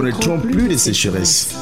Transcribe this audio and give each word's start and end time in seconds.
connaîtront 0.00 0.40
plus 0.40 0.66
de 0.66 0.76
sécheresse. 0.78 1.54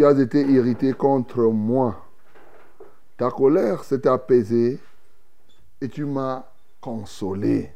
Tu 0.00 0.06
as 0.06 0.18
été 0.18 0.40
irrité 0.40 0.94
contre 0.94 1.42
moi. 1.42 2.06
Ta 3.18 3.30
colère 3.30 3.84
s'est 3.84 4.06
apaisée 4.08 4.78
et 5.78 5.88
tu 5.90 6.06
m'as 6.06 6.46
consolé. 6.80 7.70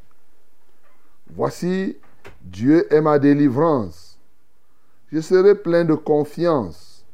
Voici, 1.29 1.95
Dieu 2.41 2.91
est 2.91 3.01
ma 3.01 3.19
délivrance. 3.19 4.17
Je 5.11 5.19
serai 5.19 5.53
plein 5.53 5.85
de 5.85 5.93
confiance 5.93 7.05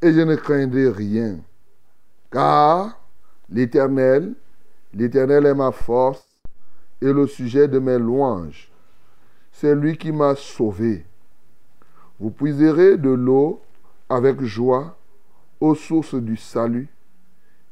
et 0.00 0.12
je 0.12 0.20
ne 0.20 0.36
craindrai 0.36 0.90
rien. 0.90 1.40
Car 2.30 3.00
l'Éternel, 3.50 4.32
l'Éternel 4.94 5.46
est 5.46 5.54
ma 5.54 5.72
force 5.72 6.24
et 7.02 7.12
le 7.12 7.26
sujet 7.26 7.66
de 7.66 7.80
mes 7.80 7.98
louanges. 7.98 8.70
C'est 9.50 9.74
lui 9.74 9.98
qui 9.98 10.12
m'a 10.12 10.36
sauvé. 10.36 11.04
Vous 12.20 12.30
puiserez 12.30 12.96
de 12.96 13.10
l'eau 13.10 13.60
avec 14.08 14.40
joie 14.42 14.96
aux 15.60 15.74
sources 15.74 16.14
du 16.14 16.36
salut, 16.36 16.88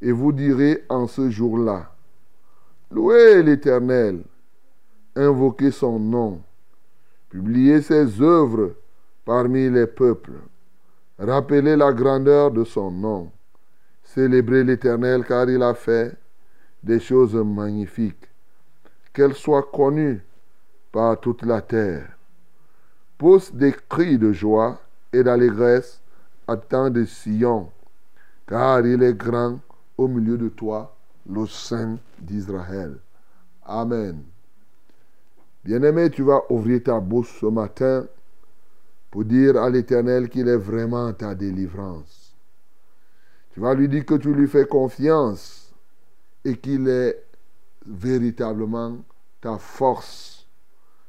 et 0.00 0.12
vous 0.12 0.32
direz 0.32 0.84
en 0.88 1.06
ce 1.06 1.30
jour-là, 1.30 1.90
Louez 2.90 3.42
l'Éternel, 3.42 4.22
invoquez 5.16 5.70
son 5.70 5.98
nom, 5.98 6.42
publiez 7.30 7.82
ses 7.82 8.20
œuvres 8.20 8.74
parmi 9.24 9.70
les 9.70 9.86
peuples, 9.86 10.40
rappelez 11.18 11.76
la 11.76 11.92
grandeur 11.92 12.50
de 12.50 12.64
son 12.64 12.90
nom, 12.90 13.32
célébrez 14.02 14.64
l'Éternel 14.64 15.24
car 15.24 15.48
il 15.48 15.62
a 15.62 15.74
fait 15.74 16.16
des 16.82 17.00
choses 17.00 17.34
magnifiques, 17.34 18.28
qu'elles 19.12 19.34
soient 19.34 19.68
connues 19.72 20.22
par 20.92 21.18
toute 21.18 21.42
la 21.42 21.62
terre. 21.62 22.16
Pousse 23.16 23.52
des 23.52 23.74
cris 23.88 24.18
de 24.18 24.32
joie 24.32 24.80
et 25.12 25.22
d'allégresse 25.22 26.00
temps 26.56 26.90
de 26.90 27.04
Sion, 27.04 27.70
car 28.46 28.86
il 28.86 29.02
est 29.02 29.14
grand 29.14 29.58
au 29.96 30.08
milieu 30.08 30.36
de 30.36 30.48
toi, 30.48 30.96
le 31.28 31.46
Saint 31.46 31.98
d'Israël. 32.20 32.98
Amen. 33.64 34.22
Bien-aimé, 35.64 36.10
tu 36.10 36.22
vas 36.22 36.42
ouvrir 36.50 36.82
ta 36.82 37.00
bouche 37.00 37.38
ce 37.40 37.46
matin 37.46 38.06
pour 39.10 39.24
dire 39.24 39.56
à 39.56 39.70
l'Éternel 39.70 40.28
qu'il 40.28 40.48
est 40.48 40.56
vraiment 40.56 41.12
ta 41.12 41.34
délivrance. 41.34 42.34
Tu 43.52 43.60
vas 43.60 43.72
lui 43.72 43.88
dire 43.88 44.04
que 44.04 44.16
tu 44.16 44.34
lui 44.34 44.48
fais 44.48 44.66
confiance 44.66 45.72
et 46.44 46.56
qu'il 46.56 46.88
est 46.88 47.24
véritablement 47.86 48.98
ta 49.40 49.56
force. 49.56 50.46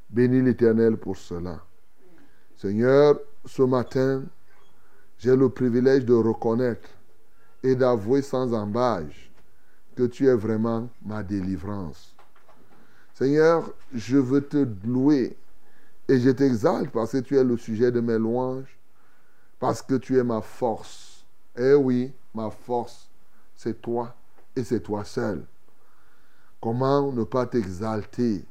Bénis 0.08 0.40
l'Éternel 0.40 0.96
pour 0.96 1.16
cela. 1.16 1.60
Seigneur, 2.56 3.18
ce 3.44 3.62
matin, 3.62 4.22
j'ai 5.18 5.34
le 5.34 5.48
privilège 5.48 6.04
de 6.04 6.14
reconnaître 6.14 6.88
et 7.62 7.74
d'avouer 7.74 8.22
sans 8.22 8.52
embâche 8.52 9.30
que 9.94 10.04
tu 10.04 10.26
es 10.28 10.34
vraiment 10.34 10.88
ma 11.04 11.22
délivrance. 11.22 12.14
Seigneur, 13.14 13.72
je 13.94 14.18
veux 14.18 14.42
te 14.42 14.66
louer 14.86 15.36
et 16.08 16.20
je 16.20 16.30
t'exalte 16.30 16.90
parce 16.90 17.12
que 17.12 17.18
tu 17.18 17.36
es 17.36 17.44
le 17.44 17.56
sujet 17.56 17.90
de 17.90 18.00
mes 18.00 18.18
louanges, 18.18 18.78
parce 19.58 19.80
que 19.80 19.94
tu 19.94 20.18
es 20.18 20.22
ma 20.22 20.42
force. 20.42 21.24
Eh 21.56 21.72
oui, 21.72 22.12
ma 22.34 22.50
force, 22.50 23.08
c'est 23.54 23.80
toi 23.80 24.14
et 24.54 24.62
c'est 24.62 24.80
toi 24.80 25.04
seul. 25.04 25.44
Comment 26.60 27.10
ne 27.10 27.24
pas 27.24 27.46
t'exalter? 27.46 28.44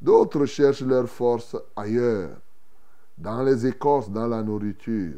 D'autres 0.00 0.44
cherchent 0.44 0.82
leur 0.82 1.08
force 1.08 1.56
ailleurs, 1.74 2.36
dans 3.16 3.42
les 3.42 3.66
écorces, 3.66 4.10
dans 4.10 4.26
la 4.26 4.42
nourriture, 4.42 5.14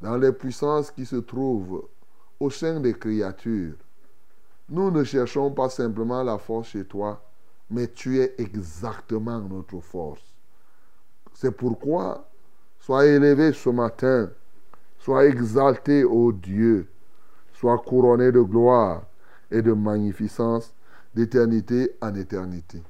dans 0.00 0.16
les 0.16 0.32
puissances 0.32 0.90
qui 0.90 1.04
se 1.04 1.16
trouvent 1.16 1.88
au 2.38 2.50
sein 2.50 2.80
des 2.80 2.94
créatures. 2.94 3.76
Nous 4.68 4.90
ne 4.90 5.04
cherchons 5.04 5.50
pas 5.50 5.68
simplement 5.68 6.22
la 6.22 6.38
force 6.38 6.68
chez 6.68 6.84
toi, 6.84 7.22
mais 7.70 7.88
tu 7.88 8.20
es 8.20 8.34
exactement 8.38 9.40
notre 9.40 9.80
force. 9.80 10.34
C'est 11.34 11.50
pourquoi, 11.52 12.28
sois 12.78 13.06
élevé 13.06 13.52
ce 13.52 13.70
matin, 13.70 14.30
sois 14.98 15.26
exalté, 15.26 16.04
ô 16.04 16.32
Dieu, 16.32 16.88
sois 17.52 17.78
couronné 17.78 18.32
de 18.32 18.40
gloire 18.40 19.02
et 19.50 19.62
de 19.62 19.72
magnificence 19.72 20.72
d'éternité 21.14 21.96
en 22.00 22.14
éternité. 22.14 22.82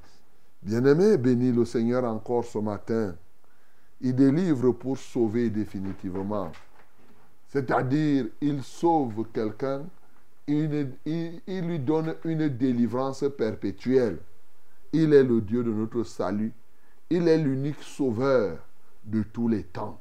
Bien-aimé, 0.61 1.17
bénis 1.17 1.51
le 1.51 1.65
Seigneur 1.65 2.03
encore 2.03 2.45
ce 2.45 2.59
matin. 2.59 3.15
Il 3.99 4.15
délivre 4.15 4.71
pour 4.71 4.97
sauver 4.97 5.49
définitivement. 5.49 6.51
C'est-à-dire, 7.51 8.27
il 8.39 8.63
sauve 8.63 9.25
quelqu'un, 9.33 9.83
il, 10.47 10.95
lui 11.47 11.79
donne 11.79 12.15
une 12.23 12.47
délivrance 12.47 13.25
perpétuelle. 13.37 14.19
Il 14.93 15.13
est 15.13 15.23
le 15.23 15.41
Dieu 15.41 15.61
de 15.61 15.71
notre 15.71 16.03
salut. 16.03 16.53
Il 17.09 17.27
est 17.27 17.37
l'unique 17.37 17.81
sauveur 17.81 18.57
de 19.03 19.23
tous 19.23 19.49
les 19.49 19.63
temps. 19.63 19.99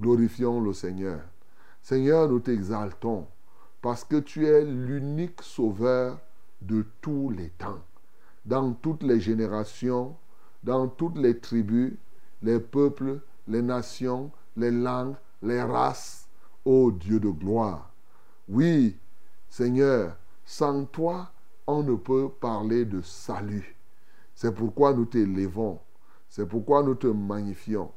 Glorifions 0.00 0.62
le 0.62 0.72
Seigneur. 0.72 1.20
Seigneur, 1.82 2.30
nous 2.30 2.40
t'exaltons 2.40 3.26
parce 3.82 4.02
que 4.04 4.16
tu 4.16 4.46
es 4.46 4.64
l'unique 4.64 5.42
sauveur 5.42 6.18
de 6.62 6.86
tous 7.02 7.28
les 7.30 7.50
temps, 7.50 7.80
dans 8.46 8.72
toutes 8.72 9.02
les 9.02 9.20
générations, 9.20 10.16
dans 10.62 10.88
toutes 10.88 11.18
les 11.18 11.38
tribus, 11.38 11.92
les 12.42 12.58
peuples, 12.60 13.20
les 13.48 13.62
nations, 13.62 14.30
les 14.56 14.70
langues, 14.70 15.16
les 15.42 15.62
races, 15.62 16.19
ô 16.70 16.92
Dieu 16.92 17.18
de 17.18 17.30
gloire. 17.30 17.90
Oui, 18.48 18.96
Seigneur, 19.48 20.16
sans 20.44 20.84
toi, 20.84 21.32
on 21.66 21.82
ne 21.82 21.96
peut 21.96 22.28
parler 22.40 22.84
de 22.84 23.00
salut. 23.02 23.74
C'est 24.36 24.54
pourquoi 24.54 24.94
nous 24.94 25.04
t'élevons, 25.04 25.80
c'est 26.28 26.46
pourquoi 26.46 26.84
nous 26.84 26.94
te 26.94 27.08
magnifions. 27.08 27.90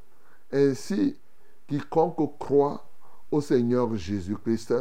Ainsi, 0.52 1.16
quiconque 1.68 2.40
croit 2.40 2.84
au 3.30 3.42
Seigneur 3.42 3.96
Jésus-Christ 3.96 4.74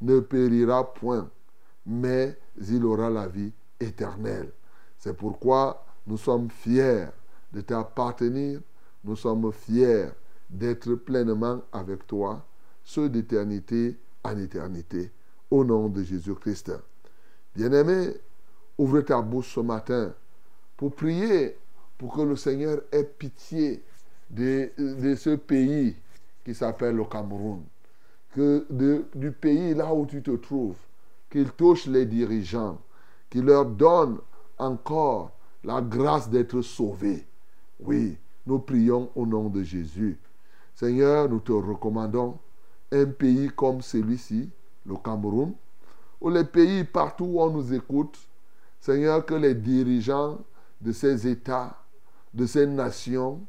ne 0.00 0.18
périra 0.18 0.92
point, 0.92 1.30
mais 1.86 2.36
il 2.68 2.84
aura 2.84 3.10
la 3.10 3.28
vie 3.28 3.52
éternelle. 3.78 4.52
C'est 4.98 5.16
pourquoi 5.16 5.84
nous 6.04 6.18
sommes 6.18 6.50
fiers 6.50 7.06
de 7.52 7.60
t'appartenir, 7.60 8.60
nous 9.04 9.16
sommes 9.16 9.52
fiers 9.52 10.08
d'être 10.48 10.94
pleinement 10.94 11.62
avec 11.72 12.06
toi, 12.08 12.44
ceux 12.84 13.08
d'éternité 13.08 13.96
en 14.24 14.36
éternité, 14.38 15.10
au 15.50 15.64
nom 15.64 15.88
de 15.88 16.02
Jésus-Christ. 16.02 16.72
Bien-aimé, 17.54 18.14
ouvre 18.78 19.00
ta 19.00 19.20
bouche 19.22 19.54
ce 19.54 19.60
matin 19.60 20.14
pour 20.76 20.94
prier 20.94 21.56
pour 21.98 22.14
que 22.14 22.22
le 22.22 22.36
Seigneur 22.36 22.80
ait 22.92 23.04
pitié 23.04 23.82
de, 24.30 24.70
de 24.78 25.14
ce 25.14 25.30
pays 25.36 25.96
qui 26.44 26.54
s'appelle 26.54 26.96
le 26.96 27.04
Cameroun. 27.04 27.62
Que 28.34 28.64
de- 28.70 29.04
du 29.14 29.32
pays 29.32 29.74
là 29.74 29.92
où 29.92 30.06
tu 30.06 30.22
te 30.22 30.30
trouves, 30.36 30.76
qu'il 31.28 31.50
touche 31.50 31.86
les 31.86 32.06
dirigeants, 32.06 32.78
qu'il 33.28 33.44
leur 33.44 33.66
donne 33.66 34.18
encore 34.56 35.32
la 35.64 35.80
grâce 35.80 36.30
d'être 36.30 36.62
sauvés. 36.62 37.26
Oui, 37.80 38.16
nous 38.46 38.58
prions 38.60 39.10
au 39.14 39.26
nom 39.26 39.48
de 39.48 39.62
Jésus. 39.62 40.18
Seigneur, 40.74 41.28
nous 41.28 41.40
te 41.40 41.52
recommandons 41.52 42.38
un 42.92 43.06
pays 43.06 43.50
comme 43.54 43.82
celui-ci, 43.82 44.50
le 44.86 44.96
Cameroun, 44.96 45.54
ou 46.20 46.28
les 46.28 46.44
pays 46.44 46.84
partout 46.84 47.24
où 47.24 47.40
on 47.40 47.50
nous 47.50 47.72
écoute. 47.72 48.18
Seigneur, 48.80 49.24
que 49.24 49.34
les 49.34 49.54
dirigeants 49.54 50.38
de 50.80 50.92
ces 50.92 51.28
États, 51.28 51.76
de 52.32 52.46
ces 52.46 52.66
nations, 52.66 53.40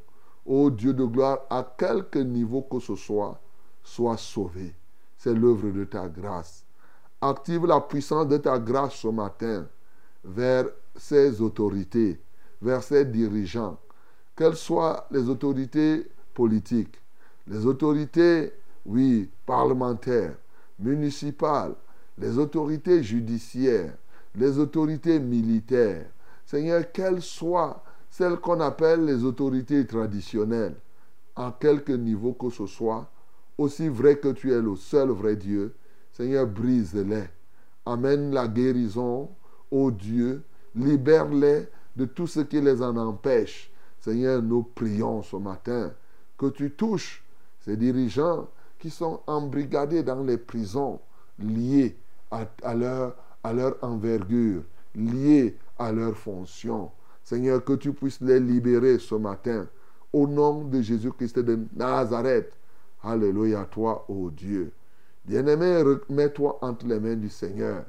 ô 0.44 0.70
Dieu 0.70 0.92
de 0.92 1.04
gloire, 1.04 1.40
à 1.48 1.62
quelque 1.76 2.18
niveau 2.18 2.62
que 2.62 2.78
ce 2.78 2.94
soit, 2.94 3.40
soient 3.82 4.16
sauvés. 4.16 4.74
C'est 5.16 5.34
l'œuvre 5.34 5.70
de 5.70 5.84
ta 5.84 6.08
grâce. 6.08 6.64
Active 7.20 7.66
la 7.66 7.80
puissance 7.80 8.26
de 8.26 8.36
ta 8.36 8.58
grâce 8.58 8.94
ce 8.94 9.08
matin 9.08 9.66
vers 10.24 10.66
ces 10.96 11.40
autorités, 11.40 12.20
vers 12.60 12.82
ces 12.82 13.04
dirigeants, 13.04 13.78
quelles 14.36 14.56
soient 14.56 15.06
les 15.10 15.28
autorités 15.28 16.06
politiques, 16.34 17.00
les 17.46 17.66
autorités, 17.66 18.52
oui, 18.84 19.30
parlementaires, 19.46 20.36
municipales, 20.78 21.74
les 22.18 22.38
autorités 22.38 23.02
judiciaires, 23.02 23.94
les 24.34 24.58
autorités 24.58 25.18
militaires. 25.18 26.06
Seigneur, 26.44 26.90
quelles 26.92 27.22
soient 27.22 27.82
celles 28.10 28.36
qu'on 28.36 28.60
appelle 28.60 29.04
les 29.04 29.24
autorités 29.24 29.86
traditionnelles, 29.86 30.76
en 31.34 31.50
quelque 31.52 31.92
niveau 31.92 32.32
que 32.34 32.50
ce 32.50 32.66
soit, 32.66 33.10
aussi 33.56 33.88
vrai 33.88 34.16
que 34.16 34.28
tu 34.28 34.52
es 34.52 34.60
le 34.60 34.76
seul 34.76 35.10
vrai 35.10 35.36
Dieu, 35.36 35.74
Seigneur, 36.12 36.46
brise-les. 36.46 37.24
Amène 37.86 38.32
la 38.32 38.48
guérison, 38.48 39.30
ô 39.70 39.90
Dieu, 39.90 40.42
libère-les 40.74 41.68
de 41.96 42.04
tout 42.04 42.26
ce 42.26 42.40
qui 42.40 42.60
les 42.60 42.82
en 42.82 42.96
empêche. 42.96 43.72
Seigneur, 43.98 44.42
nous 44.42 44.62
prions 44.62 45.22
ce 45.22 45.36
matin 45.36 45.92
que 46.36 46.46
tu 46.46 46.70
touches 46.72 47.24
ces 47.60 47.76
dirigeants 47.76 48.48
qui 48.82 48.90
sont 48.90 49.20
embrigadés 49.28 50.02
dans 50.02 50.24
les 50.24 50.36
prisons 50.36 50.98
liés 51.38 51.96
à, 52.32 52.74
leur, 52.74 53.14
à 53.44 53.52
leur 53.52 53.76
envergure, 53.80 54.64
liés 54.96 55.56
à 55.78 55.92
leur 55.92 56.16
fonction. 56.16 56.90
Seigneur, 57.22 57.64
que 57.64 57.74
tu 57.74 57.92
puisses 57.92 58.20
les 58.20 58.40
libérer 58.40 58.98
ce 58.98 59.14
matin. 59.14 59.68
Au 60.12 60.26
nom 60.26 60.64
de 60.64 60.82
Jésus-Christ 60.82 61.38
de 61.38 61.60
Nazareth. 61.76 62.52
Alléluia 63.04 63.64
toi, 63.70 64.04
ô 64.08 64.30
Dieu. 64.30 64.72
Bien-aimé, 65.24 65.80
remets-toi 65.80 66.58
entre 66.60 66.84
les 66.84 66.98
mains 66.98 67.14
du 67.14 67.28
Seigneur. 67.28 67.84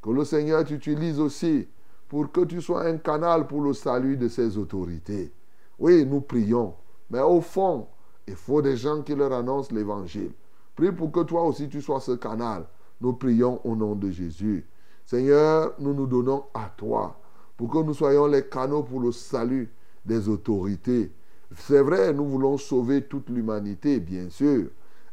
Que 0.00 0.08
le 0.08 0.24
Seigneur 0.24 0.64
t'utilise 0.64 1.20
aussi 1.20 1.68
pour 2.08 2.32
que 2.32 2.40
tu 2.46 2.62
sois 2.62 2.86
un 2.86 2.96
canal 2.96 3.46
pour 3.46 3.60
le 3.60 3.74
salut 3.74 4.16
de 4.16 4.28
ses 4.28 4.56
autorités. 4.56 5.30
Oui, 5.78 6.06
nous 6.06 6.22
prions. 6.22 6.74
Mais 7.10 7.20
au 7.20 7.42
fond, 7.42 7.86
il 8.28 8.36
faut 8.36 8.60
des 8.60 8.76
gens 8.76 9.02
qui 9.02 9.14
leur 9.14 9.32
annoncent 9.32 9.74
l'évangile. 9.74 10.32
Prie 10.76 10.92
pour 10.92 11.10
que 11.10 11.20
toi 11.20 11.42
aussi 11.44 11.68
tu 11.68 11.80
sois 11.80 12.00
ce 12.00 12.12
canal. 12.12 12.66
Nous 13.00 13.14
prions 13.14 13.60
au 13.64 13.74
nom 13.74 13.94
de 13.94 14.10
Jésus. 14.10 14.66
Seigneur, 15.06 15.72
nous 15.78 15.94
nous 15.94 16.06
donnons 16.06 16.44
à 16.52 16.70
toi 16.76 17.18
pour 17.56 17.70
que 17.70 17.78
nous 17.78 17.94
soyons 17.94 18.26
les 18.26 18.46
canaux 18.46 18.82
pour 18.82 19.00
le 19.00 19.12
salut 19.12 19.72
des 20.04 20.28
autorités. 20.28 21.10
C'est 21.56 21.80
vrai, 21.80 22.12
nous 22.12 22.26
voulons 22.26 22.58
sauver 22.58 23.02
toute 23.02 23.30
l'humanité, 23.30 23.98
bien 23.98 24.28
sûr. 24.28 24.68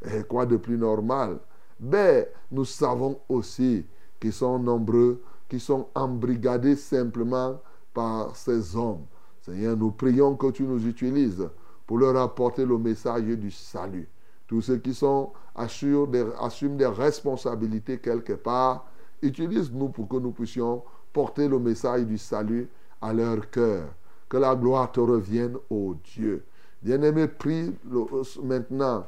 Et 0.05 0.23
quoi 0.23 0.45
de 0.45 0.57
plus 0.57 0.77
normal? 0.77 1.39
Mais 1.79 2.29
nous 2.51 2.65
savons 2.65 3.19
aussi 3.29 3.85
qu'ils 4.19 4.33
sont 4.33 4.59
nombreux, 4.59 5.21
qui 5.47 5.59
sont 5.59 5.87
embrigadés 5.95 6.75
simplement 6.75 7.61
par 7.93 8.35
ces 8.35 8.75
hommes. 8.75 9.05
Seigneur, 9.41 9.77
nous 9.77 9.91
prions 9.91 10.35
que 10.35 10.51
tu 10.51 10.63
nous 10.63 10.85
utilises 10.85 11.47
pour 11.85 11.97
leur 11.97 12.15
apporter 12.17 12.65
le 12.65 12.77
message 12.77 13.23
du 13.23 13.51
salut. 13.51 14.07
Tous 14.47 14.61
ceux 14.61 14.77
qui 14.77 14.93
sont 14.93 15.31
assument 15.55 16.77
des 16.77 16.85
responsabilités 16.85 17.97
quelque 17.97 18.33
part, 18.33 18.87
utilise-nous 19.21 19.89
pour 19.89 20.07
que 20.07 20.17
nous 20.17 20.31
puissions 20.31 20.83
porter 21.13 21.47
le 21.47 21.59
message 21.59 22.05
du 22.05 22.17
salut 22.17 22.67
à 23.01 23.13
leur 23.13 23.49
cœur. 23.49 23.87
Que 24.29 24.37
la 24.37 24.55
gloire 24.55 24.91
te 24.91 24.99
revienne, 24.99 25.57
ô 25.69 25.95
Dieu. 26.03 26.43
Bien-aimé, 26.81 27.27
prie 27.27 27.73
maintenant 28.43 29.05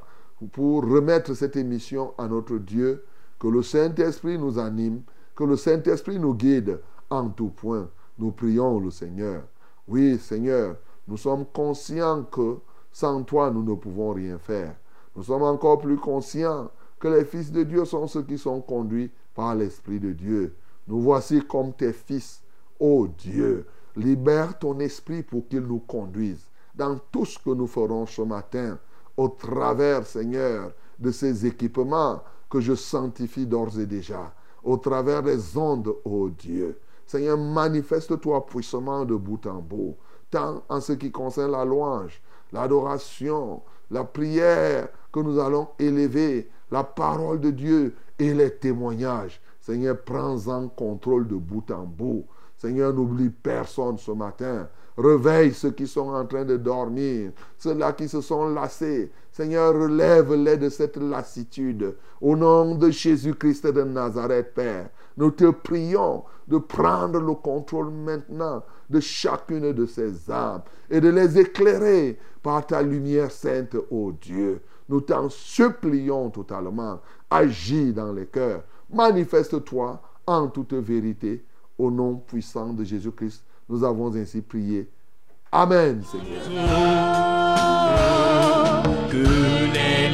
pour 0.52 0.84
remettre 0.84 1.34
cette 1.34 1.56
émission 1.56 2.14
à 2.18 2.28
notre 2.28 2.58
Dieu, 2.58 3.04
que 3.40 3.48
le 3.48 3.64
Saint-Esprit 3.64 4.38
nous 4.38 4.58
anime, 4.60 5.02
que 5.36 5.44
le 5.44 5.56
Saint-Esprit 5.56 6.20
nous 6.20 6.34
guide 6.34 6.80
en 7.10 7.30
tout 7.30 7.50
point. 7.50 7.90
Nous 8.18 8.32
prions 8.32 8.80
le 8.80 8.90
Seigneur. 8.90 9.44
Oui, 9.88 10.18
Seigneur, 10.18 10.78
nous 11.08 11.18
sommes 11.18 11.46
conscients 11.46 12.24
que 12.24 12.58
sans 12.98 13.22
toi, 13.22 13.52
nous 13.52 13.62
ne 13.62 13.76
pouvons 13.76 14.12
rien 14.12 14.40
faire. 14.40 14.76
Nous 15.16 15.22
sommes 15.22 15.44
encore 15.44 15.78
plus 15.78 15.98
conscients 15.98 16.72
que 17.00 17.08
les 17.08 17.26
fils 17.26 17.52
de 17.52 17.62
Dieu 17.62 17.86
sont 17.86 18.08
ceux 18.08 18.24
qui 18.24 18.40
sont 18.40 18.60
conduits 18.60 19.12
par 19.36 19.54
l'Esprit 19.54 20.00
de 20.00 20.14
Dieu. 20.14 20.56
Nous 20.88 21.00
voici 21.00 21.44
comme 21.48 21.74
tes 21.74 21.94
fils. 21.94 22.42
Ô 22.80 23.08
Dieu, 23.08 23.68
libère 23.96 24.58
ton 24.58 24.80
esprit 24.80 25.22
pour 25.22 25.48
qu'il 25.48 25.62
nous 25.62 25.78
conduise 25.78 26.50
dans 26.74 26.98
tout 27.12 27.26
ce 27.26 27.38
que 27.38 27.52
nous 27.52 27.68
ferons 27.68 28.08
ce 28.08 28.24
matin, 28.24 28.80
au 29.16 29.30
travers, 29.30 30.04
Seigneur, 30.04 30.72
de 30.98 31.12
ces 31.12 31.46
équipements 31.46 32.24
que 32.50 32.60
je 32.60 32.74
sanctifie 32.74 33.46
d'ores 33.46 33.80
et 33.80 33.86
déjà, 33.86 34.34
au 34.64 34.78
travers 34.78 35.22
des 35.22 35.56
ondes, 35.56 35.94
ô 36.04 36.30
Dieu. 36.30 36.80
Seigneur, 37.06 37.38
manifeste-toi 37.38 38.44
puissamment 38.48 39.06
de 39.06 39.14
bout 39.14 39.46
en 39.46 39.62
bout, 39.62 39.96
tant 40.32 40.64
en 40.68 40.82
ce 40.82 40.94
qui 40.94 41.12
concerne 41.12 41.52
la 41.52 41.64
louange, 41.64 42.24
l'adoration, 42.52 43.62
la 43.92 44.04
prière 44.04 44.90
que 45.12 45.20
nous 45.20 45.40
allons 45.40 45.70
élever, 45.80 46.50
la 46.72 46.84
parole 46.84 47.40
de 47.40 47.52
Dieu 47.52 47.96
et 48.20 48.34
les 48.34 48.52
témoignages. 48.52 49.42
Seigneur, 49.62 49.98
prends-en 50.04 50.70
contrôle 50.70 51.28
de 51.28 51.36
bout 51.36 51.70
en 51.72 51.84
bout. 51.84 52.26
Seigneur, 52.58 52.94
n'oublie 52.94 53.30
personne 53.30 53.98
ce 53.98 54.12
matin. 54.12 54.68
Réveille 54.98 55.54
ceux 55.54 55.72
qui 55.72 55.86
sont 55.86 56.10
en 56.10 56.26
train 56.26 56.44
de 56.44 56.58
dormir, 56.58 57.32
ceux-là 57.60 57.94
qui 57.94 58.08
se 58.08 58.22
sont 58.22 58.50
lassés. 58.50 59.12
Seigneur, 59.32 59.76
relève-les 59.76 60.58
de 60.58 60.70
cette 60.70 60.98
lassitude. 60.98 61.96
Au 62.20 62.36
nom 62.36 62.74
de 62.76 62.90
Jésus-Christ 62.90 63.68
de 63.68 63.84
Nazareth, 63.84 64.56
Père, 64.56 64.90
nous 65.18 65.30
te 65.30 65.52
prions 65.52 66.24
de 66.48 66.58
prendre 66.58 67.20
le 67.20 67.34
contrôle 67.34 67.92
maintenant 67.92 68.64
de 68.90 69.00
chacune 69.00 69.74
de 69.74 69.86
ces 69.86 70.32
âmes 70.32 70.62
et 70.90 71.02
de 71.02 71.10
les 71.10 71.38
éclairer 71.38 72.18
par 72.48 72.66
ta 72.66 72.82
lumière 72.82 73.30
sainte, 73.30 73.76
ô 73.92 74.14
Dieu. 74.14 74.62
Nous 74.88 75.02
t'en 75.02 75.28
supplions 75.28 76.30
totalement. 76.30 77.02
Agis 77.30 77.92
dans 77.92 78.14
les 78.14 78.26
cœurs. 78.26 78.64
Manifeste-toi 78.90 80.02
en 80.26 80.48
toute 80.48 80.72
vérité. 80.72 81.44
Au 81.78 81.92
nom 81.92 82.16
puissant 82.16 82.72
de 82.72 82.86
Jésus-Christ, 82.86 83.44
nous 83.68 83.84
avons 83.84 84.16
ainsi 84.16 84.42
prié. 84.42 84.90
Amen, 85.52 86.02
Seigneur. 86.10 86.42
que 89.12 89.18
les 89.74 90.08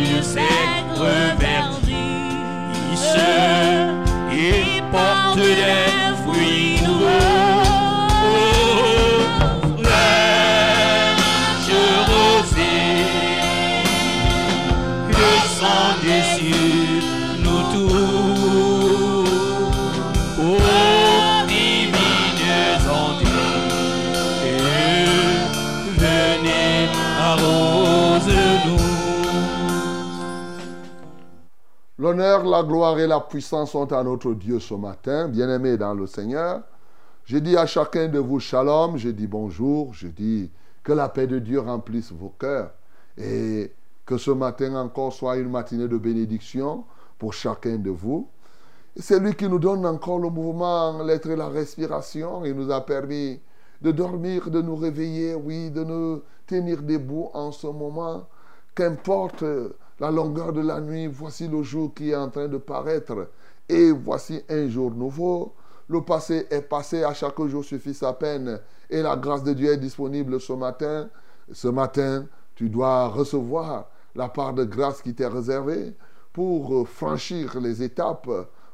reverdissent 0.97 1.85
et 4.31 4.81
portent 4.91 5.82
L'honneur, 32.03 32.43
la 32.43 32.63
gloire 32.63 32.99
et 32.99 33.07
la 33.07 33.21
puissance 33.21 33.71
sont 33.71 33.93
à 33.93 34.03
notre 34.03 34.33
Dieu 34.33 34.59
ce 34.59 34.73
matin, 34.73 35.29
bien-aimés 35.29 35.77
dans 35.77 35.93
le 35.93 36.05
Seigneur. 36.05 36.61
Je 37.23 37.37
dis 37.37 37.55
à 37.55 37.65
chacun 37.65 38.09
de 38.09 38.19
vous 38.19 38.41
shalom, 38.41 38.97
je 38.97 39.07
dis 39.07 39.25
bonjour, 39.25 39.93
je 39.93 40.09
dis 40.09 40.51
que 40.83 40.91
la 40.91 41.07
paix 41.07 41.27
de 41.27 41.39
Dieu 41.39 41.61
remplisse 41.61 42.11
vos 42.11 42.33
cœurs 42.37 42.71
et 43.17 43.71
que 44.05 44.17
ce 44.17 44.31
matin 44.31 44.75
encore 44.75 45.13
soit 45.13 45.37
une 45.37 45.49
matinée 45.49 45.87
de 45.87 45.97
bénédiction 45.97 46.83
pour 47.17 47.33
chacun 47.33 47.77
de 47.77 47.91
vous. 47.91 48.27
C'est 48.97 49.21
lui 49.21 49.33
qui 49.33 49.47
nous 49.47 49.59
donne 49.59 49.85
encore 49.85 50.19
le 50.19 50.29
mouvement, 50.29 51.01
l'être 51.03 51.29
et 51.29 51.37
la 51.37 51.47
respiration. 51.47 52.43
Il 52.43 52.55
nous 52.55 52.69
a 52.69 52.85
permis 52.85 53.39
de 53.81 53.91
dormir, 53.91 54.49
de 54.49 54.61
nous 54.61 54.75
réveiller, 54.75 55.35
oui, 55.35 55.71
de 55.71 55.85
nous 55.85 56.21
tenir 56.47 56.81
debout 56.81 57.29
en 57.33 57.53
ce 57.53 57.67
moment. 57.67 58.27
Qu'importe 58.75 59.45
la 60.03 60.11
longueur 60.11 60.51
de 60.51 60.59
la 60.59 60.81
nuit, 60.81 61.07
voici 61.07 61.47
le 61.47 61.63
jour 61.63 61.93
qui 61.93 62.11
est 62.11 62.15
en 62.15 62.29
train 62.29 62.49
de 62.49 62.57
paraître. 62.57 63.29
Et 63.69 63.89
voici 63.93 64.41
un 64.49 64.67
jour 64.67 64.91
nouveau. 64.91 65.53
Le 65.87 66.01
passé 66.01 66.45
est 66.49 66.63
passé, 66.63 67.05
à 67.05 67.13
chaque 67.13 67.41
jour 67.45 67.63
suffit 67.63 67.93
sa 67.93 68.11
peine. 68.11 68.59
Et 68.89 69.01
la 69.01 69.15
grâce 69.15 69.45
de 69.45 69.53
Dieu 69.53 69.71
est 69.71 69.77
disponible 69.77 70.41
ce 70.41 70.51
matin. 70.51 71.07
Ce 71.53 71.69
matin, 71.69 72.25
tu 72.53 72.67
dois 72.67 73.07
recevoir 73.07 73.89
la 74.13 74.27
part 74.27 74.53
de 74.53 74.65
grâce 74.65 75.01
qui 75.01 75.15
t'est 75.15 75.25
réservée 75.25 75.93
pour 76.33 76.85
franchir 76.85 77.57
les 77.61 77.81
étapes, 77.81 78.29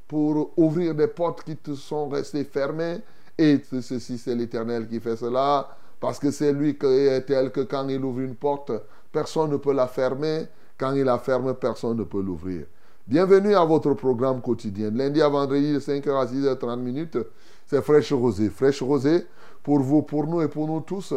pour 0.07 0.51
ouvrir 0.57 0.95
des 0.95 1.07
portes 1.07 1.43
qui 1.43 1.55
te 1.55 1.75
sont 1.75 2.09
restées 2.09 2.43
fermées. 2.43 3.01
Et 3.37 3.61
ceci, 3.81 4.17
c'est 4.17 4.33
l'Éternel 4.33 4.87
qui 4.87 4.99
fait 4.99 5.15
cela, 5.15 5.77
parce 5.99 6.17
que 6.17 6.31
c'est 6.31 6.53
lui 6.53 6.75
qui 6.75 6.87
est 6.87 7.21
tel 7.21 7.51
que 7.51 7.61
quand 7.61 7.87
il 7.87 8.03
ouvre 8.03 8.21
une 8.21 8.35
porte, 8.35 8.71
personne 9.11 9.51
ne 9.51 9.57
peut 9.57 9.73
la 9.73 9.85
fermer. 9.85 10.47
Quand 10.79 10.93
il 10.93 11.03
la 11.03 11.17
ferme, 11.17 11.53
personne 11.55 11.97
ne 11.97 12.05
peut 12.05 12.21
l'ouvrir. 12.21 12.65
Bienvenue 13.05 13.53
à 13.53 13.65
votre 13.65 13.93
programme 13.95 14.41
quotidien. 14.41 14.89
Lundi 14.91 15.21
à 15.21 15.27
vendredi 15.27 15.73
de 15.73 15.79
5h 15.79 16.09
à 16.09 16.25
6h30 16.25 16.79
minutes, 16.79 17.17
c'est 17.67 17.81
Fraîche 17.81 18.13
Rosée. 18.13 18.49
Fraîche 18.49 18.81
Rosée 18.81 19.25
pour 19.61 19.79
vous, 19.79 20.03
pour 20.03 20.25
nous 20.25 20.41
et 20.41 20.47
pour 20.47 20.67
nous 20.67 20.79
tous, 20.79 21.13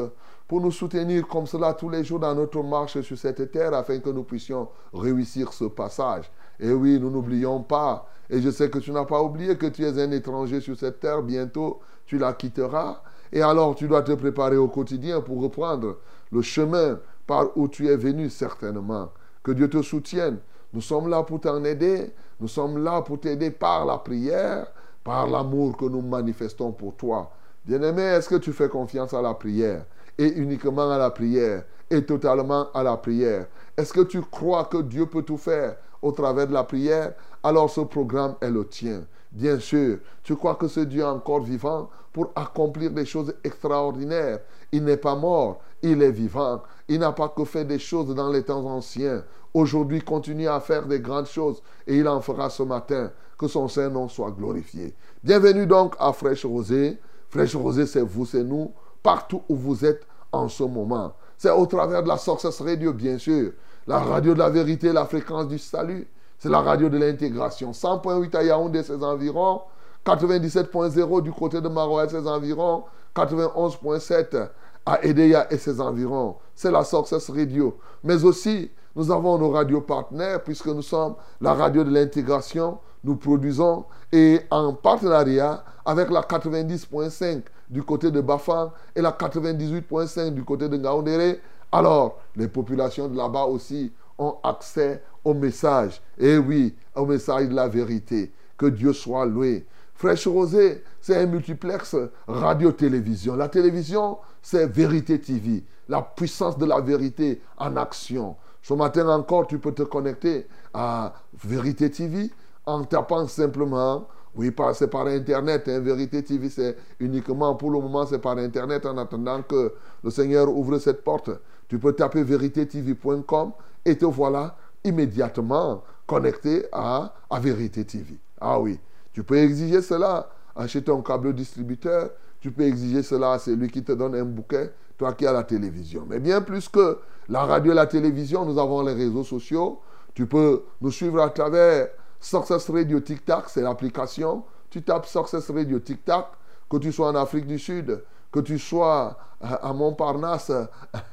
pour 0.49 0.61
nous 0.61 0.73
soutenir 0.73 1.29
comme 1.29 1.47
cela 1.47 1.75
tous 1.75 1.89
les 1.89 2.03
jours 2.03 2.19
dans 2.19 2.35
notre 2.35 2.61
marche 2.65 3.01
sur 3.03 3.17
cette 3.17 3.53
terre 3.53 3.73
afin 3.73 4.01
que 4.01 4.11
nous 4.11 4.25
puissions 4.25 4.67
réussir 4.93 5.53
ce 5.53 5.67
passage. 5.67 6.29
Et 6.59 6.73
oui, 6.73 6.99
nous 6.99 7.11
n'oublions 7.11 7.63
pas, 7.63 8.09
et 8.29 8.41
je 8.41 8.51
sais 8.51 8.69
que 8.69 8.81
tu 8.81 8.91
n'as 8.91 9.05
pas 9.05 9.23
oublié 9.23 9.57
que 9.57 9.67
tu 9.67 9.85
es 9.85 10.03
un 10.03 10.11
étranger 10.11 10.61
sur 10.61 10.77
cette 10.77 10.99
terre, 10.99 11.23
bientôt 11.23 11.79
tu 12.05 12.19
la 12.19 12.33
quitteras. 12.33 13.01
Et 13.33 13.43
alors 13.43 13.77
tu 13.77 13.87
dois 13.87 14.03
te 14.03 14.13
préparer 14.13 14.57
au 14.57 14.67
quotidien 14.67 15.21
pour 15.21 15.41
reprendre 15.41 15.99
le 16.33 16.43
chemin 16.43 16.99
par 17.29 17.57
où 17.57 17.69
tu 17.69 17.87
es 17.87 17.97
venu 17.97 18.29
certainement. 18.29 19.11
Que 19.43 19.53
Dieu 19.53 19.69
te 19.69 19.83
soutienne. 19.83 20.39
Nous 20.73 20.81
sommes 20.81 21.09
là 21.09 21.23
pour 21.23 21.41
t'en 21.41 21.63
aider. 21.65 22.13
Nous 22.41 22.49
sommes 22.49 22.83
là 22.83 23.03
pour 23.03 23.21
t'aider 23.21 23.51
par 23.51 23.85
la 23.85 23.99
prière, 23.99 24.67
par 25.05 25.27
l'amour 25.27 25.77
que 25.77 25.85
nous 25.85 26.01
manifestons 26.01 26.73
pour 26.73 26.95
toi. 26.97 27.31
Bien-aimé, 27.65 28.03
est-ce 28.03 28.29
que 28.29 28.37
tu 28.37 28.53
fais 28.53 28.69
confiance 28.69 29.15
à 29.15 29.23
la 29.23 29.35
prière? 29.35 29.85
Et 30.19 30.29
uniquement 30.29 30.91
à 30.91 30.99
la 30.99 31.11
prière? 31.11 31.65
Et 31.91 32.05
totalement 32.05 32.67
à 32.73 32.83
la 32.83 32.97
prière? 32.97 33.47
Est-ce 33.77 33.93
que 33.93 34.01
tu 34.01 34.23
crois 34.23 34.65
que 34.65 34.79
Dieu 34.79 35.07
peut 35.07 35.23
tout 35.23 35.37
faire 35.37 35.77
au 36.01 36.13
travers 36.13 36.47
de 36.47 36.53
la 36.53 36.65
prière? 36.65 37.13
Alors 37.43 37.71
ce 37.71 37.83
programme 37.83 38.35
est 38.41 38.51
le 38.51 38.67
tien. 38.67 39.03
Bien 39.31 39.59
sûr, 39.59 39.99
tu 40.23 40.37
crois 40.37 40.57
que 40.57 40.69
ce 40.69 40.81
Dieu 40.81 41.01
est 41.03 41.05
encore 41.05 41.41
vivant 41.41 41.89
pour 42.13 42.33
accomplir 42.35 42.91
des 42.91 43.07
choses 43.07 43.35
extraordinaires. 43.45 44.41
Il 44.73 44.85
n'est 44.85 44.99
pas 44.99 45.15
mort, 45.15 45.61
il 45.83 46.03
est 46.03 46.11
vivant. 46.11 46.63
Il 46.89 46.99
n'a 46.99 47.13
pas 47.13 47.29
que 47.29 47.45
fait 47.45 47.65
des 47.65 47.79
choses 47.79 48.15
dans 48.15 48.31
les 48.31 48.43
temps 48.43 48.65
anciens. 48.67 49.23
Aujourd'hui, 49.55 50.01
continue 50.01 50.49
à 50.49 50.61
faire 50.61 50.87
des 50.87 51.01
grandes 51.01 51.27
choses 51.27 51.63
et 51.87 51.97
il 51.97 52.09
en 52.09 52.21
fera 52.21 52.51
ce 52.51 52.63
matin. 52.63 53.11
Que 53.39 53.49
son 53.49 53.67
Saint-Nom 53.67 54.09
soit 54.09 54.31
glorifié. 54.31 54.95
Bienvenue 55.25 55.67
donc 55.67 55.95
à 55.99 56.13
Fraîche 56.13 56.45
Rosée. 56.45 56.99
Fraîche 57.29 57.57
Rosée, 57.57 57.87
c'est 57.87 58.03
vous, 58.03 58.25
c'est 58.25 58.45
nous, 58.45 58.73
partout 59.03 59.43
où 59.49 59.57
vous 59.57 59.85
êtes 59.85 60.07
en 60.31 60.49
ce 60.49 60.63
moment. 60.63 61.15
C'est 61.37 61.51
au 61.51 61.67
travers 61.67 62.03
de 62.03 62.09
la 62.09 62.19
Success 62.19 62.61
Radio, 62.61 62.93
bien 62.93 63.19
sûr. 63.19 63.53
La 63.87 63.99
radio 63.99 64.35
de 64.35 64.39
la 64.39 64.49
vérité, 64.49 64.93
la 64.93 65.07
fréquence 65.07 65.49
du 65.49 65.59
salut. 65.59 66.07
C'est 66.39 66.49
la 66.49 66.61
radio 66.61 66.89
de 66.89 66.99
l'intégration. 66.99 67.73
100.8 67.73 68.37
à 68.37 68.45
Yaoundé 68.45 68.83
ses 68.83 69.03
environs. 69.03 69.63
97.0 70.07 71.23
du 71.23 71.33
côté 71.33 71.61
de 71.61 71.69
Maroua 71.69 72.09
ses 72.09 72.27
environs. 72.27 72.85
91.7 73.15 74.49
à 74.87 75.05
Edeya 75.05 75.53
et 75.53 75.57
ses 75.57 75.81
environs. 75.81 76.37
C'est 76.55 76.71
la 76.71 76.85
Success 76.85 77.31
Radio. 77.31 77.79
Mais 78.03 78.25
aussi, 78.25 78.71
nous 78.95 79.11
avons 79.11 79.39
nos 79.39 79.51
radios 79.51 79.81
partenaires 79.81 80.43
puisque 80.43 80.67
nous 80.67 80.83
sommes 80.83 81.15
la 81.41 81.55
radio 81.55 81.85
de 81.85 81.91
l'intégration. 81.91 82.79
Nous 83.05 83.17
produisons 83.17 83.85
et 84.13 84.41
en 84.51 84.75
partenariat 84.75 85.65
avec 85.85 86.11
la 86.11 86.21
90.5 86.21 87.43
du 87.69 87.83
côté 87.83 88.11
de 88.11 88.21
Bafang 88.21 88.71
et 88.95 89.01
la 89.01 89.11
98.5 89.11 90.31
du 90.31 90.45
côté 90.45 90.69
de 90.69 90.77
Ngaoundéré. 90.77 91.41
Alors, 91.73 92.19
les 92.37 92.49
populations 92.49 93.09
de 93.09 93.17
là-bas 93.17 93.45
aussi 93.45 93.93
ont 94.19 94.37
accès 94.45 95.03
au 95.25 95.35
message. 95.35 96.03
Et 96.19 96.37
oui, 96.37 96.75
au 96.95 97.07
message 97.07 97.49
de 97.49 97.55
la 97.55 97.69
vérité. 97.69 98.31
Que 98.57 98.67
Dieu 98.67 98.93
soit 98.93 99.27
loué. 99.27 99.67
Fraîche 99.95 100.27
Rosée, 100.27 100.83
c'est 101.01 101.17
un 101.17 101.27
multiplex 101.27 101.97
radio-télévision. 102.27 103.37
La 103.37 103.49
télévision, 103.49 104.19
c'est 104.43 104.67
Vérité 104.67 105.21
TV. 105.21 105.65
La 105.89 106.03
puissance 106.03 106.59
de 106.59 106.67
la 106.67 106.81
vérité 106.81 107.41
en 107.57 107.77
action. 107.77 108.37
Ce 108.61 108.75
matin 108.75 109.09
encore, 109.09 109.47
tu 109.47 109.59
peux 109.59 109.73
te 109.73 109.83
connecter 109.83 110.47
à 110.75 111.13
Vérité 111.43 111.91
TV 111.91 112.31
en 112.67 112.85
tapant 112.85 113.27
simplement, 113.27 114.07
oui, 114.35 114.53
c'est 114.75 114.89
par 114.89 115.07
Internet. 115.07 115.69
Hein, 115.69 115.81
Vérité 115.81 116.23
TV, 116.23 116.49
c'est 116.49 116.77
uniquement 117.01 117.55
pour 117.55 117.71
le 117.71 117.81
moment, 117.81 118.07
c'est 118.07 118.19
par 118.21 118.39
Internet 118.39 118.87
en 118.87 118.97
attendant 118.99 119.43
que 119.43 119.75
le 120.03 120.11
Seigneur 120.11 120.49
ouvre 120.49 120.79
cette 120.79 121.05
porte. 121.05 121.31
Tu 121.69 121.79
peux 121.79 121.93
taper 121.93 122.23
véritétv.com 122.23 123.53
et 123.85 123.99
te 123.99 124.05
voilà 124.05 124.57
immédiatement 124.85 125.83
connecté 126.07 126.67
à, 126.73 127.15
à 127.29 127.41
Vérité 127.41 127.85
TV. 127.85 128.19
Ah 128.41 128.61
oui, 128.61 128.79
tu 129.13 129.23
peux 129.23 129.37
exiger 129.37 129.83
cela 129.83 130.29
acheter 130.55 130.85
ton 130.85 131.03
câble 131.03 131.33
distributeur. 131.35 132.11
Tu 132.43 132.51
peux 132.51 132.65
exiger 132.65 133.05
cela 133.05 133.35
à 133.35 133.39
celui 133.39 133.71
qui 133.71 133.85
te 133.85 133.93
donne 133.93 134.17
un 134.17 134.25
bouquet, 134.25 134.75
toi 134.99 135.13
qui 135.13 135.25
as 135.25 135.33
la 135.33 135.45
télévision. 135.45 136.05
Mais 136.09 136.19
bien 136.19 136.41
plus 136.41 136.69
que 136.69 136.99
la 137.29 137.45
radio 137.45 137.71
et 137.71 137.75
la 137.77 137.87
télévision, 137.87 138.45
nous 138.45 138.59
avons 138.59 138.83
les 138.83 138.95
réseaux 138.95 139.23
sociaux. 139.23 139.81
Tu 140.13 140.27
peux 140.27 140.65
nous 140.81 140.91
suivre 140.91 141.23
à 141.23 141.31
travers 141.31 141.87
Success 142.19 142.69
Radio 142.69 142.99
Tic 142.99 143.25
Tac, 143.25 143.45
c'est 143.47 143.63
l'application. 143.63 144.43
Tu 144.71 144.83
tapes 144.83 145.07
Success 145.07 145.53
Radio 145.53 145.79
Tic 145.79 146.05
Tac, 146.05 146.27
que 146.69 146.79
tu 146.79 146.91
sois 146.91 147.11
en 147.11 147.15
Afrique 147.15 147.47
du 147.47 147.61
Sud, 147.61 148.03
que 148.33 148.41
tu 148.41 148.59
sois 148.59 149.17
à 149.41 149.73
Montparnasse, 149.73 150.51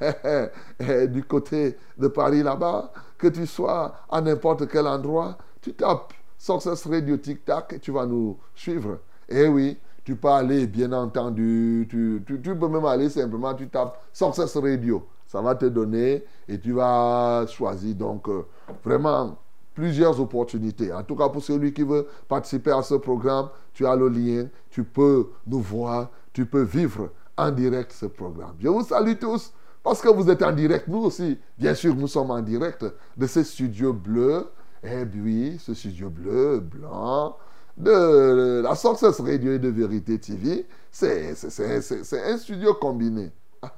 du 1.10 1.24
côté 1.26 1.78
de 2.00 2.08
Paris 2.08 2.42
là-bas, 2.42 2.92
que 3.20 3.28
tu 3.28 3.46
sois 3.46 3.94
à 4.10 4.20
n'importe 4.20 4.68
quel 4.68 4.88
endroit, 4.88 5.38
tu 5.62 5.76
tapes 5.76 6.12
Success 6.40 6.88
Radio 6.88 7.18
Tic 7.18 7.46
Tac 7.46 7.74
et 7.74 7.80
tu 7.80 7.92
vas 7.92 8.08
nous 8.08 8.40
suivre. 8.56 8.98
Eh 9.28 9.48
oui, 9.48 9.78
tu 10.04 10.16
peux 10.16 10.28
aller, 10.28 10.68
bien 10.68 10.92
entendu, 10.92 11.88
tu, 11.90 12.24
tu, 12.26 12.40
peux 12.40 12.68
même 12.68 12.86
aller 12.86 13.10
simplement, 13.10 13.54
tu 13.54 13.68
tapes 13.68 14.02
Success 14.14 14.58
Radio. 14.58 15.06
Ça 15.28 15.42
va 15.42 15.54
te 15.54 15.66
donner 15.66 16.24
et 16.48 16.60
tu 16.60 16.72
vas 16.72 17.46
choisir 17.48 17.94
donc 17.96 18.28
euh, 18.28 18.46
vraiment 18.84 19.38
plusieurs 19.76 20.20
opportunités. 20.20 20.92
En 20.92 21.04
tout 21.04 21.16
cas, 21.16 21.30
pour 21.30 21.44
celui 21.44 21.72
qui 21.72 21.84
veut 21.84 22.08
participer 22.28 22.72
à 22.72 22.82
ce 22.82 22.96
programme, 22.96 23.50
tu 23.74 23.86
as 23.86 23.96
le 23.96 24.10
lien, 24.10 24.48
tu 24.70 24.84
peux 24.84 25.30
nous 25.46 25.62
voir, 25.62 26.10
tu 26.34 26.46
peux 26.46 26.64
vivre 26.64 27.12
en 27.38 27.52
direct 27.52 27.92
ce 27.92 28.08
programme. 28.08 28.56
Je 28.60 28.68
vous 28.68 28.84
salue 28.84 29.14
tous 29.20 29.54
parce 29.84 30.02
que 30.02 30.10
vous 30.10 30.30
êtes 30.30 30.42
en 30.42 30.52
direct, 30.52 30.88
nous 30.88 31.04
aussi. 31.04 31.38
Bien 31.58 31.74
sûr, 31.74 31.96
nous 31.96 32.08
sommes 32.08 32.32
en 32.32 32.42
direct 32.42 32.86
de 33.16 33.28
ce 33.28 33.44
studio 33.44 33.94
bleu. 33.94 34.48
Et 34.84 35.06
puis, 35.06 35.58
ce 35.60 35.74
studio 35.74 36.10
bleu, 36.10 36.60
blanc, 36.60 37.36
de 37.80 38.62
la 38.62 38.76
Success 38.76 39.20
Radio 39.22 39.54
et 39.54 39.60
de 39.60 39.70
Vérité 39.70 40.20
TV, 40.20 40.68
c'est 40.92 41.34
un 41.34 42.38
studio 42.38 42.74
combiné. 42.74 43.32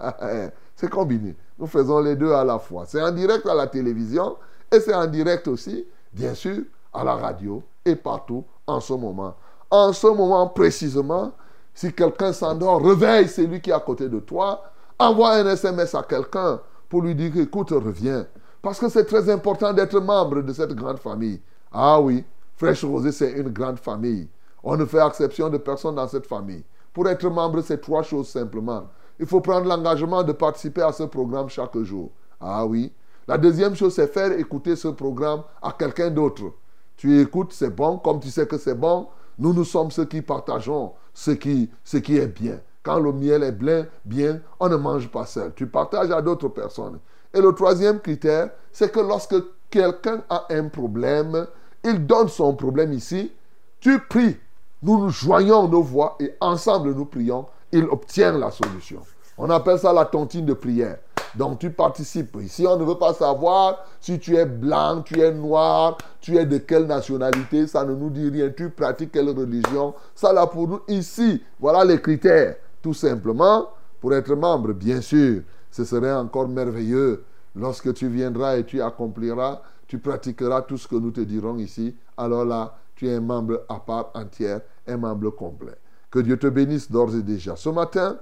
c'est 0.76 0.90
combiné. 0.90 1.36
Nous 1.60 1.68
faisons 1.68 2.00
les 2.00 2.16
deux 2.16 2.32
à 2.32 2.44
la 2.44 2.58
fois. 2.58 2.86
C'est 2.88 3.02
en 3.02 3.12
direct 3.12 3.46
à 3.46 3.54
la 3.54 3.68
télévision 3.68 4.38
et 4.72 4.80
c'est 4.80 4.94
en 4.94 5.06
direct 5.06 5.48
aussi, 5.48 5.86
bien 6.12 6.34
sûr, 6.34 6.64
à 6.94 7.04
la 7.04 7.16
radio 7.16 7.62
et 7.86 7.96
partout 7.96 8.44
en 8.66 8.80
ce 8.80 8.94
moment. 8.94 9.36
En 9.70 9.94
ce 9.94 10.08
moment 10.08 10.48
précisément, 10.48 11.32
si 11.74 11.94
quelqu'un 11.94 12.34
s'endort, 12.34 12.84
réveille 12.84 13.28
celui 13.28 13.62
qui 13.62 13.70
est 13.70 13.74
à 13.74 13.80
côté 13.80 14.10
de 14.10 14.20
toi, 14.20 14.64
envoie 14.98 15.34
un 15.36 15.48
SMS 15.48 15.94
à 15.96 16.04
quelqu'un 16.04 16.60
pour 16.90 17.04
lui 17.04 17.16
dire 17.16 17.38
écoute, 17.38 17.70
reviens. 17.70 18.26
Parce 18.62 18.80
que 18.80 18.90
c'est 18.90 19.06
très 19.06 19.30
important 19.30 19.74
d'être 19.74 20.00
membre 20.00 20.42
de 20.42 20.54
cette 20.54 20.74
grande 20.74 21.00
famille. 21.00 21.40
Ah 21.72 22.02
oui, 22.02 22.24
Fraîche 22.62 22.86
Rosée, 22.86 23.12
c'est 23.12 23.32
une 23.32 23.50
grande 23.50 23.80
famille. 23.80 24.30
On 24.64 24.78
ne 24.78 24.86
fait 24.86 25.04
exception 25.04 25.50
de 25.50 25.58
personne 25.58 25.96
dans 25.96 26.08
cette 26.08 26.28
famille. 26.28 26.64
Pour 26.94 27.10
être 27.10 27.28
membre, 27.28 27.62
c'est 27.62 27.82
trois 27.82 28.04
choses 28.04 28.28
simplement. 28.28 28.84
Il 29.20 29.26
faut 29.26 29.42
prendre 29.42 29.66
l'engagement 29.68 30.22
de 30.22 30.32
participer 30.32 30.84
à 30.84 30.92
ce 30.92 31.02
programme 31.02 31.50
chaque 31.50 31.76
jour. 31.80 32.12
Ah 32.40 32.64
oui. 32.68 32.94
La 33.28 33.40
deuxième 33.40 33.76
chose, 33.76 33.96
c'est 33.96 34.14
faire 34.14 34.32
écouter 34.34 34.76
ce 34.76 34.90
programme 34.90 35.42
à 35.60 35.72
quelqu'un 35.72 36.12
d'autre. 36.12 36.54
Tu 36.98 37.20
écoutes, 37.20 37.52
c'est 37.52 37.76
bon, 37.76 37.98
comme 37.98 38.20
tu 38.20 38.30
sais 38.30 38.46
que 38.46 38.60
c'est 38.60 38.76
bon, 38.76 39.08
nous, 39.40 39.54
nous 39.54 39.66
sommes 39.66 39.90
ceux 39.90 40.06
qui 40.06 40.22
partageons 40.22 40.92
ce 41.16 41.32
qui, 41.32 41.68
ce 41.84 41.98
qui 41.98 42.18
est 42.18 42.28
bien. 42.28 42.60
Quand 42.84 43.00
le 43.00 43.12
miel 43.12 43.42
est 43.42 43.54
plein, 43.58 43.88
bien, 44.06 44.40
on 44.60 44.70
ne 44.70 44.76
mange 44.76 45.10
pas 45.10 45.26
seul. 45.26 45.52
Tu 45.56 45.66
partages 45.66 46.12
à 46.12 46.22
d'autres 46.22 46.50
personnes. 46.50 47.00
Et 47.34 47.42
le 47.42 47.54
troisième 47.54 48.00
critère, 48.00 48.52
c'est 48.72 48.92
que 48.92 49.00
lorsque 49.00 49.36
quelqu'un 49.72 50.22
a 50.30 50.46
un 50.52 50.68
problème, 50.68 51.48
il 51.84 52.06
donne 52.06 52.30
son 52.30 52.54
problème 52.54 52.94
ici, 52.94 53.32
tu 53.80 54.00
pries, 54.00 54.38
nous 54.84 55.00
nous 55.00 55.10
joignons 55.10 55.68
nos 55.68 55.82
voix 55.82 56.16
et 56.20 56.34
ensemble 56.40 56.94
nous 56.94 57.06
prions, 57.06 57.46
il 57.72 57.86
obtient 57.86 58.38
la 58.38 58.52
solution. 58.52 59.02
On 59.38 59.50
appelle 59.50 59.80
ça 59.80 59.94
la 59.94 60.06
tontine 60.06 60.46
de 60.46 60.54
prière. 60.54 60.98
Donc 61.36 61.60
tu 61.60 61.70
participes. 61.70 62.38
Ici, 62.42 62.68
on 62.68 62.78
ne 62.78 62.84
veut 62.84 62.98
pas 62.98 63.14
savoir 63.14 63.86
si 64.00 64.20
tu 64.20 64.36
es 64.36 64.46
blanc, 64.46 65.02
tu 65.02 65.20
es 65.22 65.32
noir, 65.32 65.98
tu 66.20 66.38
es 66.38 66.46
de 66.46 66.58
quelle 66.58 66.86
nationalité, 66.86 67.68
ça 67.68 67.86
ne 67.86 67.96
nous 67.96 68.10
dit 68.10 68.30
rien. 68.30 68.50
Tu 68.50 68.70
pratiques 68.70 69.14
quelle 69.14 69.30
religion. 69.30 69.94
Ça 70.14 70.34
là 70.34 70.46
pour 70.48 70.68
nous, 70.68 70.82
ici, 70.88 71.42
voilà 71.60 71.86
les 71.86 72.02
critères. 72.02 72.56
Tout 72.82 72.94
simplement, 72.94 73.70
pour 74.00 74.14
être 74.14 74.36
membre, 74.36 74.74
bien 74.74 75.02
sûr, 75.02 75.44
ce 75.70 75.86
serait 75.86 76.14
encore 76.14 76.48
merveilleux 76.48 77.24
lorsque 77.56 77.94
tu 77.94 78.08
viendras 78.08 78.58
et 78.58 78.66
tu 78.66 78.82
accompliras, 78.82 79.62
tu 79.92 80.00
pratiqueras 80.00 80.62
tout 80.62 80.78
ce 80.78 80.88
que 80.88 80.96
nous 80.96 81.12
te 81.12 81.20
dirons 81.20 81.58
ici. 81.58 81.94
Alors 82.16 82.46
là, 82.46 82.78
tu 82.96 83.10
es 83.10 83.16
un 83.16 83.20
membre 83.20 83.66
à 83.68 83.78
part 83.78 84.10
entière, 84.14 84.62
un 84.88 84.96
membre 84.96 85.32
complet. 85.32 85.76
Que 86.10 86.20
Dieu 86.20 86.38
te 86.38 86.48
bénisse 86.48 86.90
d'ores 86.90 87.14
et 87.14 87.22
déjà. 87.22 87.58
Ce 87.58 87.68
matin, 87.68 88.18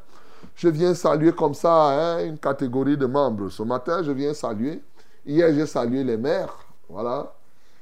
je 0.55 0.67
viens 0.67 0.95
saluer 0.95 1.31
comme 1.31 1.53
ça 1.53 2.15
hein, 2.15 2.25
une 2.25 2.39
catégorie 2.39 2.97
de 2.97 3.05
membres. 3.05 3.49
Ce 3.49 3.61
matin, 3.61 4.01
je 4.01 4.11
viens 4.11 4.33
saluer. 4.33 4.81
Hier, 5.23 5.53
j'ai 5.53 5.67
salué 5.67 6.03
les 6.03 6.17
maires. 6.17 6.57
Voilà. 6.89 7.35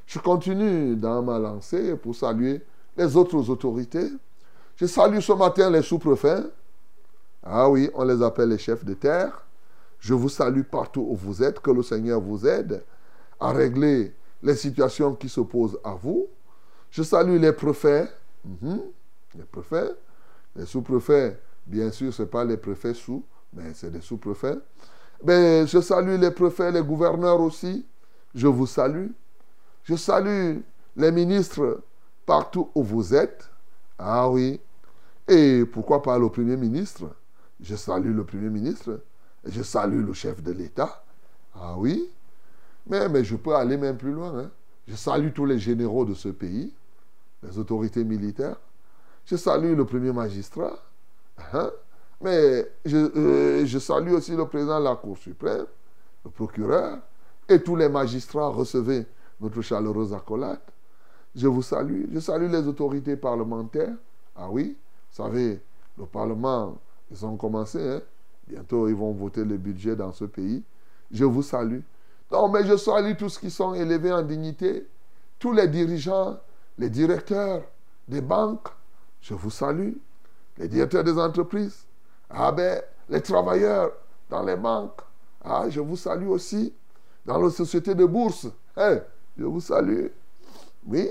Je 0.05 0.19
continue 0.19 0.97
dans 0.97 1.23
ma 1.23 1.39
lancée 1.39 1.95
pour 1.95 2.13
saluer 2.13 2.61
les 2.97 3.15
autres 3.15 3.49
autorités. 3.49 4.09
Je 4.75 4.85
salue 4.85 5.21
ce 5.21 5.31
matin 5.31 5.69
les 5.69 5.81
sous-préfets. 5.81 6.43
Ah 7.41 7.69
oui, 7.69 7.89
on 7.93 8.03
les 8.03 8.21
appelle 8.21 8.49
les 8.49 8.57
chefs 8.57 8.83
de 8.83 8.95
terre. 8.95 9.45
Je 9.97 10.13
vous 10.13 10.27
salue 10.27 10.63
partout 10.63 11.07
où 11.09 11.15
vous 11.15 11.41
êtes. 11.41 11.61
Que 11.61 11.71
le 11.71 11.83
Seigneur 11.83 12.19
vous 12.19 12.45
aide 12.45 12.83
à 13.39 13.51
régler 13.51 14.13
les 14.43 14.55
situations 14.55 15.15
qui 15.15 15.29
se 15.29 15.41
posent 15.41 15.79
à 15.83 15.93
vous. 15.93 16.27
Je 16.91 17.03
salue 17.03 17.39
les 17.39 17.53
préfets. 17.53 18.07
Mhm. 18.43 18.81
Les 19.35 19.43
préfets. 19.43 19.91
Les 20.55 20.65
sous-préfets 20.65 21.39
Bien 21.67 21.91
sûr, 21.91 22.13
ce 22.13 22.21
n'est 22.21 22.29
pas 22.29 22.45
les 22.45 22.55
préfets 22.55 22.93
sous, 22.93 23.23
mais 23.53 23.73
c'est 23.73 23.91
des 23.91 23.99
sous-préfets. 23.99 24.57
Mais 25.23 25.67
je 25.67 25.81
salue 25.81 26.17
les 26.17 26.31
préfets, 26.31 26.71
les 26.71 26.81
gouverneurs 26.81 27.41
aussi. 27.41 27.85
Je 28.33 28.47
vous 28.47 28.67
salue. 28.67 29.07
Je 29.83 29.95
salue 29.95 30.59
les 30.95 31.11
ministres 31.11 31.83
partout 32.25 32.69
où 32.73 32.83
vous 32.83 33.13
êtes. 33.13 33.49
Ah 33.99 34.29
oui. 34.29 34.61
Et 35.27 35.65
pourquoi 35.65 36.01
pas 36.01 36.17
le 36.17 36.29
Premier 36.29 36.55
ministre? 36.55 37.09
Je 37.59 37.75
salue 37.75 38.15
le 38.15 38.23
Premier 38.23 38.49
ministre. 38.49 39.01
Je 39.43 39.61
salue 39.61 40.05
le 40.05 40.13
chef 40.13 40.41
de 40.41 40.53
l'État. 40.53 41.03
Ah 41.53 41.75
oui. 41.77 42.09
Mais, 42.89 43.09
mais 43.09 43.23
je 43.23 43.35
peux 43.35 43.55
aller 43.55 43.77
même 43.77 43.97
plus 43.97 44.11
loin. 44.11 44.37
Hein. 44.39 44.51
Je 44.87 44.95
salue 44.95 45.31
tous 45.33 45.45
les 45.45 45.59
généraux 45.59 46.05
de 46.05 46.13
ce 46.13 46.29
pays, 46.29 46.73
les 47.43 47.57
autorités 47.57 48.03
militaires. 48.03 48.57
Je 49.25 49.35
salue 49.35 49.75
le 49.75 49.85
premier 49.85 50.13
magistrat. 50.13 50.77
Hein? 51.53 51.69
Mais 52.21 52.65
euh, 52.87 53.65
je, 53.65 53.79
salue 53.79 54.13
aussi 54.13 54.35
le 54.35 54.45
président 54.45 54.79
de 54.79 54.85
la 54.85 54.95
Cour 54.95 55.17
suprême, 55.17 55.65
le 56.23 56.31
procureur, 56.31 56.99
et 57.47 57.61
tous 57.61 57.75
les 57.75 57.89
magistrats. 57.89 58.47
Recevez 58.47 59.05
notre 59.39 59.61
chaleureuse 59.61 60.13
accolade. 60.13 60.59
Je 61.35 61.47
vous 61.47 61.61
salue. 61.61 62.05
Je 62.11 62.19
salue 62.19 62.49
les 62.49 62.67
autorités 62.67 63.17
parlementaires. 63.17 63.93
Ah 64.35 64.49
oui, 64.49 64.77
vous 65.11 65.23
savez, 65.23 65.59
le 65.97 66.05
Parlement, 66.05 66.77
ils 67.11 67.25
ont 67.25 67.35
commencé. 67.35 67.79
Hein? 67.79 68.01
Bientôt, 68.47 68.87
ils 68.87 68.95
vont 68.95 69.11
voter 69.11 69.43
le 69.43 69.57
budget 69.57 69.95
dans 69.95 70.13
ce 70.13 70.25
pays. 70.25 70.63
Je 71.11 71.25
vous 71.25 71.43
salue. 71.43 71.81
Non, 72.31 72.49
mais 72.49 72.65
je 72.65 72.75
salue 72.75 73.15
tous 73.15 73.29
ceux 73.29 73.41
qui 73.41 73.51
sont 73.51 73.73
élevés 73.73 74.11
en 74.11 74.21
dignité. 74.21 74.87
Tous 75.39 75.53
les 75.53 75.67
dirigeants, 75.67 76.39
les 76.77 76.89
directeurs 76.89 77.63
des 78.07 78.21
banques. 78.21 78.67
Je 79.21 79.33
vous 79.33 79.51
salue 79.51 79.93
les 80.57 80.67
directeurs 80.67 81.03
des 81.03 81.17
entreprises, 81.17 81.85
ah 82.29 82.51
ben, 82.51 82.81
les 83.09 83.21
travailleurs 83.21 83.91
dans 84.29 84.43
les 84.43 84.55
banques. 84.55 85.01
Ah, 85.43 85.65
je 85.69 85.79
vous 85.79 85.95
salue 85.95 86.27
aussi 86.27 86.73
dans 87.25 87.41
les 87.41 87.51
sociétés 87.51 87.95
de 87.95 88.05
bourse. 88.05 88.47
Hein, 88.75 88.99
je 89.37 89.45
vous 89.45 89.61
salue. 89.61 90.07
Oui, 90.85 91.09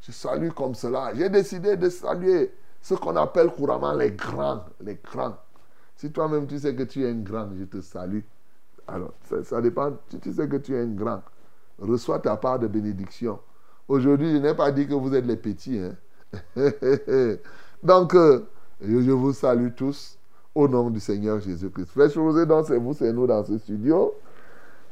je 0.00 0.12
salue 0.12 0.50
comme 0.50 0.74
cela. 0.74 1.12
J'ai 1.14 1.28
décidé 1.28 1.76
de 1.76 1.88
saluer 1.88 2.52
ce 2.80 2.94
qu'on 2.94 3.16
appelle 3.16 3.50
couramment 3.50 3.94
les 3.94 4.10
grands. 4.10 4.64
Les 4.80 4.98
grands. 5.02 5.36
Si 5.96 6.10
toi-même 6.10 6.46
tu 6.46 6.58
sais 6.58 6.74
que 6.74 6.82
tu 6.82 7.04
es 7.04 7.10
un 7.10 7.20
grand, 7.20 7.48
je 7.56 7.64
te 7.64 7.80
salue. 7.80 8.20
Alors, 8.92 9.12
ça, 9.42 9.60
dépend. 9.62 9.96
Si 10.10 10.20
tu 10.20 10.32
sais 10.32 10.46
que 10.46 10.56
tu 10.56 10.74
es 10.76 10.80
un 10.80 10.86
grand, 10.86 11.22
reçois 11.78 12.18
ta 12.18 12.36
part 12.36 12.58
de 12.58 12.66
bénédiction. 12.66 13.38
Aujourd'hui, 13.88 14.32
je 14.32 14.36
n'ai 14.36 14.54
pas 14.54 14.70
dit 14.70 14.86
que 14.86 14.92
vous 14.92 15.14
êtes 15.14 15.24
les 15.24 15.36
petits. 15.36 15.78
Hein. 15.78 15.96
Donc, 17.82 18.14
euh, 18.14 18.40
je 18.82 19.10
vous 19.10 19.32
salue 19.32 19.70
tous 19.74 20.18
au 20.54 20.68
nom 20.68 20.90
du 20.90 21.00
Seigneur 21.00 21.40
Jésus-Christ. 21.40 21.86
Frère 21.86 22.14
Rosé, 22.14 22.44
donc 22.44 22.66
c'est 22.66 22.76
vous, 22.76 22.92
c'est 22.92 23.12
nous 23.12 23.26
dans 23.26 23.42
ce 23.44 23.56
studio. 23.56 24.12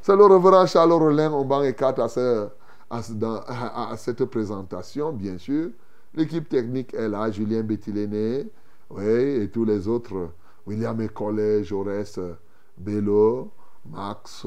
C'est 0.01 0.17
le 0.17 0.25
reverend 0.25 0.67
Charles 0.67 0.93
Rollin 0.93 1.31
au 1.33 1.45
banc 1.45 1.63
et 1.63 1.75
4 1.75 2.01
à, 2.91 3.97
cette 3.97 4.25
présentation, 4.25 5.13
bien 5.13 5.37
sûr. 5.37 5.71
L'équipe 6.15 6.49
technique 6.49 6.95
est 6.95 7.09
là, 7.09 7.31
Julien 7.31 7.63
Bettiléné, 7.63 8.51
oui, 8.89 9.43
et 9.43 9.51
tous 9.51 9.65
les 9.65 9.87
autres, 9.87 10.31
William 10.67 10.99
Écollet, 11.01 11.63
Jaurès, 11.63 12.19
Bello, 12.79 13.51
Max, 13.89 14.47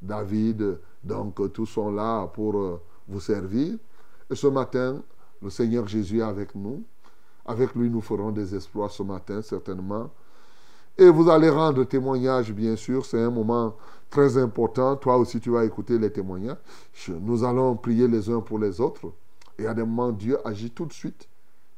David, 0.00 0.78
donc 1.02 1.52
tous 1.52 1.66
sont 1.66 1.90
là 1.92 2.26
pour 2.26 2.56
euh, 2.56 2.80
vous 3.08 3.20
servir. 3.20 3.76
Et 4.30 4.34
ce 4.34 4.46
matin, 4.46 5.02
le 5.40 5.50
Seigneur 5.50 5.86
Jésus 5.86 6.18
est 6.18 6.22
avec 6.22 6.54
nous. 6.54 6.82
Avec 7.44 7.74
lui, 7.74 7.88
nous 7.88 8.00
ferons 8.00 8.32
des 8.32 8.54
exploits 8.54 8.88
ce 8.88 9.02
matin, 9.02 9.40
certainement. 9.40 10.10
Et 10.98 11.08
vous 11.08 11.28
allez 11.30 11.50
rendre 11.50 11.84
témoignage, 11.84 12.52
bien 12.52 12.74
sûr. 12.74 13.04
C'est 13.04 13.22
un 13.22 13.30
moment 13.30 13.76
très 14.10 14.36
important. 14.38 14.96
Toi 14.96 15.16
aussi, 15.18 15.38
tu 15.40 15.50
vas 15.50 15.64
écouter 15.64 15.98
les 15.98 16.10
témoignages. 16.10 16.56
Nous 17.08 17.44
allons 17.44 17.76
prier 17.76 18.08
les 18.08 18.28
uns 18.30 18.40
pour 18.40 18.58
les 18.58 18.80
autres. 18.80 19.12
Et 19.58 19.66
à 19.66 19.74
des 19.74 19.84
moments, 19.84 20.10
Dieu 20.10 20.38
agit 20.46 20.70
tout 20.70 20.86
de 20.86 20.92
suite, 20.92 21.28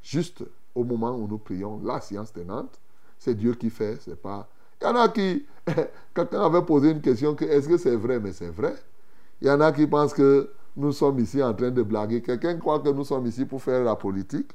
juste 0.02 0.44
au 0.74 0.84
moment 0.84 1.14
où 1.16 1.26
nous 1.28 1.38
prions. 1.38 1.80
La 1.84 2.00
science 2.00 2.32
tenante, 2.32 2.80
c'est 3.18 3.34
Dieu 3.34 3.54
qui 3.54 3.70
fait, 3.70 3.98
c'est 4.00 4.20
pas. 4.20 4.48
Il 4.80 4.84
y 4.84 4.88
en 4.88 4.96
a 4.96 5.08
qui. 5.08 5.46
Quelqu'un 6.14 6.40
avait 6.40 6.62
posé 6.62 6.90
une 6.90 7.00
question 7.00 7.34
que 7.34 7.44
est-ce 7.44 7.68
que 7.68 7.76
c'est 7.76 7.96
vrai 7.96 8.20
Mais 8.20 8.32
c'est 8.32 8.50
vrai. 8.50 8.74
Il 9.40 9.48
y 9.48 9.50
en 9.50 9.60
a 9.60 9.72
qui 9.72 9.86
pensent 9.86 10.14
que 10.14 10.50
nous 10.76 10.92
sommes 10.92 11.18
ici 11.18 11.42
en 11.42 11.54
train 11.54 11.70
de 11.70 11.82
blaguer. 11.82 12.22
Quelqu'un 12.22 12.56
croit 12.56 12.80
que 12.80 12.88
nous 12.88 13.04
sommes 13.04 13.26
ici 13.26 13.44
pour 13.44 13.62
faire 13.62 13.84
la 13.84 13.96
politique. 13.96 14.50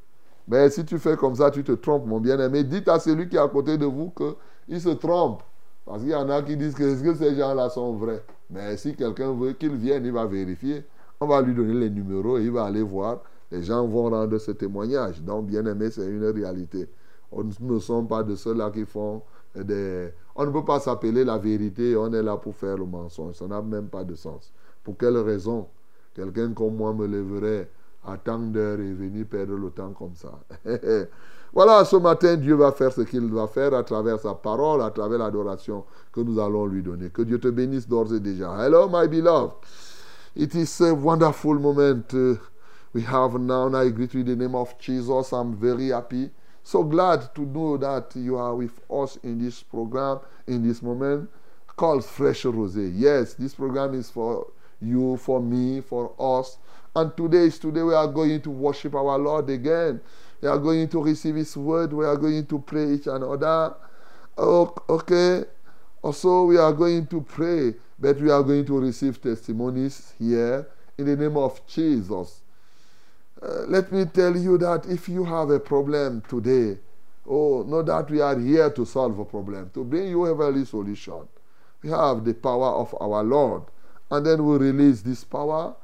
Mais 0.47 0.69
si 0.69 0.83
tu 0.83 0.97
fais 0.97 1.15
comme 1.15 1.35
ça, 1.35 1.51
tu 1.51 1.63
te 1.63 1.71
trompes, 1.73 2.05
mon 2.05 2.19
bien-aimé. 2.19 2.63
Dites 2.63 2.87
à 2.89 2.99
celui 2.99 3.29
qui 3.29 3.35
est 3.35 3.39
à 3.39 3.47
côté 3.47 3.77
de 3.77 3.85
vous 3.85 4.11
qu'il 4.11 4.81
se 4.81 4.89
trompe. 4.89 5.43
Parce 5.85 6.01
qu'il 6.01 6.11
y 6.11 6.15
en 6.15 6.29
a 6.29 6.41
qui 6.41 6.55
disent 6.57 6.75
que, 6.75 7.01
que 7.01 7.13
ces 7.15 7.35
gens-là 7.35 7.69
sont 7.69 7.93
vrais? 7.93 8.23
Mais 8.49 8.77
si 8.77 8.95
quelqu'un 8.95 9.33
veut 9.33 9.53
qu'il 9.53 9.75
vienne, 9.75 10.05
il 10.05 10.11
va 10.11 10.25
vérifier. 10.25 10.85
On 11.19 11.27
va 11.27 11.41
lui 11.41 11.53
donner 11.53 11.73
les 11.73 11.89
numéros 11.89 12.37
et 12.37 12.43
il 12.43 12.51
va 12.51 12.65
aller 12.65 12.81
voir. 12.81 13.21
Les 13.51 13.63
gens 13.63 13.85
vont 13.87 14.09
rendre 14.09 14.37
ce 14.37 14.51
témoignage. 14.51 15.21
Donc, 15.21 15.45
bien-aimé, 15.45 15.91
c'est 15.91 16.07
une 16.07 16.25
réalité. 16.25 16.89
Nous 17.31 17.75
ne 17.75 17.79
sommes 17.79 18.07
pas 18.07 18.23
de 18.23 18.35
ceux-là 18.35 18.71
qui 18.71 18.85
font 18.85 19.21
On 19.55 20.45
ne 20.45 20.51
peut 20.51 20.65
pas 20.65 20.79
s'appeler 20.79 21.23
la 21.23 21.37
vérité 21.37 21.95
on 21.95 22.11
est 22.11 22.23
là 22.23 22.37
pour 22.37 22.55
faire 22.55 22.77
le 22.77 22.85
mensonge. 22.85 23.35
Ça 23.35 23.47
n'a 23.47 23.61
même 23.61 23.87
pas 23.87 24.03
de 24.03 24.15
sens. 24.15 24.51
Pour 24.83 24.97
quelle 24.97 25.17
raison? 25.17 25.67
Quelqu'un 26.13 26.53
comme 26.53 26.75
moi 26.75 26.93
me 26.93 27.07
lèverait 27.07 27.69
à 28.05 28.17
tant 28.17 28.39
d'heures 28.39 28.79
et 28.79 28.93
venir 28.93 29.25
perdre 29.25 29.55
le 29.55 29.69
temps 29.69 29.93
comme 29.93 30.15
ça? 30.15 30.39
voilà, 31.53 31.85
ce 31.85 31.95
matin, 31.95 32.35
Dieu 32.35 32.55
va 32.55 32.71
faire 32.71 32.91
ce 32.91 33.01
qu'il 33.01 33.31
va 33.33 33.47
faire 33.47 33.73
à 33.73 33.83
travers 33.83 34.19
sa 34.19 34.33
parole, 34.33 34.81
à 34.81 34.91
travers 34.91 35.19
l'adoration 35.19 35.85
que 36.11 36.21
nous 36.21 36.39
allons 36.39 36.65
lui 36.65 36.83
donner. 36.83 37.09
Que 37.09 37.21
Dieu 37.21 37.39
te 37.39 37.47
bénisse 37.47 37.87
d'ores 37.87 38.13
et 38.13 38.19
déjà. 38.19 38.55
Hello, 38.63 38.89
my 38.89 39.07
beloved. 39.07 39.53
It 40.35 40.55
is 40.55 40.81
a 40.81 40.93
wonderful 40.93 41.59
moment 41.59 42.11
we 42.93 43.03
have 43.03 43.39
now. 43.39 43.73
I 43.75 43.89
greet 43.89 44.13
you 44.13 44.21
in 44.21 44.25
the 44.25 44.35
name 44.35 44.55
of 44.55 44.77
Jesus. 44.79 45.31
I'm 45.31 45.55
very 45.55 45.89
happy. 45.89 46.31
So 46.63 46.83
glad 46.83 47.35
to 47.35 47.41
know 47.41 47.77
that 47.77 48.15
you 48.15 48.37
are 48.37 48.55
with 48.55 48.79
us 48.89 49.17
in 49.17 49.43
this 49.43 49.61
program, 49.61 50.19
in 50.47 50.65
this 50.67 50.81
moment 50.81 51.29
called 51.75 52.05
Fresh 52.05 52.43
Rosé. 52.43 52.91
Yes, 52.95 53.33
this 53.33 53.53
program 53.53 53.93
is 53.93 54.09
for 54.09 54.47
you, 54.81 55.17
for 55.17 55.41
me, 55.41 55.81
for 55.81 56.13
us. 56.19 56.57
And 56.95 57.15
today 57.17 57.45
is 57.45 57.59
today 57.59 57.81
we 57.81 57.93
are 57.93 58.07
going 58.07 58.41
to 58.41 58.49
worship 58.49 58.95
our 58.95 59.17
Lord 59.17 59.49
again. 59.49 59.99
We 60.41 60.47
are 60.47 60.59
going 60.59 60.87
to 60.89 61.03
receive 61.03 61.35
His 61.35 61.55
word. 61.57 61.91
We 61.91 62.05
are 62.05 62.17
going 62.17 62.45
to 62.45 62.59
pray 62.59 62.93
each 62.93 63.07
another. 63.07 63.75
Okay. 64.37 65.43
Also, 66.01 66.45
we 66.45 66.57
are 66.57 66.73
going 66.73 67.07
to 67.07 67.21
pray, 67.21 67.73
but 67.97 68.19
we 68.19 68.29
are 68.29 68.43
going 68.43 68.65
to 68.65 68.79
receive 68.79 69.21
testimonies 69.21 70.13
here 70.19 70.67
in 70.97 71.05
the 71.05 71.15
name 71.15 71.37
of 71.37 71.65
Jesus. 71.65 72.42
Uh, 73.41 73.63
let 73.67 73.91
me 73.91 74.05
tell 74.05 74.35
you 74.37 74.57
that 74.57 74.85
if 74.85 75.09
you 75.09 75.23
have 75.25 75.49
a 75.49 75.59
problem 75.59 76.21
today, 76.29 76.77
oh, 77.27 77.63
know 77.63 77.81
that 77.81 78.09
we 78.09 78.21
are 78.21 78.39
here 78.39 78.69
to 78.69 78.85
solve 78.85 79.17
a 79.19 79.25
problem, 79.25 79.69
to 79.73 79.83
bring 79.83 80.07
you 80.07 80.23
a 80.25 80.29
heavenly 80.29 80.65
solution. 80.65 81.27
We 81.81 81.89
have 81.89 82.23
the 82.23 82.33
power 82.33 82.69
of 82.69 82.95
our 83.01 83.23
Lord, 83.23 83.63
and 84.11 84.25
then 84.25 84.45
we 84.45 84.57
release 84.57 85.01
this 85.01 85.23
power 85.23 85.75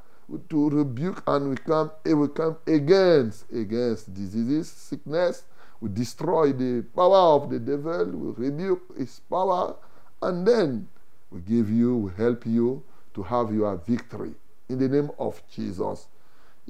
to 0.49 0.69
rebuke 0.69 1.23
and 1.27 1.49
we 1.49 1.55
come, 1.57 1.91
eh, 2.05 2.13
we 2.13 2.27
come 2.27 2.57
against 2.67 3.51
against 3.51 4.13
diseases, 4.13 4.69
sickness. 4.69 5.43
We 5.81 5.89
destroy 5.89 6.51
the 6.53 6.83
power 6.95 7.35
of 7.35 7.49
the 7.49 7.59
devil. 7.59 8.05
We 8.05 8.45
rebuke 8.47 8.97
his 8.97 9.21
power, 9.29 9.75
and 10.21 10.45
then 10.45 10.87
we 11.31 11.41
give 11.41 11.69
you, 11.69 11.95
we 11.97 12.11
help 12.17 12.45
you 12.45 12.83
to 13.13 13.23
have 13.23 13.53
your 13.53 13.75
victory 13.77 14.33
in 14.67 14.77
the 14.77 14.87
name 14.87 15.09
of 15.17 15.41
Jesus. 15.49 16.07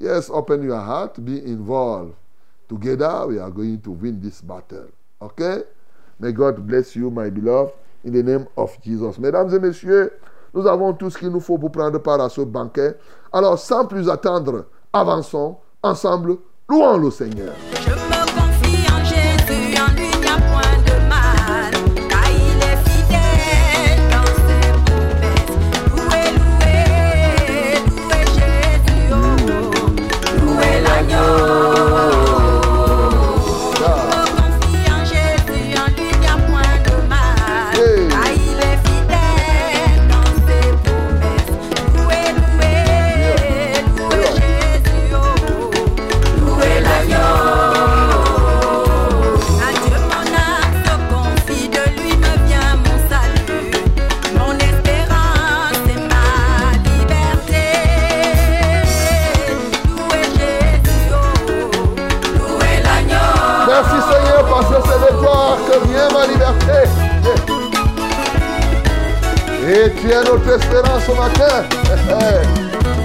Yes, 0.00 0.30
open 0.30 0.62
your 0.62 0.80
heart, 0.80 1.22
be 1.22 1.44
involved. 1.44 2.14
Together, 2.70 3.26
we 3.26 3.38
are 3.38 3.50
going 3.50 3.82
to 3.82 3.90
win 3.90 4.18
this 4.18 4.40
battle. 4.40 4.88
Okay? 5.20 5.58
May 6.18 6.32
God 6.32 6.66
bless 6.66 6.96
you, 6.96 7.10
my 7.10 7.28
beloved, 7.28 7.74
in 8.04 8.14
the 8.14 8.22
name 8.22 8.46
of 8.56 8.74
Jesus. 8.82 9.18
Mesdames 9.18 9.52
et 9.52 9.58
messieurs, 9.58 10.10
nous 10.54 10.66
avons 10.66 10.94
tout 10.94 11.10
ce 11.10 11.18
qu'il 11.18 11.28
nous 11.28 11.40
faut 11.40 11.58
pour 11.58 11.70
prendre 11.70 11.98
part 11.98 12.18
à 12.22 12.30
ce 12.30 12.40
banquet. 12.40 12.96
Alors, 13.30 13.58
sans 13.58 13.84
plus 13.84 14.08
attendre, 14.08 14.64
avançons 14.90 15.58
ensemble, 15.82 16.38
louons 16.66 16.96
le 16.96 17.10
Seigneur. 17.10 17.52
Matin. 71.20 71.64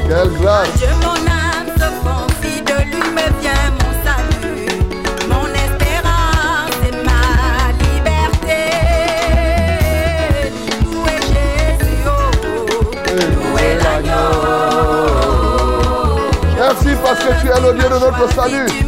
Quelle 0.07 0.31
grâce. 0.39 0.73
Dieu 0.77 0.93
mon 1.01 1.19
âme 1.27 1.69
se 1.75 1.87
confie, 2.05 2.61
de 2.61 2.77
lui 2.91 3.05
me 3.17 3.27
vient 3.41 3.67
mon 3.79 3.91
salut, 4.05 4.75
mon 5.27 5.47
espérance 5.65 6.77
et 6.87 6.95
ma 7.09 7.23
liberté. 7.83 8.61
Louez 10.91 11.21
Jésus, 11.33 12.03
oh, 12.07 12.31
louez 13.35 13.73
l'agneau? 13.83 14.35
Merci 16.57 16.91
parce 17.03 17.19
que 17.19 17.31
tu 17.41 17.47
es 17.47 17.59
le 17.59 17.71
Dieu 17.77 17.89
de 17.89 17.99
notre 17.99 18.25
salut. 18.33 18.84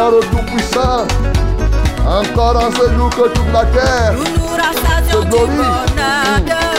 Gloire 0.00 0.14
au 0.14 0.20
Tout-Puissant. 0.20 1.06
Encore 2.06 2.56
en 2.56 2.70
ce 2.70 2.94
jour 2.94 3.10
que 3.10 3.28
toute 3.28 3.52
la 3.52 3.64
terre 3.66 4.14
Nous 4.14 4.24
nous 4.38 4.48
rassasions 4.48 5.22
Te 5.30 6.69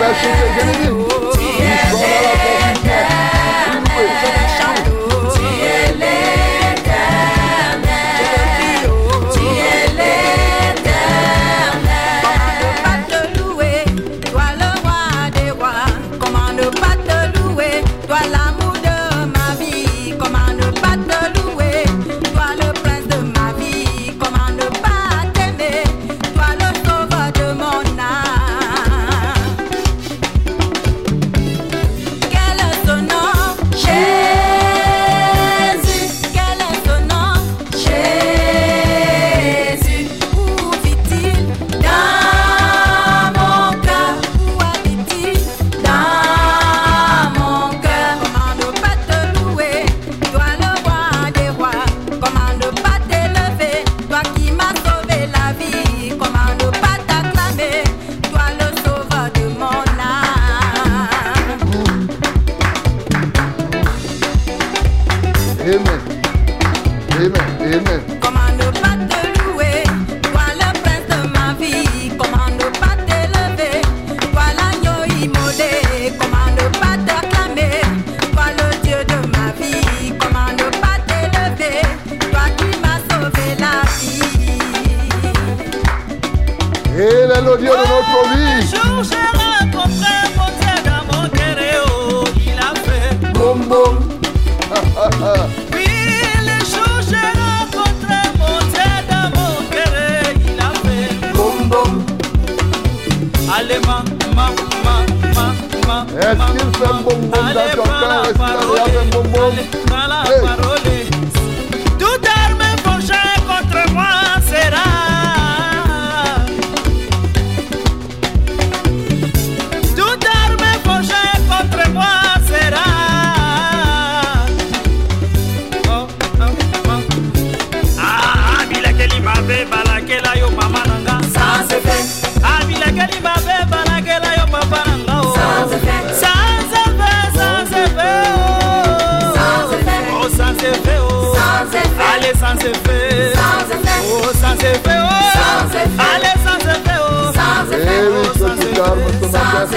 that 0.00 0.16
shit. 0.16 0.76
They 0.80 0.88
gonna 0.88 0.94
do. 0.94 0.99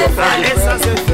Essas 0.05 1.12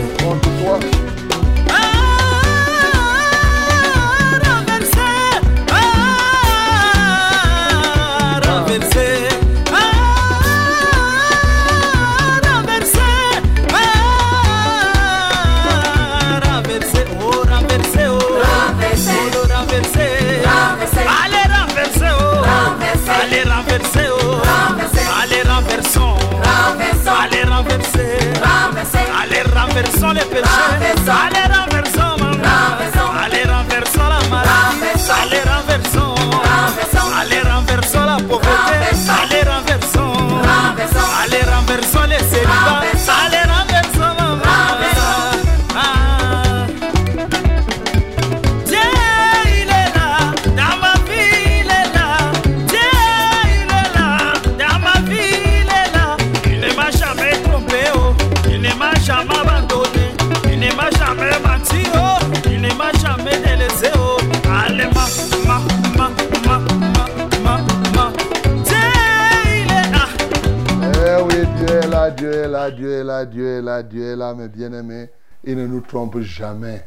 Dieu 73.25 73.45
est 73.45 73.61
là, 73.61 73.83
Dieu 73.83 74.03
est 74.03 74.15
là, 74.15 74.33
mes 74.33 74.47
bien-aimés. 74.47 75.09
Il 75.43 75.57
ne 75.57 75.67
nous 75.67 75.81
trompe 75.81 76.19
jamais. 76.19 76.85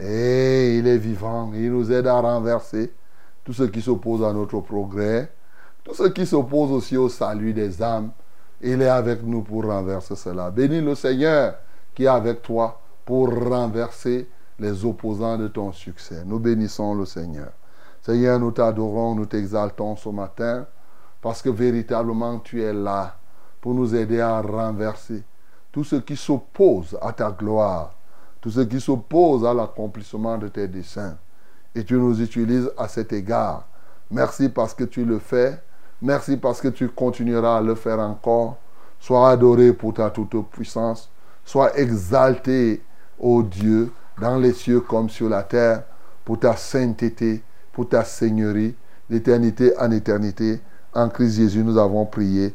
Et 0.00 0.78
il 0.78 0.86
est 0.86 0.98
vivant. 0.98 1.50
Il 1.54 1.72
nous 1.72 1.90
aide 1.92 2.06
à 2.06 2.20
renverser 2.20 2.92
tout 3.44 3.52
ce 3.52 3.64
qui 3.64 3.80
s'oppose 3.80 4.22
à 4.22 4.32
notre 4.32 4.60
progrès, 4.60 5.32
tout 5.84 5.94
ce 5.94 6.04
qui 6.04 6.26
s'oppose 6.26 6.70
aussi 6.70 6.96
au 6.96 7.08
salut 7.08 7.52
des 7.52 7.82
âmes. 7.82 8.10
Il 8.60 8.82
est 8.82 8.88
avec 8.88 9.22
nous 9.22 9.42
pour 9.42 9.64
renverser 9.64 10.16
cela. 10.16 10.50
Bénis 10.50 10.80
le 10.80 10.94
Seigneur 10.94 11.54
qui 11.94 12.04
est 12.04 12.08
avec 12.08 12.42
toi 12.42 12.80
pour 13.04 13.28
renverser 13.28 14.28
les 14.58 14.84
opposants 14.84 15.38
de 15.38 15.48
ton 15.48 15.72
succès. 15.72 16.22
Nous 16.26 16.38
bénissons 16.38 16.94
le 16.94 17.06
Seigneur. 17.06 17.50
Seigneur, 18.02 18.38
nous 18.38 18.50
t'adorons, 18.50 19.14
nous 19.14 19.26
t'exaltons 19.26 19.96
ce 19.96 20.08
matin 20.08 20.66
parce 21.20 21.42
que 21.42 21.50
véritablement 21.50 22.38
tu 22.38 22.62
es 22.62 22.72
là 22.72 23.16
pour 23.60 23.74
nous 23.74 23.94
aider 23.94 24.20
à 24.20 24.40
renverser 24.40 25.22
tout 25.72 25.84
ce 25.84 25.96
qui 25.96 26.16
s'oppose 26.16 26.98
à 27.00 27.12
ta 27.12 27.30
gloire, 27.30 27.94
tout 28.40 28.50
ce 28.50 28.60
qui 28.60 28.80
s'oppose 28.80 29.44
à 29.44 29.52
l'accomplissement 29.52 30.38
de 30.38 30.48
tes 30.48 30.68
desseins. 30.68 31.16
Et 31.74 31.84
tu 31.84 31.94
nous 31.94 32.20
utilises 32.20 32.70
à 32.76 32.88
cet 32.88 33.12
égard. 33.12 33.66
Merci 34.10 34.48
parce 34.48 34.74
que 34.74 34.84
tu 34.84 35.04
le 35.04 35.18
fais. 35.18 35.60
Merci 36.00 36.36
parce 36.36 36.60
que 36.60 36.68
tu 36.68 36.88
continueras 36.88 37.58
à 37.58 37.60
le 37.60 37.74
faire 37.74 37.98
encore. 37.98 38.56
Sois 38.98 39.30
adoré 39.30 39.72
pour 39.72 39.94
ta 39.94 40.10
toute 40.10 40.34
puissance. 40.50 41.10
Sois 41.44 41.78
exalté, 41.78 42.82
ô 43.18 43.42
Dieu, 43.42 43.92
dans 44.20 44.38
les 44.38 44.52
cieux 44.52 44.80
comme 44.80 45.08
sur 45.08 45.28
la 45.28 45.42
terre, 45.42 45.84
pour 46.24 46.38
ta 46.38 46.56
sainteté, 46.56 47.42
pour 47.72 47.88
ta 47.88 48.04
seigneurie, 48.04 48.74
d'éternité 49.08 49.72
en 49.78 49.90
éternité. 49.90 50.60
En 50.94 51.08
Christ 51.08 51.36
Jésus, 51.36 51.62
nous 51.62 51.78
avons 51.78 52.06
prié. 52.06 52.54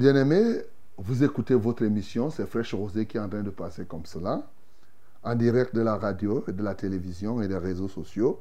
Voilà, 0.00 0.14
mon 0.14 0.24
bien-aimé, 0.24 0.62
vous 0.96 1.24
écoutez 1.24 1.54
votre 1.54 1.82
émission, 1.82 2.30
c'est 2.30 2.46
Fraîche 2.46 2.74
Rosée 2.74 3.04
qui 3.04 3.18
est 3.18 3.20
en 3.20 3.28
train 3.28 3.42
de 3.42 3.50
passer 3.50 3.84
comme 3.84 4.06
cela, 4.06 4.42
en 5.22 5.34
direct 5.34 5.74
de 5.74 5.82
la 5.82 5.96
radio 5.96 6.42
de 6.48 6.62
la 6.62 6.74
télévision 6.74 7.42
et 7.42 7.48
des 7.48 7.58
réseaux 7.58 7.88
sociaux. 7.88 8.40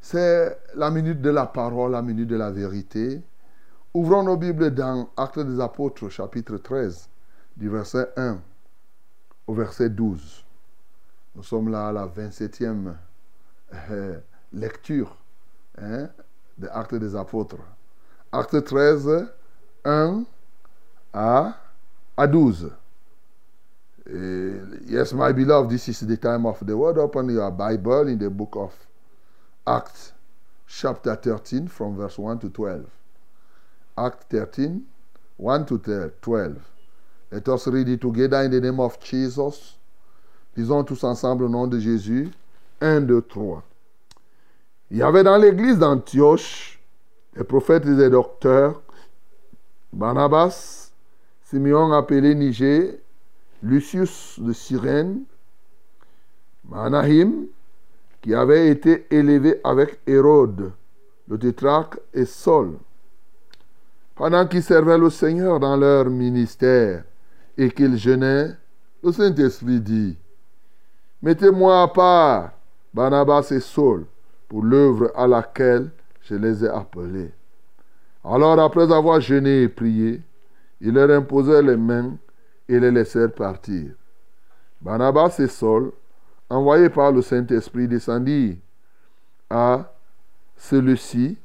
C'est 0.00 0.56
la 0.76 0.90
minute 0.90 1.20
de 1.20 1.30
la 1.30 1.46
parole, 1.46 1.92
la 1.92 2.02
minute 2.02 2.28
de 2.28 2.36
la 2.36 2.52
vérité. 2.52 3.20
Ouvrons 3.92 4.22
nos 4.22 4.36
Bibles 4.36 4.72
dans 4.72 5.08
Actes 5.16 5.40
des 5.40 5.60
Apôtres, 5.60 6.08
chapitre 6.10 6.58
13, 6.58 7.08
du 7.56 7.68
verset 7.68 8.08
1 8.16 8.38
au 9.48 9.54
verset 9.54 9.90
12. 9.90 10.44
Nous 11.34 11.42
sommes 11.42 11.70
là 11.70 11.88
à 11.88 11.92
la 11.92 12.06
27e 12.06 12.94
euh, 13.90 14.18
lecture 14.52 15.16
hein, 15.76 16.08
de 16.56 16.68
Actes 16.68 16.94
des 16.94 17.16
Apôtres. 17.16 17.56
Acte 18.30 18.62
13, 18.62 19.26
1 19.84 20.24
à, 21.12 21.54
à 22.16 22.26
12. 22.26 22.70
Eh, 24.10 24.60
yes, 24.86 25.12
my 25.12 25.32
beloved, 25.32 25.70
this 25.70 25.88
is 25.88 26.06
the 26.06 26.16
time 26.16 26.46
of 26.46 26.64
the 26.64 26.76
word. 26.76 26.98
Open 26.98 27.28
your 27.28 27.50
Bible 27.50 28.08
in 28.08 28.18
the 28.18 28.30
book 28.30 28.56
of 28.56 28.72
Acts, 29.66 30.12
chapter 30.66 31.14
13, 31.14 31.68
from 31.68 31.96
verse 31.96 32.18
1 32.18 32.38
to 32.38 32.48
12. 32.48 32.86
Act 33.98 34.24
13, 34.30 34.82
1 35.36 35.66
to 35.66 35.78
12. 36.22 36.56
Let 37.30 37.48
us 37.48 37.66
read 37.66 37.88
it 37.88 38.00
together 38.00 38.42
in 38.42 38.50
the 38.50 38.60
name 38.60 38.80
of 38.80 38.98
Jesus. 39.00 39.74
Lisons 40.56 40.84
tous 40.84 41.04
ensemble 41.04 41.44
au 41.44 41.48
nom 41.48 41.66
de 41.66 41.78
Jésus. 41.78 42.30
1, 42.80 43.02
2, 43.02 43.22
3. 43.22 43.62
Il 44.90 44.96
y 44.96 45.02
avait 45.02 45.22
dans 45.22 45.36
l'église 45.36 45.78
d'Antioche 45.78 46.80
des 47.36 47.44
prophètes 47.44 47.84
et 47.86 47.94
des 47.94 48.08
docteurs, 48.08 48.80
Barnabas, 49.92 50.87
Simeon 51.50 51.92
appelé 51.92 52.34
Niger, 52.34 52.98
Lucius 53.62 54.38
de 54.38 54.52
Cyrène, 54.52 55.22
Manahim, 56.68 57.46
qui 58.20 58.34
avait 58.34 58.68
été 58.68 59.06
élevé 59.10 59.58
avec 59.64 59.98
Hérode, 60.06 60.72
le 61.26 61.38
tétrarque, 61.38 61.98
et 62.12 62.26
Saul. 62.26 62.76
Pendant 64.14 64.46
qu'ils 64.46 64.62
servaient 64.62 64.98
le 64.98 65.08
Seigneur 65.08 65.58
dans 65.58 65.78
leur 65.78 66.10
ministère 66.10 67.04
et 67.56 67.70
qu'ils 67.70 67.96
jeûnaient, 67.96 68.50
le 69.02 69.10
Saint-Esprit 69.10 69.80
dit, 69.80 70.18
Mettez-moi 71.22 71.82
à 71.82 71.88
part 71.88 72.50
Barnabas 72.92 73.48
et 73.52 73.60
Saul 73.60 74.04
pour 74.50 74.62
l'œuvre 74.62 75.10
à 75.16 75.26
laquelle 75.26 75.88
je 76.24 76.34
les 76.34 76.62
ai 76.62 76.68
appelés. 76.68 77.30
Alors, 78.22 78.60
après 78.60 78.92
avoir 78.92 79.18
jeûné 79.22 79.62
et 79.62 79.68
prié, 79.70 80.20
ils 80.80 80.92
leur 80.92 81.10
imposèrent 81.10 81.62
les 81.62 81.76
mains 81.76 82.16
et 82.68 82.78
les 82.78 82.90
laissèrent 82.90 83.32
partir. 83.32 83.92
Barnabas 84.80 85.36
et 85.38 85.48
Saul, 85.48 85.92
envoyés 86.48 86.88
par 86.88 87.12
le 87.12 87.22
Saint-Esprit, 87.22 87.88
descendirent 87.88 88.56
à 89.50 89.92
celui-ci, 90.56 91.38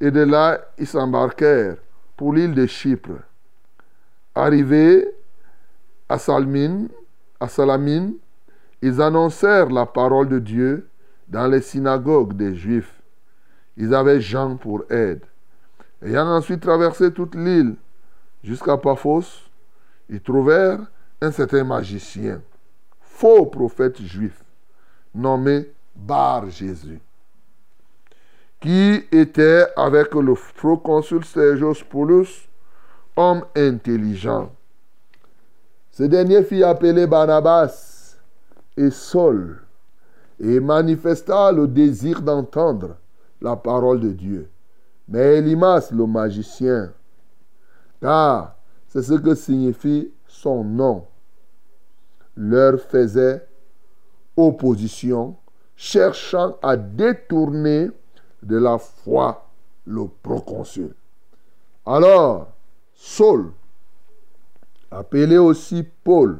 et 0.00 0.10
de 0.10 0.20
là 0.20 0.60
ils 0.78 0.86
s'embarquèrent 0.86 1.76
pour 2.16 2.32
l'île 2.32 2.54
de 2.54 2.66
Chypre. 2.66 3.22
Arrivés 4.34 5.06
à 6.08 6.18
Salmine, 6.18 6.88
à 7.40 7.48
Salamine, 7.48 8.14
ils 8.80 9.00
annoncèrent 9.00 9.70
la 9.70 9.86
parole 9.86 10.28
de 10.28 10.38
Dieu 10.38 10.88
dans 11.28 11.46
les 11.46 11.60
synagogues 11.60 12.34
des 12.34 12.54
Juifs. 12.54 13.00
Ils 13.76 13.94
avaient 13.94 14.20
Jean 14.20 14.56
pour 14.56 14.84
aide. 14.90 15.22
Ayant 16.02 16.26
ensuite 16.26 16.60
traversé 16.60 17.12
toute 17.12 17.34
l'île 17.34 17.76
jusqu'à 18.42 18.76
Paphos, 18.76 19.24
ils 20.08 20.20
trouvèrent 20.20 20.80
un 21.20 21.30
certain 21.30 21.64
magicien, 21.64 22.42
faux 23.00 23.46
prophète 23.46 24.00
juif, 24.02 24.42
nommé 25.14 25.70
Bar 25.94 26.50
Jésus, 26.50 27.00
qui 28.60 29.04
était 29.12 29.66
avec 29.76 30.14
le 30.14 30.34
proconsul 30.56 31.24
Sergius 31.24 31.82
Paulus, 31.82 32.48
homme 33.16 33.44
intelligent. 33.54 34.50
Ce 35.90 36.04
dernier 36.04 36.42
fit 36.42 36.62
appeler 36.62 37.06
Barnabas 37.06 38.16
et 38.76 38.90
Saul 38.90 39.60
et 40.40 40.58
manifesta 40.58 41.52
le 41.52 41.68
désir 41.68 42.22
d'entendre 42.22 42.96
la 43.40 43.56
parole 43.56 44.00
de 44.00 44.10
Dieu. 44.10 44.48
Mais 45.08 45.38
Elimas, 45.38 45.90
le 45.92 46.06
magicien, 46.06 46.92
car 48.02 48.56
c'est 48.88 49.02
ce 49.02 49.14
que 49.14 49.34
signifie 49.34 50.12
son 50.26 50.64
nom, 50.64 51.06
leur 52.36 52.80
faisait 52.80 53.46
opposition, 54.36 55.36
cherchant 55.76 56.56
à 56.62 56.76
détourner 56.76 57.90
de 58.42 58.56
la 58.56 58.78
foi 58.78 59.48
le 59.86 60.06
proconsul. 60.22 60.94
Alors, 61.86 62.48
Saul, 62.94 63.52
appelé 64.90 65.38
aussi 65.38 65.84
Paul, 66.04 66.38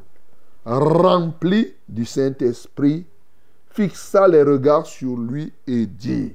rempli 0.64 1.74
du 1.88 2.04
Saint-Esprit, 2.04 3.06
fixa 3.70 4.28
les 4.28 4.42
regards 4.42 4.86
sur 4.86 5.16
lui 5.16 5.52
et 5.66 5.86
dit, 5.86 6.34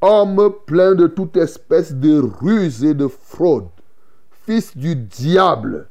Homme 0.00 0.54
plein 0.66 0.94
de 0.94 1.06
toute 1.06 1.36
espèce 1.36 1.94
de 1.94 2.20
ruse 2.20 2.84
et 2.84 2.94
de 2.94 3.06
fraude, 3.06 3.68
fils 4.44 4.76
du 4.76 4.94
diable, 4.96 5.88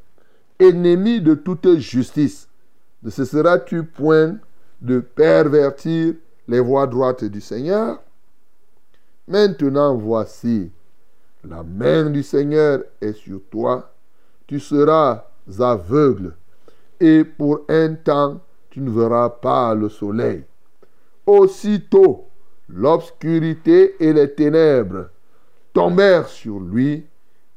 ennemi 0.59 1.21
de 1.21 1.33
toute 1.33 1.77
justice, 1.77 2.47
ne 3.03 3.09
cesseras-tu 3.09 3.83
point 3.83 4.37
de 4.81 4.99
pervertir 4.99 6.15
les 6.47 6.59
voies 6.59 6.87
droites 6.87 7.23
du 7.23 7.41
Seigneur? 7.41 8.01
Maintenant 9.27 9.95
voici, 9.95 10.71
la 11.43 11.63
main 11.63 12.09
du 12.09 12.23
Seigneur 12.23 12.83
est 12.99 13.13
sur 13.13 13.41
toi, 13.49 13.93
tu 14.47 14.59
seras 14.59 15.25
aveugle, 15.59 16.35
et 16.99 17.23
pour 17.23 17.61
un 17.69 17.95
temps 17.95 18.41
tu 18.69 18.81
ne 18.81 18.89
verras 18.89 19.29
pas 19.29 19.73
le 19.75 19.89
soleil. 19.89 20.45
Aussitôt, 21.25 22.27
l'obscurité 22.69 23.95
et 23.99 24.13
les 24.13 24.33
ténèbres 24.33 25.09
tombèrent 25.73 26.27
sur 26.27 26.59
lui, 26.59 27.05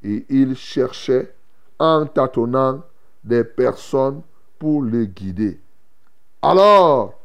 et 0.04 0.26
il 0.28 0.54
cherchait, 0.54 1.34
en 1.78 2.06
tâtonnant, 2.06 2.82
des 3.24 3.42
personnes 3.42 4.22
pour 4.58 4.82
le 4.82 5.06
guider. 5.06 5.58
Alors, 6.42 7.18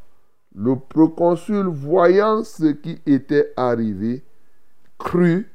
le 0.54 0.76
proconsul, 0.76 1.66
voyant 1.66 2.42
ce 2.42 2.72
qui 2.72 3.00
était 3.06 3.52
arrivé, 3.56 4.24
cru 4.98 5.48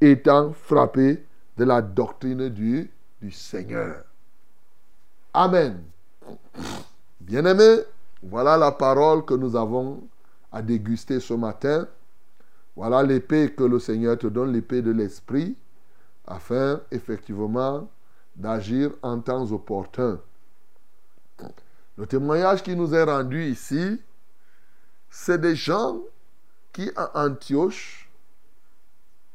étant 0.00 0.52
frappé 0.52 1.24
de 1.56 1.64
la 1.64 1.82
doctrine 1.82 2.48
du, 2.48 2.90
du 3.20 3.30
Seigneur. 3.30 4.02
Amen. 5.32 5.82
Bien-aimés, 7.20 7.80
voilà 8.22 8.56
la 8.56 8.72
parole 8.72 9.24
que 9.24 9.34
nous 9.34 9.54
avons 9.54 10.02
à 10.50 10.62
déguster 10.62 11.20
ce 11.20 11.34
matin. 11.34 11.86
Voilà 12.74 13.02
l'épée 13.02 13.52
que 13.52 13.64
le 13.64 13.78
Seigneur 13.78 14.18
te 14.18 14.26
donne, 14.26 14.52
l'épée 14.52 14.82
de 14.82 14.90
l'Esprit, 14.90 15.56
afin 16.26 16.80
effectivement 16.90 17.88
d'agir 18.36 18.90
en 19.02 19.20
temps 19.20 19.50
opportun. 19.52 20.20
Le 21.96 22.06
témoignage 22.06 22.62
qui 22.62 22.74
nous 22.74 22.94
est 22.94 23.04
rendu 23.04 23.44
ici, 23.44 24.00
c'est 25.10 25.40
des 25.40 25.54
gens 25.54 26.00
qui 26.72 26.90
à 26.96 27.24
Antioche 27.24 28.10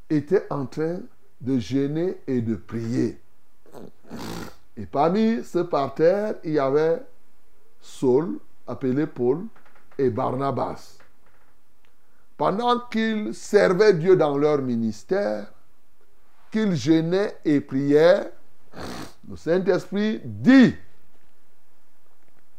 étaient 0.10 0.46
en 0.50 0.66
train 0.66 1.00
de 1.40 1.58
gêner 1.58 2.18
et 2.28 2.42
de 2.42 2.56
prier. 2.56 3.22
Et 4.76 4.86
parmi 4.86 5.44
ce 5.44 5.60
parterre, 5.60 6.36
il 6.44 6.54
y 6.54 6.60
avait 6.60 7.02
Saul, 7.80 8.40
appelé 8.68 9.08
Paul, 9.08 9.46
et 9.98 10.10
Barnabas. 10.10 10.98
Pendant 12.38 12.80
qu'ils 12.90 13.34
servaient 13.34 13.94
Dieu 13.94 14.16
dans 14.16 14.38
leur 14.38 14.62
ministère, 14.62 15.52
qu'ils 16.52 16.76
gênaient 16.76 17.38
et 17.46 17.62
priaient, 17.62 18.32
le 19.30 19.36
Saint-Esprit 19.36 20.22
dit, 20.24 20.76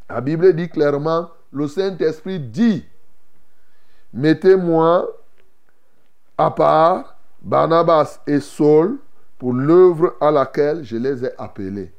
la 0.09 0.21
Bible 0.21 0.53
dit 0.53 0.69
clairement, 0.69 1.29
le 1.51 1.67
Saint-Esprit 1.67 2.39
dit, 2.39 2.85
mettez-moi 4.13 5.07
à 6.37 6.51
part 6.51 7.17
Barnabas 7.41 8.19
et 8.27 8.39
Saul 8.39 8.99
pour 9.37 9.53
l'œuvre 9.53 10.15
à 10.21 10.31
laquelle 10.31 10.83
je 10.83 10.97
les 10.97 11.25
ai 11.25 11.31
appelés. 11.37 11.93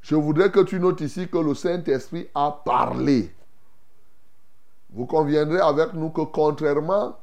Je 0.00 0.14
voudrais 0.14 0.50
que 0.50 0.60
tu 0.60 0.80
notes 0.80 1.00
ici 1.00 1.28
que 1.28 1.38
le 1.38 1.54
Saint-Esprit 1.54 2.28
a 2.34 2.50
parlé. 2.64 3.34
Vous 4.90 5.06
conviendrez 5.06 5.60
avec 5.60 5.92
nous 5.92 6.10
que 6.10 6.22
contrairement 6.22 7.16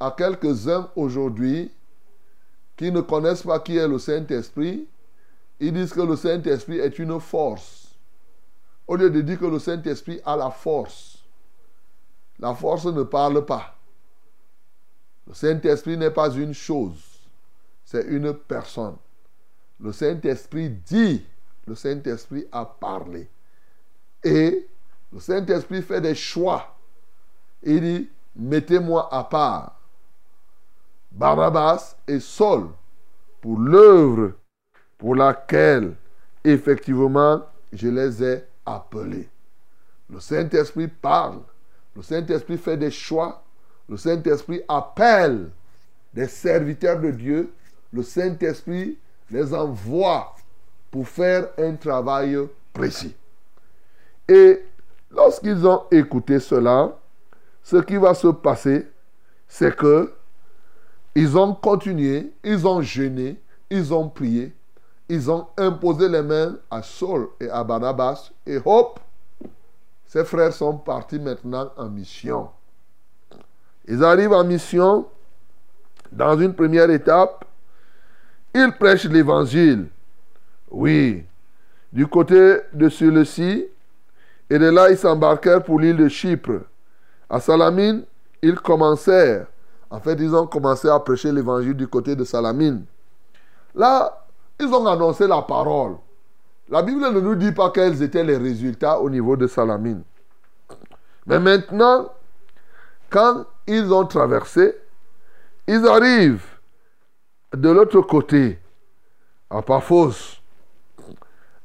à 0.00 0.14
quelques-uns 0.16 0.88
aujourd'hui 0.96 1.70
qui 2.76 2.90
ne 2.90 3.00
connaissent 3.00 3.42
pas 3.42 3.60
qui 3.60 3.76
est 3.76 3.88
le 3.88 3.98
Saint-Esprit, 3.98 4.86
ils 5.60 5.72
disent 5.72 5.92
que 5.92 6.00
le 6.00 6.16
Saint-Esprit 6.16 6.78
est 6.78 6.98
une 6.98 7.20
force. 7.20 7.94
Au 8.86 8.96
lieu 8.96 9.10
de 9.10 9.20
dire 9.20 9.38
que 9.38 9.46
le 9.46 9.58
Saint-Esprit 9.58 10.20
a 10.24 10.36
la 10.36 10.50
force, 10.50 11.18
la 12.38 12.54
force 12.54 12.86
ne 12.86 13.02
parle 13.04 13.44
pas. 13.44 13.76
Le 15.26 15.34
Saint-Esprit 15.34 15.96
n'est 15.96 16.10
pas 16.10 16.30
une 16.30 16.52
chose, 16.52 16.98
c'est 17.84 18.04
une 18.06 18.34
personne. 18.34 18.96
Le 19.78 19.92
Saint-Esprit 19.92 20.70
dit, 20.70 21.24
le 21.66 21.74
Saint-Esprit 21.74 22.46
a 22.50 22.64
parlé. 22.64 23.28
Et 24.24 24.66
le 25.12 25.20
Saint-Esprit 25.20 25.82
fait 25.82 26.00
des 26.00 26.14
choix. 26.14 26.76
Il 27.62 27.80
dit, 27.80 28.10
mettez-moi 28.34 29.12
à 29.12 29.24
part 29.24 29.81
Barabbas 31.14 31.96
et 32.08 32.20
Saul 32.20 32.68
pour 33.40 33.58
l'œuvre 33.58 34.32
pour 34.96 35.14
laquelle 35.14 35.94
effectivement 36.44 37.42
je 37.72 37.88
les 37.88 38.22
ai 38.22 38.44
appelés. 38.64 39.28
Le 40.08 40.20
Saint-Esprit 40.20 40.88
parle. 40.88 41.40
Le 41.94 42.02
Saint-Esprit 42.02 42.58
fait 42.58 42.76
des 42.76 42.90
choix. 42.90 43.42
Le 43.88 43.96
Saint-Esprit 43.96 44.62
appelle 44.68 45.50
des 46.14 46.26
serviteurs 46.26 47.00
de 47.00 47.10
Dieu. 47.10 47.52
Le 47.92 48.02
Saint-Esprit 48.02 48.98
les 49.30 49.54
envoie 49.54 50.34
pour 50.90 51.08
faire 51.08 51.48
un 51.58 51.74
travail 51.74 52.38
précis. 52.72 53.14
Et 54.28 54.64
lorsqu'ils 55.10 55.66
ont 55.66 55.84
écouté 55.90 56.38
cela, 56.38 56.96
ce 57.62 57.76
qui 57.76 57.96
va 57.96 58.14
se 58.14 58.28
passer, 58.28 58.86
c'est 59.48 59.74
que 59.74 60.12
ils 61.14 61.36
ont 61.36 61.54
continué, 61.54 62.32
ils 62.44 62.66
ont 62.66 62.82
jeûné, 62.82 63.40
ils 63.70 63.92
ont 63.92 64.08
prié, 64.08 64.54
ils 65.08 65.30
ont 65.30 65.46
imposé 65.56 66.08
les 66.08 66.22
mains 66.22 66.56
à 66.70 66.82
Saul 66.82 67.28
et 67.40 67.48
à 67.48 67.62
Barnabas, 67.64 68.30
et 68.46 68.58
hop, 68.64 68.98
ces 70.06 70.24
frères 70.24 70.52
sont 70.52 70.76
partis 70.76 71.18
maintenant 71.18 71.70
en 71.76 71.88
mission. 71.88 72.50
Ils 73.88 74.04
arrivent 74.04 74.32
en 74.32 74.44
mission. 74.44 75.06
Dans 76.10 76.38
une 76.38 76.52
première 76.52 76.90
étape, 76.90 77.44
ils 78.54 78.72
prêchent 78.72 79.06
l'évangile. 79.06 79.88
Oui. 80.70 81.24
Du 81.90 82.06
côté 82.06 82.58
de 82.72 82.88
celui-ci, 82.90 83.66
et 84.50 84.58
de 84.58 84.68
là, 84.68 84.90
ils 84.90 84.98
s'embarquèrent 84.98 85.62
pour 85.62 85.80
l'île 85.80 85.96
de 85.96 86.08
Chypre. 86.08 86.60
À 87.30 87.40
Salamine, 87.40 88.04
ils 88.42 88.56
commencèrent. 88.56 89.46
En 89.92 90.00
fait, 90.00 90.14
ils 90.14 90.34
ont 90.34 90.46
commencé 90.46 90.88
à 90.88 90.98
prêcher 90.98 91.30
l'évangile 91.30 91.74
du 91.74 91.86
côté 91.86 92.16
de 92.16 92.24
Salamine. 92.24 92.86
Là, 93.74 94.24
ils 94.58 94.66
ont 94.66 94.86
annoncé 94.86 95.26
la 95.26 95.42
parole. 95.42 95.96
La 96.70 96.82
Bible 96.82 97.02
ne 97.02 97.20
nous 97.20 97.34
dit 97.34 97.52
pas 97.52 97.70
quels 97.70 98.02
étaient 98.02 98.24
les 98.24 98.38
résultats 98.38 98.98
au 98.98 99.10
niveau 99.10 99.36
de 99.36 99.46
Salamine. 99.46 100.02
Mais 101.26 101.38
maintenant, 101.38 102.10
quand 103.10 103.44
ils 103.66 103.92
ont 103.92 104.06
traversé, 104.06 104.74
ils 105.68 105.86
arrivent 105.86 106.46
de 107.54 107.68
l'autre 107.68 108.00
côté, 108.00 108.58
à 109.50 109.60
Paphos. 109.60 110.40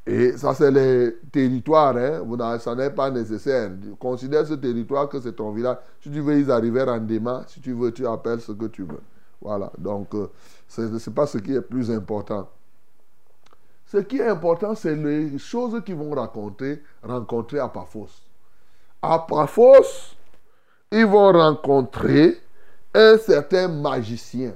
Et 0.08 0.38
ça, 0.38 0.54
c'est 0.54 0.72
les 0.72 1.18
territoires. 1.34 1.98
Hein. 1.98 2.60
ça 2.60 2.74
n'est 2.76 2.90
pas 2.90 3.12
nécessaire. 3.12 3.70
Considère 4.00 4.48
ce 4.48 4.54
territoire 4.54 5.10
que 5.10 5.20
c'est 5.20 5.34
ton 5.34 5.52
village. 5.52 5.78
Si 6.02 6.10
tu 6.10 6.22
veux, 6.22 6.40
ils 6.40 6.50
arrivèrent 6.50 6.88
en. 6.88 7.44
Si 7.48 7.60
tu 7.60 7.74
veux, 7.74 7.92
tu 7.92 8.08
appelles 8.08 8.40
ce 8.40 8.54
que 8.54 8.66
tu 8.68 8.84
veux. 8.84 9.02
Voilà. 9.42 9.70
Donc, 9.78 10.16
euh, 10.16 10.28
ce 10.70 10.82
n'est 10.84 11.14
pas 11.14 11.28
ce 11.28 11.38
qui 11.40 11.54
est 11.54 11.62
plus 11.62 11.92
important. 11.92 12.48
Ce 13.86 13.98
qui 13.98 14.20
est 14.20 14.28
important, 14.28 14.76
c'est 14.76 14.96
les 14.96 15.38
choses 15.38 15.82
qu'ils 15.84 15.96
vont 15.96 16.12
raconter, 16.12 16.82
rencontrer 17.04 17.60
à 17.60 17.68
Paphos. 17.68 18.08
À 19.02 19.20
Paphos, 19.20 20.16
ils 20.90 21.06
vont 21.06 21.34
rencontrer 21.34 22.42
un 22.94 23.18
certain 23.18 23.68
magicien, 23.68 24.54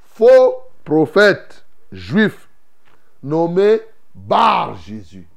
faux 0.00 0.54
prophète 0.84 1.64
juif, 1.92 2.48
nommé 3.22 3.80
Bar 4.26 4.76
Jésus. 4.76 5.28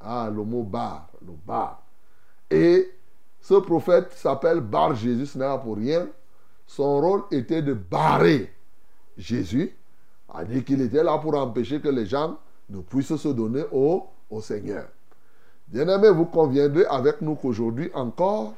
Ah, 0.00 0.30
le 0.32 0.42
mot 0.42 0.62
Bar, 0.62 1.08
le 1.24 1.32
Bar. 1.46 1.82
Et 2.50 2.90
ce 3.40 3.54
prophète 3.54 4.12
s'appelle 4.12 4.60
Bar 4.60 4.94
Jésus, 4.94 5.26
ce 5.26 5.38
n'est 5.38 5.44
pas 5.44 5.58
pour 5.58 5.76
rien. 5.76 6.06
Son 6.66 7.00
rôle 7.00 7.24
était 7.30 7.62
de 7.62 7.74
barrer 7.74 8.52
Jésus, 9.16 9.76
a 10.32 10.44
dit 10.44 10.64
qu'il 10.64 10.80
était 10.80 11.02
là 11.02 11.18
pour 11.18 11.34
empêcher 11.36 11.80
que 11.80 11.88
les 11.88 12.06
gens 12.06 12.38
ne 12.70 12.80
puissent 12.80 13.16
se 13.16 13.28
donner 13.28 13.64
au, 13.70 14.08
Seigneur. 14.40 14.88
Bien-aimés, 15.68 16.10
vous 16.10 16.24
conviendrez 16.24 16.84
avec 16.86 17.20
nous 17.20 17.36
qu'aujourd'hui 17.36 17.88
encore, 17.94 18.54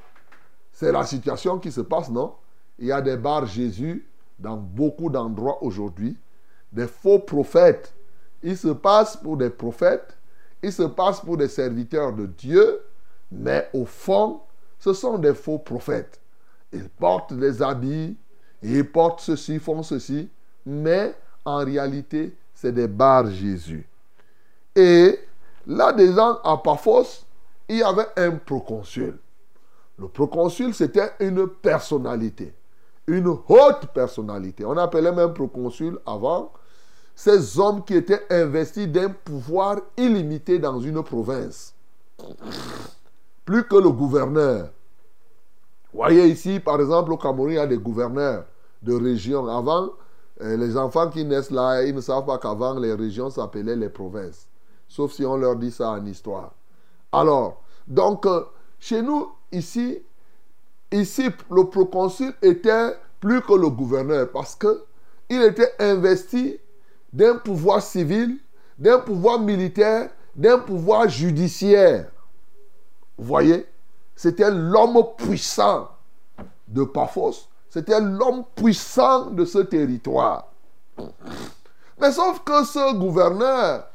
c'est 0.73 0.91
la 0.91 1.05
situation 1.05 1.59
qui 1.59 1.71
se 1.71 1.83
passe, 1.83 2.09
non? 2.11 2.35
Il 2.79 2.87
y 2.87 2.93
a 2.93 3.03
des 3.03 3.19
bars 3.19 3.45
Jésus 3.45 4.09
dans 4.39 4.57
beaucoup 4.57 5.11
d'endroits 5.11 5.63
aujourd'hui, 5.63 6.17
des 6.73 6.87
faux 6.87 7.19
prophètes. 7.19 7.95
Ils 8.47 8.57
se 8.57 8.69
passent 8.69 9.17
pour 9.17 9.37
des 9.37 9.51
prophètes, 9.51 10.17
ils 10.63 10.73
se 10.73 10.85
passent 10.85 11.19
pour 11.19 11.37
des 11.37 11.49
serviteurs 11.49 12.13
de 12.13 12.27
Dieu, 12.27 12.81
mais 13.33 13.69
au 13.75 13.85
fond, 13.85 14.41
ce 14.79 14.93
sont 14.93 15.19
des 15.19 15.35
faux 15.35 15.59
prophètes. 15.59 16.21
Ils 16.73 16.89
portent 16.89 17.33
des 17.33 17.61
habits, 17.61 18.17
ils 18.63 18.89
portent 18.89 19.19
ceci, 19.19 19.59
font 19.59 19.83
ceci, 19.83 20.31
mais 20.65 21.13
en 21.45 21.65
réalité, 21.65 22.37
c'est 22.55 22.71
des 22.71 22.87
bars 22.87 23.29
Jésus. 23.29 23.85
Et 24.77 25.19
là, 25.67 25.93
déjà, 25.93 26.41
à 26.45 26.57
Paphos, 26.57 27.25
il 27.69 27.79
y 27.79 27.83
avait 27.83 28.07
un 28.17 28.31
proconsul. 28.37 29.19
Le 29.99 30.07
proconsul, 30.07 30.73
c'était 30.73 31.11
une 31.19 31.49
personnalité, 31.49 32.55
une 33.09 33.27
haute 33.27 33.87
personnalité. 33.93 34.65
On 34.65 34.77
appelait 34.77 35.11
même 35.11 35.35
proconsul 35.35 35.99
avant 36.07 36.53
ces 37.17 37.59
hommes 37.59 37.83
qui 37.83 37.95
étaient 37.95 38.27
investis 38.31 38.87
d'un 38.87 39.09
pouvoir 39.09 39.79
illimité 39.97 40.59
dans 40.59 40.79
une 40.79 41.03
province. 41.03 41.75
Plus 43.47 43.65
que 43.67 43.77
le 43.77 43.91
gouverneur. 43.91 44.69
Voyez 45.95 46.27
ici, 46.27 46.61
par 46.61 46.79
exemple, 46.79 47.15
au 47.15 47.17
Cameroun, 47.17 47.53
il 47.53 47.55
y 47.55 47.59
a 47.59 47.67
des 47.67 47.79
gouverneurs 47.79 48.45
de 48.83 48.93
régions. 48.93 49.49
Avant, 49.49 49.89
euh, 50.43 50.59
les 50.59 50.77
enfants 50.77 51.09
qui 51.09 51.25
naissent 51.25 51.51
là, 51.51 51.83
ils 51.85 51.95
ne 51.95 52.03
savent 52.03 52.27
pas 52.27 52.37
qu'avant, 52.37 52.79
les 52.79 52.93
régions 52.93 53.31
s'appelaient 53.31 53.77
les 53.77 53.89
provinces. 53.89 54.47
Sauf 54.87 55.13
si 55.13 55.25
on 55.25 55.39
leur 55.39 55.57
dit 55.57 55.71
ça 55.71 55.93
en 55.93 56.05
histoire. 56.05 56.53
Alors, 57.13 57.63
donc, 57.89 58.27
euh, 58.27 58.45
chez 58.79 59.01
nous, 59.01 59.33
ici, 59.53 60.03
ici, 60.93 61.31
le 61.51 61.65
proconsul 61.65 62.35
était 62.43 62.95
plus 63.21 63.41
que 63.41 63.55
le 63.55 63.71
gouverneur 63.71 64.31
parce 64.31 64.55
que 64.55 64.85
il 65.31 65.43
était 65.43 65.73
investi 65.79 66.59
d'un 67.13 67.37
pouvoir 67.37 67.83
civil, 67.83 68.39
d'un 68.79 68.99
pouvoir 68.99 69.41
militaire, 69.41 70.11
d'un 70.35 70.59
pouvoir 70.59 71.09
judiciaire. 71.09 72.11
Vous 73.17 73.25
voyez? 73.25 73.67
C'était 74.15 74.51
l'homme 74.51 75.03
puissant 75.17 75.89
de 76.69 76.85
Paphos. 76.85 77.49
C'était 77.69 78.01
l'homme 78.01 78.45
puissant 78.55 79.31
de 79.31 79.45
ce 79.45 79.59
territoire. 79.59 80.49
Mais 82.01 82.13
sauf 82.13 82.43
que 82.45 82.65
ce 82.65 82.95
gouverneur, 82.95 83.89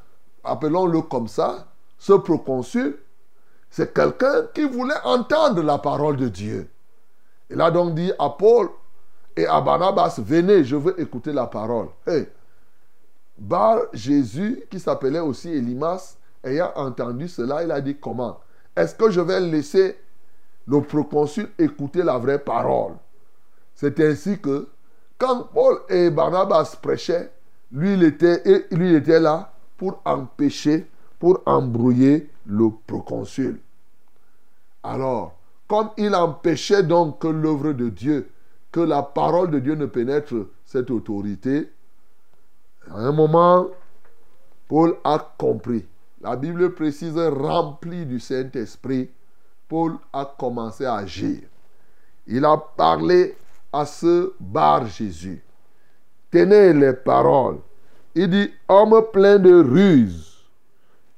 appelons-le 0.43 1.01
comme 1.01 1.27
ça, 1.27 1.67
ce 1.97 2.13
proconsul, 2.13 2.97
c'est 3.69 3.93
quelqu'un 3.93 4.47
qui 4.53 4.63
voulait 4.63 4.93
entendre 5.03 5.61
la 5.61 5.77
parole 5.77 6.17
de 6.17 6.27
Dieu. 6.27 6.69
Il 7.49 7.61
a 7.61 7.71
donc 7.71 7.95
dit 7.95 8.11
à 8.19 8.29
Paul 8.29 8.69
et 9.35 9.45
à 9.45 9.61
Barnabas, 9.61 10.19
venez, 10.19 10.63
je 10.63 10.75
veux 10.75 10.99
écouter 10.99 11.31
la 11.31 11.47
parole. 11.47 11.87
Bar 13.41 13.79
Jésus, 13.91 14.63
qui 14.69 14.79
s'appelait 14.79 15.19
aussi 15.19 15.49
Elimas, 15.49 16.15
ayant 16.43 16.71
entendu 16.75 17.27
cela, 17.27 17.63
il 17.63 17.71
a 17.71 17.81
dit 17.81 17.97
comment? 17.97 18.39
Est-ce 18.75 18.93
que 18.93 19.09
je 19.09 19.19
vais 19.19 19.39
laisser 19.39 19.97
le 20.67 20.81
proconsul 20.81 21.49
écouter 21.57 22.03
la 22.03 22.19
vraie 22.19 22.37
parole? 22.37 22.93
C'est 23.73 23.99
ainsi 23.99 24.39
que 24.39 24.67
quand 25.17 25.45
Paul 25.55 25.79
et 25.89 26.11
Barnabas 26.11 26.77
prêchaient, 26.79 27.31
lui 27.71 27.95
il 27.95 28.03
était, 28.03 28.47
et 28.47 28.75
lui, 28.75 28.93
était 28.93 29.19
là 29.19 29.51
pour 29.75 29.99
empêcher, 30.05 30.87
pour 31.17 31.41
embrouiller 31.47 32.29
le 32.45 32.69
proconsul. 32.85 33.59
Alors, 34.83 35.35
comme 35.67 35.89
il 35.97 36.13
empêchait 36.13 36.83
donc 36.83 37.17
que 37.17 37.27
l'œuvre 37.27 37.73
de 37.73 37.89
Dieu, 37.89 38.29
que 38.71 38.81
la 38.81 39.01
parole 39.01 39.49
de 39.49 39.57
Dieu 39.57 39.73
ne 39.73 39.87
pénètre 39.87 40.35
cette 40.63 40.91
autorité, 40.91 41.71
à 42.93 42.99
un 42.99 43.11
moment, 43.11 43.67
Paul 44.67 44.97
a 45.03 45.33
compris. 45.37 45.85
La 46.21 46.35
Bible 46.35 46.73
précise, 46.73 47.17
rempli 47.17 48.05
du 48.05 48.19
Saint-Esprit, 48.19 49.09
Paul 49.67 49.93
a 50.13 50.25
commencé 50.37 50.85
à 50.85 50.95
agir. 50.95 51.39
Il 52.27 52.45
a 52.45 52.57
parlé 52.57 53.35
à 53.71 53.85
ce 53.85 54.33
bar 54.39 54.85
Jésus. 54.87 55.41
Tenez 56.29 56.73
les 56.73 56.93
paroles. 56.93 57.59
Il 58.13 58.29
dit, 58.29 58.53
homme 58.67 59.01
plein 59.13 59.39
de 59.39 59.61
ruse, 59.61 60.43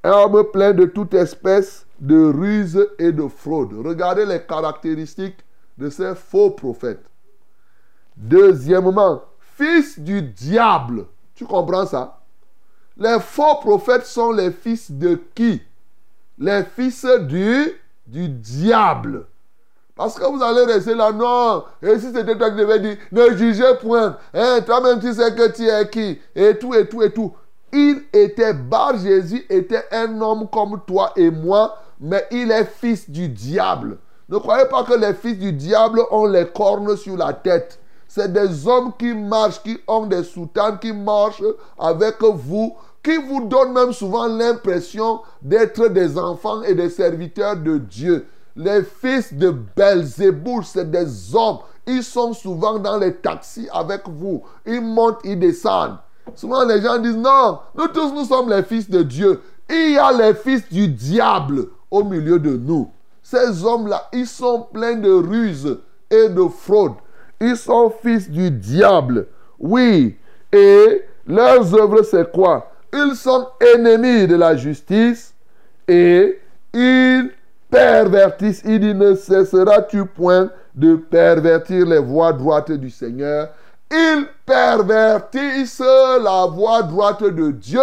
homme 0.03 0.43
plein 0.51 0.73
de 0.73 0.85
toute 0.85 1.13
espèce 1.15 1.85
de 1.99 2.31
ruse 2.31 2.87
et 2.99 3.11
de 3.11 3.27
fraude. 3.27 3.73
Regardez 3.73 4.25
les 4.25 4.43
caractéristiques 4.43 5.43
de 5.77 5.89
ces 5.89 6.13
faux 6.13 6.51
prophètes. 6.51 7.05
Deuxièmement, 8.15 9.23
fils 9.39 9.99
du 9.99 10.21
diable. 10.21 11.07
Comprends 11.47 11.85
ça? 11.85 12.19
Les 12.97 13.19
faux 13.19 13.55
prophètes 13.61 14.05
sont 14.05 14.31
les 14.31 14.51
fils 14.51 14.91
de 14.91 15.19
qui? 15.33 15.61
Les 16.37 16.63
fils 16.63 17.05
du, 17.27 17.71
du 18.05 18.29
diable. 18.29 19.25
Parce 19.95 20.17
que 20.17 20.25
vous 20.25 20.41
allez 20.41 20.65
rester 20.71 20.95
là, 20.95 21.11
non. 21.11 21.63
Et 21.81 21.99
si 21.99 22.11
c'était 22.11 22.35
toi 22.37 22.49
qui 22.49 22.57
devais 22.57 22.79
dire, 22.79 22.97
ne 23.11 23.35
jugez 23.35 23.75
point. 23.79 24.17
Hein, 24.33 24.61
Toi-même, 24.65 24.99
tu 24.99 25.13
sais 25.13 25.33
que 25.35 25.51
tu 25.51 25.67
es 25.67 25.89
qui? 25.89 26.19
Et 26.35 26.57
tout, 26.57 26.73
et 26.73 26.87
tout, 26.87 27.03
et 27.03 27.11
tout. 27.11 27.33
Il 27.71 28.03
était, 28.11 28.53
Bar 28.53 28.97
Jésus 28.97 29.45
était 29.49 29.85
un 29.91 30.19
homme 30.21 30.47
comme 30.51 30.81
toi 30.85 31.11
et 31.15 31.29
moi, 31.29 31.77
mais 31.99 32.25
il 32.31 32.51
est 32.51 32.65
fils 32.65 33.09
du 33.09 33.29
diable. 33.29 33.97
Ne 34.29 34.37
croyez 34.37 34.65
pas 34.65 34.83
que 34.83 34.93
les 34.93 35.13
fils 35.13 35.37
du 35.37 35.53
diable 35.53 36.01
ont 36.09 36.25
les 36.25 36.47
cornes 36.47 36.95
sur 36.97 37.17
la 37.17 37.33
tête. 37.33 37.79
C'est 38.15 38.31
des 38.31 38.67
hommes 38.67 38.91
qui 38.99 39.11
marchent, 39.11 39.63
qui 39.63 39.75
ont 39.87 40.05
des 40.05 40.23
soutanes, 40.23 40.77
qui 40.77 40.93
marchent 40.93 41.41
avec 41.79 42.21
vous, 42.21 42.75
qui 43.01 43.17
vous 43.17 43.47
donnent 43.47 43.73
même 43.73 43.91
souvent 43.91 44.27
l'impression 44.27 45.21
d'être 45.41 45.87
des 45.87 46.15
enfants 46.15 46.61
et 46.61 46.75
des 46.75 46.91
serviteurs 46.91 47.57
de 47.57 47.79
Dieu. 47.79 48.27
Les 48.55 48.83
fils 48.83 49.33
de 49.33 49.49
Belzéboul, 49.49 50.63
c'est 50.63 50.91
des 50.91 51.35
hommes. 51.35 51.57
Ils 51.87 52.03
sont 52.03 52.33
souvent 52.33 52.77
dans 52.77 52.99
les 52.99 53.15
taxis 53.15 53.67
avec 53.73 54.07
vous. 54.07 54.43
Ils 54.67 54.79
montent, 54.79 55.21
ils 55.23 55.39
descendent. 55.39 55.97
Souvent 56.35 56.65
les 56.65 56.83
gens 56.83 56.99
disent 56.99 57.17
non, 57.17 57.61
nous 57.75 57.87
tous 57.87 58.13
nous 58.13 58.25
sommes 58.25 58.51
les 58.51 58.61
fils 58.61 58.87
de 58.87 59.01
Dieu. 59.01 59.41
Il 59.67 59.93
y 59.93 59.97
a 59.97 60.11
les 60.11 60.35
fils 60.35 60.69
du 60.71 60.87
diable 60.87 61.65
au 61.89 62.03
milieu 62.03 62.37
de 62.37 62.55
nous. 62.57 62.91
Ces 63.23 63.65
hommes-là, 63.65 64.07
ils 64.13 64.27
sont 64.27 64.67
pleins 64.71 64.97
de 64.97 65.11
ruses 65.11 65.79
et 66.11 66.29
de 66.29 66.47
fraude. 66.47 66.93
Ils 67.45 67.57
sont 67.57 67.93
fils 68.01 68.29
du 68.29 68.49
diable. 68.49 69.27
Oui. 69.59 70.17
Et 70.49 71.03
leurs 71.27 71.75
œuvres, 71.75 72.01
c'est 72.03 72.31
quoi? 72.31 72.71
Ils 72.93 73.15
sont 73.15 73.49
ennemis 73.75 74.27
de 74.27 74.35
la 74.37 74.55
justice 74.55 75.33
et 75.85 76.39
ils 76.73 77.31
pervertissent. 77.69 78.61
Il 78.63 78.79
dit, 78.79 78.93
ne 78.93 79.13
cesseras-tu 79.13 80.05
point 80.05 80.49
de 80.73 80.95
pervertir 80.95 81.85
les 81.85 81.99
voies 81.99 82.31
droites 82.31 82.71
du 82.71 82.89
Seigneur? 82.89 83.49
Ils 83.91 84.25
pervertissent 84.45 85.79
la 85.79 86.45
voie 86.45 86.81
droite 86.83 87.23
de 87.23 87.51
Dieu, 87.51 87.81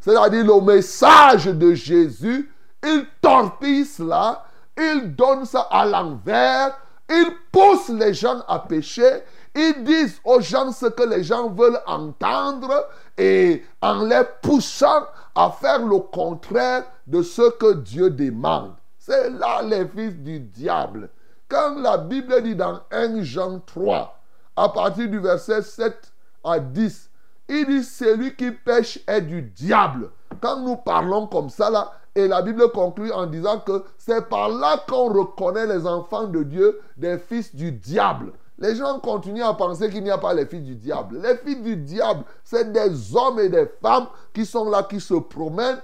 c'est-à-dire 0.00 0.46
le 0.46 0.60
message 0.62 1.46
de 1.46 1.74
Jésus. 1.74 2.50
Ils 2.82 3.04
torpillent 3.20 3.84
cela, 3.84 4.42
ils 4.78 5.14
donnent 5.14 5.44
ça 5.44 5.68
à 5.70 5.84
l'envers, 5.84 6.78
ils 7.12 7.32
poussent 7.50 7.90
les 7.90 8.14
gens 8.14 8.40
à 8.48 8.58
pécher, 8.58 9.22
ils 9.54 9.84
disent 9.84 10.20
aux 10.24 10.40
gens 10.40 10.72
ce 10.72 10.86
que 10.86 11.02
les 11.02 11.22
gens 11.22 11.50
veulent 11.50 11.80
entendre 11.86 12.88
et 13.18 13.62
en 13.80 14.04
les 14.04 14.22
poussant 14.40 15.06
à 15.34 15.50
faire 15.50 15.84
le 15.84 15.98
contraire 15.98 16.84
de 17.06 17.22
ce 17.22 17.50
que 17.50 17.74
Dieu 17.74 18.10
demande. 18.10 18.74
C'est 18.98 19.30
là 19.30 19.62
les 19.62 19.86
fils 19.86 20.14
du 20.14 20.40
diable. 20.40 21.10
Quand 21.48 21.76
la 21.78 21.98
Bible 21.98 22.42
dit 22.42 22.56
dans 22.56 22.80
1 22.90 23.22
Jean 23.22 23.60
3, 23.60 24.18
à 24.56 24.68
partir 24.70 25.08
du 25.08 25.18
verset 25.18 25.62
7 25.62 26.12
à 26.44 26.58
10, 26.58 27.10
il 27.48 27.66
dit 27.66 27.84
celui 27.84 28.34
qui 28.34 28.50
pêche 28.50 29.00
est 29.06 29.20
du 29.20 29.42
diable. 29.42 30.10
Quand 30.40 30.60
nous 30.60 30.76
parlons 30.76 31.26
comme 31.26 31.50
ça 31.50 31.68
là, 31.68 31.92
et 32.14 32.28
la 32.28 32.42
Bible 32.42 32.70
conclut 32.72 33.10
en 33.12 33.26
disant 33.26 33.60
que 33.60 33.84
c'est 33.96 34.28
par 34.28 34.48
là 34.48 34.84
qu'on 34.88 35.12
reconnaît 35.12 35.66
les 35.66 35.86
enfants 35.86 36.26
de 36.26 36.42
Dieu 36.42 36.80
des 36.96 37.18
fils 37.18 37.54
du 37.54 37.72
diable. 37.72 38.32
Les 38.58 38.76
gens 38.76 39.00
continuent 39.00 39.42
à 39.42 39.54
penser 39.54 39.88
qu'il 39.88 40.04
n'y 40.04 40.10
a 40.10 40.18
pas 40.18 40.34
les 40.34 40.46
fils 40.46 40.62
du 40.62 40.74
diable. 40.76 41.20
Les 41.22 41.36
fils 41.36 41.62
du 41.62 41.76
diable, 41.76 42.24
c'est 42.44 42.70
des 42.70 43.16
hommes 43.16 43.40
et 43.40 43.48
des 43.48 43.66
femmes 43.80 44.06
qui 44.32 44.44
sont 44.44 44.68
là, 44.68 44.82
qui 44.82 45.00
se 45.00 45.14
promènent 45.14 45.80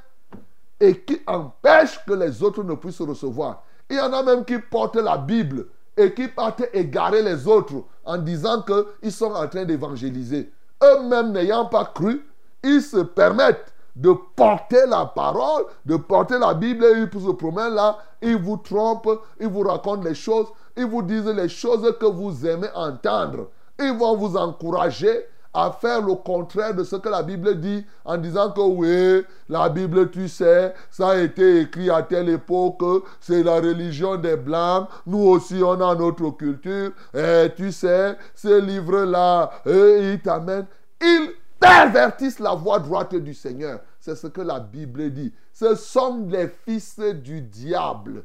et 0.78 1.00
qui 1.00 1.20
empêchent 1.26 2.04
que 2.06 2.12
les 2.12 2.42
autres 2.42 2.62
ne 2.62 2.74
puissent 2.74 3.00
recevoir. 3.00 3.64
Il 3.90 3.96
y 3.96 4.00
en 4.00 4.12
a 4.12 4.22
même 4.22 4.44
qui 4.44 4.58
portent 4.58 4.96
la 4.96 5.16
Bible 5.16 5.66
et 5.96 6.12
qui 6.12 6.28
partent 6.28 6.62
égarer 6.72 7.22
les 7.22 7.48
autres 7.48 7.84
en 8.04 8.18
disant 8.18 8.62
qu'ils 8.62 9.12
sont 9.12 9.32
en 9.32 9.48
train 9.48 9.64
d'évangéliser. 9.64 10.52
Eux-mêmes 10.82 11.32
n'ayant 11.32 11.66
pas 11.66 11.86
cru, 11.86 12.24
ils 12.62 12.82
se 12.82 12.98
permettent 12.98 13.72
de 13.98 14.12
porter 14.36 14.86
la 14.86 15.06
parole, 15.06 15.64
de 15.84 15.96
porter 15.96 16.38
la 16.38 16.54
Bible, 16.54 16.84
et 16.84 17.02
ils 17.12 17.20
se 17.20 17.32
promènent 17.32 17.74
là, 17.74 17.98
ils 18.22 18.36
vous 18.36 18.56
trompent, 18.56 19.20
ils 19.40 19.48
vous 19.48 19.62
racontent 19.62 20.02
les 20.02 20.14
choses, 20.14 20.46
ils 20.76 20.86
vous 20.86 21.02
disent 21.02 21.26
les 21.26 21.48
choses 21.48 21.92
que 21.98 22.06
vous 22.06 22.46
aimez 22.46 22.68
entendre. 22.74 23.48
Ils 23.80 23.92
vont 23.92 24.16
vous 24.16 24.36
encourager 24.36 25.26
à 25.52 25.72
faire 25.72 26.00
le 26.00 26.14
contraire 26.14 26.74
de 26.74 26.84
ce 26.84 26.94
que 26.94 27.08
la 27.08 27.24
Bible 27.24 27.58
dit 27.58 27.84
en 28.04 28.16
disant 28.18 28.52
que 28.52 28.60
oui, 28.60 29.26
la 29.48 29.68
Bible, 29.68 30.10
tu 30.10 30.28
sais, 30.28 30.74
ça 30.90 31.08
a 31.08 31.16
été 31.16 31.62
écrit 31.62 31.90
à 31.90 32.02
telle 32.02 32.28
époque, 32.28 32.82
c'est 33.20 33.42
la 33.42 33.56
religion 33.56 34.14
des 34.16 34.36
Blancs, 34.36 34.88
nous 35.06 35.26
aussi 35.26 35.60
on 35.64 35.80
a 35.80 35.94
notre 35.96 36.30
culture, 36.36 36.92
et 37.12 37.52
tu 37.56 37.72
sais, 37.72 38.16
ces 38.34 38.60
livres-là, 38.60 39.50
ils 39.66 40.20
t'amènent. 40.22 40.66
Ils 41.00 41.32
pervertissent 41.58 42.38
la 42.38 42.54
voie 42.54 42.78
droite 42.78 43.16
du 43.16 43.34
Seigneur. 43.34 43.80
C'est 44.08 44.16
ce 44.16 44.26
que 44.28 44.40
la 44.40 44.58
Bible 44.58 45.10
dit. 45.10 45.34
Ce 45.52 45.74
sont 45.74 46.28
les 46.30 46.48
fils 46.48 46.98
du 46.98 47.42
diable. 47.42 48.24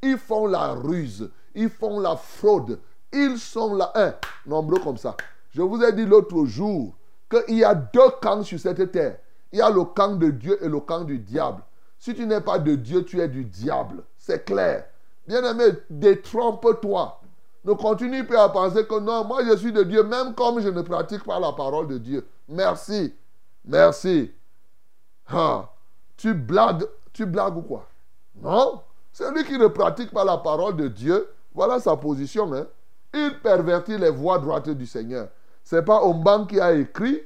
Ils 0.00 0.16
font 0.16 0.46
la 0.46 0.72
ruse, 0.72 1.30
ils 1.54 1.68
font 1.68 2.00
la 2.00 2.16
fraude, 2.16 2.80
ils 3.12 3.36
sont 3.36 3.74
là, 3.74 3.92
un, 3.94 4.14
nombreux 4.46 4.78
comme 4.78 4.96
ça. 4.96 5.14
Je 5.50 5.60
vous 5.60 5.82
ai 5.82 5.92
dit 5.92 6.06
l'autre 6.06 6.46
jour 6.46 6.94
qu'il 7.28 7.58
y 7.58 7.64
a 7.64 7.74
deux 7.74 8.08
camps 8.22 8.42
sur 8.42 8.58
cette 8.58 8.90
terre. 8.90 9.18
Il 9.52 9.58
y 9.58 9.62
a 9.62 9.68
le 9.68 9.84
camp 9.84 10.16
de 10.16 10.30
Dieu 10.30 10.58
et 10.64 10.68
le 10.68 10.80
camp 10.80 11.04
du 11.04 11.18
diable. 11.18 11.62
Si 11.98 12.14
tu 12.14 12.26
n'es 12.26 12.40
pas 12.40 12.58
de 12.58 12.74
Dieu, 12.74 13.04
tu 13.04 13.20
es 13.20 13.28
du 13.28 13.44
diable. 13.44 14.04
C'est 14.16 14.46
clair. 14.46 14.86
Bien-aimé, 15.28 15.74
détrompe-toi. 15.90 17.20
Ne 17.66 17.74
continue 17.74 18.24
pas 18.24 18.44
à 18.44 18.48
penser 18.48 18.86
que 18.86 18.98
non, 18.98 19.24
moi 19.24 19.44
je 19.44 19.58
suis 19.58 19.72
de 19.72 19.82
Dieu, 19.82 20.04
même 20.04 20.34
comme 20.34 20.58
je 20.60 20.70
ne 20.70 20.80
pratique 20.80 21.24
pas 21.24 21.38
la 21.38 21.52
parole 21.52 21.88
de 21.88 21.98
Dieu. 21.98 22.26
Merci. 22.48 23.14
Merci. 23.66 24.32
Ah, 25.28 25.70
tu 26.16 26.34
blagues, 26.34 26.86
tu 27.12 27.26
blagues 27.26 27.56
ou 27.56 27.62
quoi? 27.62 27.88
Non? 28.36 28.82
Celui 29.12 29.44
qui 29.44 29.58
ne 29.58 29.66
pratique 29.66 30.10
pas 30.10 30.24
la 30.24 30.38
parole 30.38 30.76
de 30.76 30.88
Dieu, 30.88 31.28
voilà 31.54 31.80
sa 31.80 31.96
position. 31.96 32.52
Hein? 32.54 32.66
Il 33.14 33.40
pervertit 33.40 33.98
les 33.98 34.10
voies 34.10 34.38
droites 34.38 34.70
du 34.70 34.86
Seigneur. 34.86 35.28
C'est 35.62 35.84
pas 35.84 36.02
Omban 36.02 36.46
qui 36.46 36.60
a 36.60 36.72
écrit. 36.72 37.20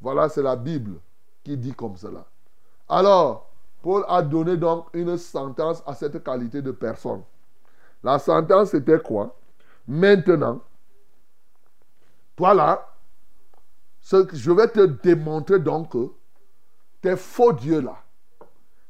Voilà, 0.00 0.28
c'est 0.28 0.42
la 0.42 0.56
Bible 0.56 1.00
qui 1.44 1.56
dit 1.56 1.72
comme 1.72 1.96
cela. 1.96 2.24
Alors, 2.88 3.48
Paul 3.82 4.04
a 4.08 4.22
donné 4.22 4.56
donc 4.56 4.86
une 4.92 5.16
sentence 5.16 5.82
à 5.86 5.94
cette 5.94 6.22
qualité 6.22 6.62
de 6.62 6.72
personne. 6.72 7.22
La 8.02 8.18
sentence 8.18 8.70
c'était 8.70 9.00
quoi? 9.00 9.36
Maintenant, 9.86 10.60
toi 12.36 12.54
là, 12.54 12.86
je 14.02 14.50
vais 14.52 14.68
te 14.68 14.84
démontrer 14.84 15.58
donc 15.58 15.92
que 15.92 16.10
tes 17.00 17.16
faux 17.16 17.52
dieux 17.52 17.80
là, 17.80 17.96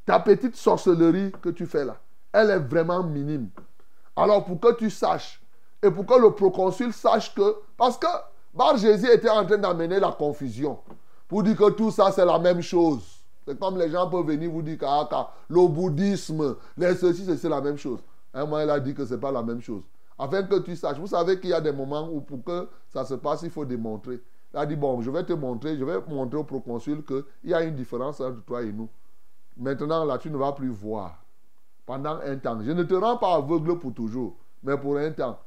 ta 0.05 0.19
petite 0.19 0.55
sorcellerie 0.55 1.31
que 1.41 1.49
tu 1.49 1.65
fais 1.65 1.85
là, 1.85 1.97
elle 2.31 2.49
est 2.49 2.59
vraiment 2.59 3.03
minime. 3.03 3.49
Alors 4.15 4.43
pour 4.45 4.59
que 4.59 4.73
tu 4.73 4.89
saches, 4.89 5.41
et 5.81 5.89
pour 5.89 6.05
que 6.05 6.19
le 6.19 6.31
proconsul 6.31 6.91
sache 6.93 7.33
que, 7.33 7.55
parce 7.77 7.97
que 7.97 8.07
Bar 8.53 8.77
Jésus 8.77 9.09
était 9.11 9.29
en 9.29 9.45
train 9.45 9.57
d'amener 9.57 9.99
la 9.99 10.11
confusion, 10.11 10.79
pour 11.27 11.43
dire 11.43 11.55
que 11.55 11.69
tout 11.71 11.91
ça 11.91 12.11
c'est 12.11 12.25
la 12.25 12.39
même 12.39 12.61
chose. 12.61 13.19
C'est 13.47 13.57
comme 13.57 13.77
les 13.77 13.89
gens 13.89 14.07
peuvent 14.07 14.27
venir 14.27 14.51
vous 14.51 14.61
dire 14.61 14.77
que 14.77 14.85
ah, 14.87 15.31
le 15.49 15.67
bouddhisme, 15.67 16.55
les 16.77 16.93
ceci, 16.95 17.25
c'est 17.35 17.49
la 17.49 17.61
même 17.61 17.77
chose. 17.77 17.99
Un 18.31 18.41
moment, 18.41 18.59
il 18.59 18.69
a 18.69 18.79
dit 18.79 18.93
que 18.93 19.03
ce 19.03 19.15
n'est 19.15 19.19
pas 19.19 19.31
la 19.31 19.41
même 19.41 19.59
chose. 19.59 19.81
Afin 20.19 20.43
que 20.43 20.59
tu 20.59 20.75
saches, 20.75 20.99
vous 20.99 21.07
savez 21.07 21.39
qu'il 21.39 21.49
y 21.49 21.53
a 21.53 21.61
des 21.61 21.71
moments 21.71 22.07
où 22.11 22.21
pour 22.21 22.43
que 22.43 22.67
ça 22.93 23.05
se 23.05 23.15
passe, 23.15 23.41
il 23.41 23.49
faut 23.49 23.65
démontrer. 23.65 24.21
Il 24.53 24.57
a 24.57 24.65
dit, 24.65 24.75
bon, 24.75 25.01
je 25.01 25.11
vais 25.11 25.23
te 25.23 25.33
montrer, 25.33 25.77
je 25.77 25.83
vais 25.83 25.99
montrer 26.07 26.37
au 26.37 26.43
proconsul 26.43 27.03
qu'il 27.05 27.23
y 27.43 27.53
a 27.53 27.61
une 27.61 27.75
différence 27.75 28.19
entre 28.19 28.41
toi 28.43 28.63
et 28.63 28.71
nous. 28.71 28.89
Maintenant, 29.57 30.05
là, 30.05 30.17
tu 30.17 30.31
ne 30.31 30.37
vas 30.37 30.53
plus 30.53 30.69
voir. 30.69 31.23
Pendant 31.85 32.19
un 32.19 32.37
temps. 32.37 32.59
Je 32.63 32.71
ne 32.71 32.83
te 32.83 32.93
rends 32.93 33.17
pas 33.17 33.35
aveugle 33.35 33.77
pour 33.79 33.93
toujours, 33.93 34.35
mais 34.63 34.77
pour 34.77 34.97
un 34.97 35.11
temps. 35.11 35.39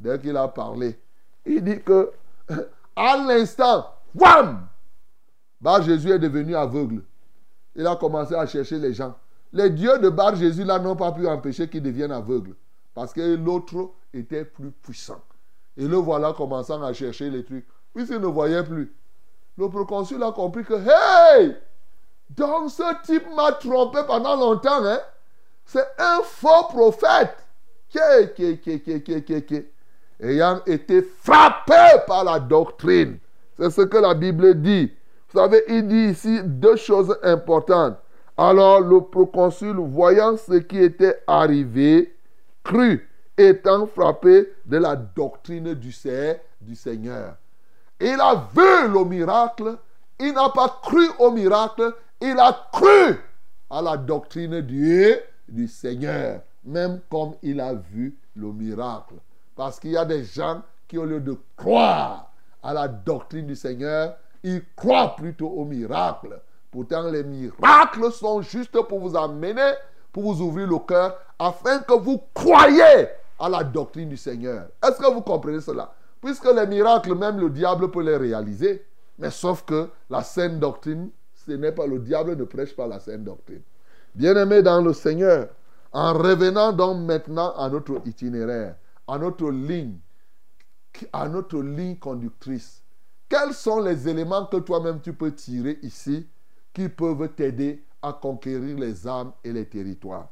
Dès 0.00 0.18
qu'il 0.20 0.36
a 0.36 0.48
parlé, 0.48 0.98
il 1.44 1.62
dit 1.62 1.80
que, 1.82 2.10
à 2.96 3.16
l'instant, 3.16 3.86
wham! 4.14 4.66
Bar 5.60 5.82
Jésus 5.82 6.10
est 6.10 6.18
devenu 6.18 6.54
aveugle. 6.54 7.02
Il 7.74 7.86
a 7.86 7.96
commencé 7.96 8.34
à 8.34 8.46
chercher 8.46 8.78
les 8.78 8.94
gens. 8.94 9.14
Les 9.52 9.70
dieux 9.70 9.98
de 9.98 10.08
Bar 10.08 10.36
Jésus 10.36 10.64
là 10.64 10.78
n'ont 10.78 10.96
pas 10.96 11.12
pu 11.12 11.26
empêcher 11.26 11.68
qu'il 11.68 11.82
devienne 11.82 12.12
aveugle. 12.12 12.54
Parce 12.94 13.12
que 13.12 13.34
l'autre 13.36 13.90
était 14.12 14.44
plus 14.44 14.70
puissant. 14.70 15.20
Et 15.76 15.86
le 15.86 15.96
voilà 15.96 16.32
commençant 16.32 16.82
à 16.82 16.92
chercher 16.92 17.30
les 17.30 17.44
trucs. 17.44 17.66
Puisqu'il 17.98 18.20
ne 18.20 18.28
voyait 18.28 18.62
plus. 18.62 18.94
Le 19.56 19.68
proconsul 19.68 20.22
a 20.22 20.30
compris 20.30 20.62
que, 20.62 20.74
hey! 20.74 21.56
Donc 22.30 22.70
ce 22.70 23.02
type 23.02 23.24
m'a 23.34 23.50
trompé 23.50 23.98
pendant 24.06 24.36
longtemps. 24.36 24.84
Hein? 24.84 25.00
C'est 25.64 25.84
un 25.98 26.20
faux 26.22 26.68
prophète. 26.68 27.34
Ayant 30.20 30.60
été 30.64 31.02
frappé 31.02 31.74
par 32.06 32.22
la 32.22 32.38
doctrine. 32.38 33.18
C'est 33.58 33.70
ce 33.70 33.80
que 33.82 33.98
la 33.98 34.14
Bible 34.14 34.62
dit. 34.62 34.92
Vous 35.30 35.40
savez, 35.40 35.64
il 35.66 35.88
dit 35.88 36.10
ici 36.12 36.40
deux 36.44 36.76
choses 36.76 37.18
importantes. 37.24 37.98
Alors 38.36 38.80
le 38.80 39.00
proconsul, 39.00 39.74
voyant 39.76 40.36
ce 40.36 40.58
qui 40.58 40.78
était 40.78 41.20
arrivé, 41.26 42.14
crut, 42.62 43.04
étant 43.36 43.88
frappé 43.88 44.52
de 44.66 44.76
la 44.76 44.94
doctrine 44.94 45.74
du, 45.74 45.92
du 46.60 46.76
Seigneur. 46.76 47.34
Il 48.00 48.20
a 48.20 48.48
vu 48.54 48.92
le 48.92 49.04
miracle, 49.04 49.76
il 50.20 50.32
n'a 50.32 50.48
pas 50.50 50.78
cru 50.82 51.08
au 51.18 51.30
miracle, 51.30 51.94
il 52.20 52.38
a 52.38 52.68
cru 52.72 53.18
à 53.70 53.82
la 53.82 53.96
doctrine 53.96 54.60
du, 54.60 55.14
du 55.48 55.66
Seigneur, 55.66 56.40
même 56.64 57.00
comme 57.10 57.34
il 57.42 57.60
a 57.60 57.74
vu 57.74 58.16
le 58.36 58.52
miracle. 58.52 59.14
Parce 59.56 59.80
qu'il 59.80 59.90
y 59.90 59.96
a 59.96 60.04
des 60.04 60.22
gens 60.24 60.62
qui, 60.86 60.96
au 60.96 61.04
lieu 61.04 61.20
de 61.20 61.36
croire 61.56 62.30
à 62.62 62.72
la 62.72 62.86
doctrine 62.86 63.46
du 63.46 63.56
Seigneur, 63.56 64.16
ils 64.42 64.62
croient 64.76 65.16
plutôt 65.16 65.48
au 65.48 65.64
miracle. 65.64 66.40
Pourtant, 66.70 67.10
les 67.10 67.24
miracles 67.24 68.12
sont 68.12 68.42
juste 68.42 68.80
pour 68.82 69.00
vous 69.00 69.16
amener, 69.16 69.74
pour 70.12 70.22
vous 70.22 70.40
ouvrir 70.42 70.68
le 70.68 70.78
cœur, 70.78 71.18
afin 71.38 71.80
que 71.80 71.94
vous 71.94 72.22
croyez 72.32 73.08
à 73.38 73.48
la 73.48 73.64
doctrine 73.64 74.08
du 74.08 74.16
Seigneur. 74.16 74.66
Est-ce 74.82 74.98
que 74.98 75.12
vous 75.12 75.22
comprenez 75.22 75.60
cela? 75.60 75.92
Puisque 76.20 76.52
les 76.52 76.66
miracles, 76.66 77.14
même 77.14 77.38
le 77.38 77.50
diable 77.50 77.90
peut 77.90 78.02
les 78.02 78.16
réaliser. 78.16 78.84
Mais 79.18 79.30
sauf 79.30 79.64
que 79.64 79.88
la 80.10 80.22
saine 80.22 80.58
doctrine, 80.58 81.10
ce 81.34 81.52
n'est 81.52 81.72
pas 81.72 81.86
le 81.86 81.98
diable 81.98 82.36
ne 82.36 82.44
prêche 82.44 82.74
pas 82.74 82.86
la 82.86 83.00
saine 83.00 83.24
doctrine. 83.24 83.62
Bien-aimés 84.14 84.62
dans 84.62 84.80
le 84.80 84.92
Seigneur, 84.92 85.48
en 85.92 86.12
revenant 86.12 86.72
donc 86.72 87.04
maintenant 87.06 87.54
à 87.56 87.68
notre 87.68 88.00
itinéraire, 88.04 88.76
à 89.06 89.18
notre 89.18 89.50
ligne, 89.50 89.98
à 91.12 91.28
notre 91.28 91.62
ligne 91.62 91.96
conductrice, 91.96 92.82
quels 93.28 93.54
sont 93.54 93.80
les 93.80 94.08
éléments 94.08 94.46
que 94.46 94.56
toi-même 94.58 95.00
tu 95.00 95.12
peux 95.12 95.32
tirer 95.32 95.78
ici 95.82 96.26
qui 96.72 96.88
peuvent 96.88 97.28
t'aider 97.34 97.84
à 98.02 98.12
conquérir 98.12 98.78
les 98.78 99.06
âmes 99.06 99.32
et 99.44 99.52
les 99.52 99.66
territoires? 99.66 100.28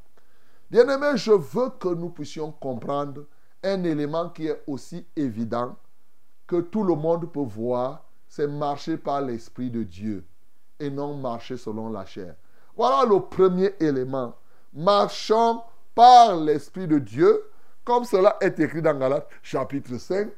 Bien-aimé, 0.71 1.13
je 1.17 1.33
veux 1.33 1.71
que 1.79 1.89
nous 1.89 2.11
puissions 2.11 2.53
comprendre 2.53 3.25
un 3.63 3.85
élément 3.85 4.29
qui 4.31 4.47
est 4.47 4.63
aussi 4.67 5.07
évident 5.17 5.77
que 6.47 6.61
tout 6.61 6.85
le 6.85 6.95
monde 6.95 7.31
peut 7.33 7.41
voir, 7.41 8.05
c'est 8.29 8.47
marcher 8.47 8.97
par 8.97 9.23
l'Esprit 9.23 9.71
de 9.71 9.83
Dieu 9.83 10.25
et 10.79 10.91
non 10.91 11.15
marcher 11.15 11.57
selon 11.57 11.91
la 11.91 12.05
chair. 12.05 12.35
Voilà 12.77 13.05
le 13.09 13.21
premier 13.21 13.75
élément. 13.81 14.35
Marchons 14.73 15.63
par 15.95 16.37
l'Esprit 16.37 16.87
de 16.87 16.99
Dieu, 16.99 17.43
comme 17.85 18.05
cela 18.05 18.37
est 18.41 18.59
écrit 18.61 18.83
dans 18.83 18.99
Galates 18.99 19.29
chapitre 19.43 19.97
5, 19.97 20.31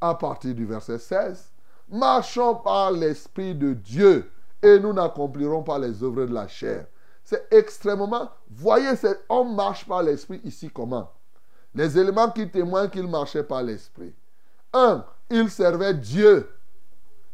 à 0.00 0.14
partir 0.14 0.54
du 0.54 0.66
verset 0.66 0.98
16. 0.98 1.52
Marchons 1.88 2.56
par 2.56 2.90
l'Esprit 2.92 3.54
de 3.54 3.72
Dieu 3.72 4.30
et 4.62 4.78
nous 4.78 4.92
n'accomplirons 4.92 5.62
pas 5.62 5.78
les 5.78 6.02
œuvres 6.02 6.26
de 6.26 6.34
la 6.34 6.48
chair. 6.48 6.86
C'est 7.24 7.46
extrêmement... 7.50 8.30
Voyez, 8.50 8.92
on 9.28 9.44
marche 9.44 9.86
par 9.86 10.02
l'Esprit 10.02 10.40
ici 10.44 10.70
comment? 10.70 11.10
Les 11.76 11.98
éléments 11.98 12.30
qui 12.30 12.48
témoignent 12.48 12.88
qu'ils 12.88 13.06
marchaient 13.06 13.44
par 13.44 13.62
l'Esprit. 13.62 14.14
Un, 14.72 15.04
ils 15.28 15.50
servaient 15.50 15.92
Dieu 15.92 16.48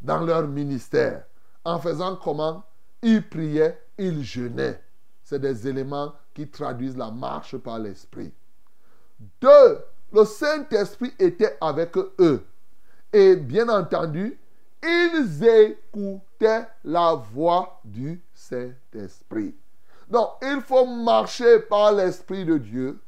dans 0.00 0.20
leur 0.20 0.48
ministère. 0.48 1.24
En 1.64 1.78
faisant 1.78 2.16
comment? 2.16 2.64
Ils 3.02 3.26
priaient, 3.26 3.80
ils 3.96 4.24
jeûnaient. 4.24 4.82
C'est 5.22 5.38
des 5.38 5.68
éléments 5.68 6.12
qui 6.34 6.48
traduisent 6.48 6.96
la 6.96 7.12
marche 7.12 7.56
par 7.56 7.78
l'Esprit. 7.78 8.32
Deux, 9.40 9.78
le 10.12 10.24
Saint-Esprit 10.24 11.14
était 11.20 11.56
avec 11.60 11.96
eux. 11.96 12.44
Et 13.12 13.36
bien 13.36 13.68
entendu, 13.68 14.36
ils 14.82 15.44
écoutaient 15.44 16.66
la 16.82 17.14
voix 17.14 17.80
du 17.84 18.20
Saint-Esprit. 18.34 19.54
Donc, 20.08 20.30
il 20.42 20.60
faut 20.62 20.84
marcher 20.84 21.60
par 21.60 21.92
l'Esprit 21.92 22.44
de 22.44 22.58
Dieu 22.58 22.98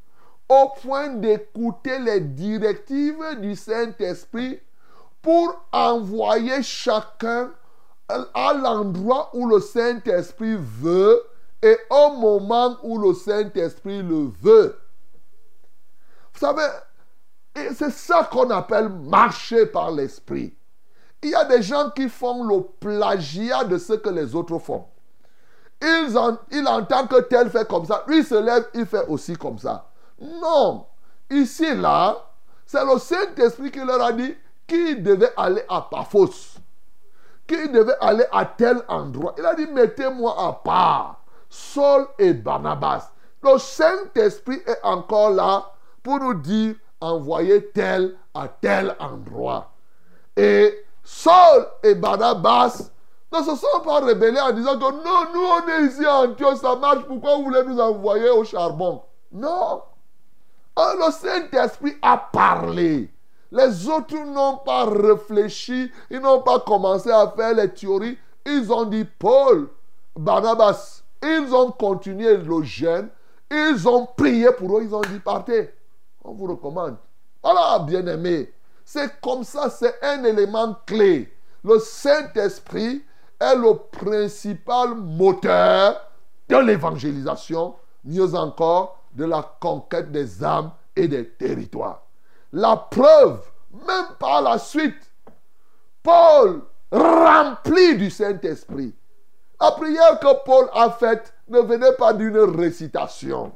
au 0.49 0.73
point 0.83 1.09
d'écouter 1.09 1.99
les 1.99 2.21
directives 2.21 3.41
du 3.41 3.57
Saint-Esprit 3.57 4.61
pour 5.23 5.65
envoyer 5.73 6.63
chacun 6.63 7.51
à 8.09 8.53
l'endroit 8.53 9.31
où 9.33 9.49
le 9.49 9.61
Saint-Esprit 9.61 10.57
veut 10.59 11.23
et 11.63 11.79
au 11.89 12.17
moment 12.17 12.77
où 12.83 12.99
le 12.99 13.15
Saint-Esprit 13.15 14.03
le 14.03 14.31
veut. 14.43 14.79
Vous 16.35 16.41
savez, 16.41 16.67
c'est 17.75 17.91
ça 17.91 18.29
qu'on 18.31 18.51
appelle 18.51 18.89
marcher 18.89 19.67
par 19.67 19.91
l'Esprit. 19.91 20.55
Il 21.23 21.31
y 21.31 21.35
a 21.35 21.45
des 21.45 21.63
gens 21.63 21.91
qui 21.91 22.11
font 22.11 22.45
le 22.45 22.61
plagiat 22.81 23.65
de 23.65 23.79
ce 23.79 23.95
que 23.95 24.11
les 24.11 24.35
autres 24.35 24.59
font. 24.59 24.85
Ils 25.81 26.19
il 26.53 26.69
entend 26.69 27.07
que 27.07 27.21
tel 27.23 27.49
fait 27.49 27.67
comme 27.67 27.87
ça. 27.87 28.05
Lui 28.07 28.23
se 28.23 28.35
lève, 28.35 28.69
il 28.75 28.85
fait 28.85 29.07
aussi 29.07 29.35
comme 29.35 29.59
ça. 29.59 29.91
Non. 30.25 30.87
Ici, 31.31 31.75
là, 31.75 32.17
c'est 32.67 32.85
le 32.85 32.99
Saint-Esprit 32.99 33.71
qui 33.71 33.81
leur 33.81 34.03
a 34.03 34.13
dit 34.13 34.35
qui 34.67 34.97
devait 34.97 35.33
aller 35.37 35.63
à 35.69 35.83
Paphos. 35.83 36.59
Qui 37.47 37.69
devait 37.69 37.97
aller 38.01 38.25
à 38.33 38.47
tel 38.47 38.83
endroit. 38.89 39.35
Il 39.39 39.45
a 39.45 39.55
dit, 39.55 39.67
mettez-moi 39.67 40.35
à 40.39 40.53
part. 40.53 41.21
Saul 41.49 42.07
et 42.19 42.33
Barnabas. 42.33 43.11
Le 43.43 43.59
Saint-Esprit 43.59 44.63
est 44.67 44.81
encore 44.83 45.31
là 45.31 45.71
pour 46.03 46.19
nous 46.19 46.35
dire, 46.35 46.75
envoyez 47.01 47.67
tel 47.69 48.17
à 48.33 48.49
tel 48.49 48.97
endroit. 48.99 49.71
Et 50.37 50.85
Saul 51.03 51.69
et 51.83 51.95
Barnabas 51.95 52.91
ne 53.31 53.39
se 53.39 53.57
sont 53.57 53.81
pas 53.85 54.01
rebellés 54.01 54.41
en 54.41 54.53
disant 54.53 54.79
que 54.79 54.91
non, 54.91 55.33
nous 55.35 55.45
on 55.45 55.69
est 55.69 55.87
ici 55.87 56.05
à 56.07 56.21
Antioche, 56.21 56.59
ça 56.59 56.77
marche, 56.77 57.05
pourquoi 57.07 57.37
vous 57.37 57.45
voulez 57.45 57.63
nous 57.65 57.79
envoyer 57.79 58.31
au 58.31 58.45
charbon? 58.45 59.03
Non. 59.31 59.83
Ah, 60.77 60.95
le 60.99 61.13
Saint-Esprit 61.13 61.97
a 62.03 62.17
parlé. 62.17 63.11
Les 63.53 63.89
autres 63.89 64.17
n'ont 64.17 64.57
pas 64.59 64.85
réfléchi, 64.85 65.91
ils 66.11 66.19
n'ont 66.19 66.43
pas 66.43 66.59
commencé 66.61 67.11
à 67.11 67.33
faire 67.37 67.55
les 67.55 67.73
théories. 67.73 68.19
Ils 68.45 68.73
ont 68.73 68.85
dit 68.85 69.05
Paul, 69.05 69.69
Barnabas, 70.17 71.03
ils 71.23 71.55
ont 71.55 71.71
continué 71.71 72.37
le 72.37 72.63
jeûne, 72.63 73.09
ils 73.51 73.89
ont 73.89 74.07
prié 74.17 74.49
pour 74.59 74.79
eux, 74.79 74.83
ils 74.83 74.95
ont 74.95 75.01
dit 75.03 75.21
partez. 75.21 75.73
On 76.25 76.33
vous 76.33 76.47
recommande. 76.47 76.97
Voilà, 77.43 77.79
bien-aimés. 77.79 78.53
C'est 78.85 79.21
comme 79.21 79.45
ça, 79.45 79.71
c'est 79.71 80.03
un 80.03 80.25
élément 80.25 80.77
clé. 80.85 81.33
Le 81.63 81.79
Saint-Esprit 81.79 83.05
est 83.41 83.55
le 83.55 83.75
principal 83.93 84.95
moteur 84.95 86.01
de 86.49 86.57
l'évangélisation, 86.57 87.77
mieux 88.05 88.35
encore, 88.35 89.04
de 89.15 89.25
la 89.25 89.43
conquête 89.61 90.11
des 90.11 90.43
âmes 90.45 90.73
et 90.97 91.09
des 91.09 91.29
territoires. 91.29 92.03
La 92.53 92.77
preuve, 92.77 93.41
même 93.73 94.07
par 94.19 94.43
la 94.43 94.59
suite, 94.59 95.11
Paul, 96.03 96.63
rempli 96.93 97.97
du 97.97 98.11
Saint-Esprit, 98.11 98.95
la 99.61 99.73
prière 99.73 100.19
que 100.21 100.45
Paul 100.45 100.69
a 100.75 100.91
faite 100.91 101.33
ne 101.49 101.61
venait 101.61 101.95
pas 101.95 102.13
d'une 102.13 102.37
récitation. 102.39 103.53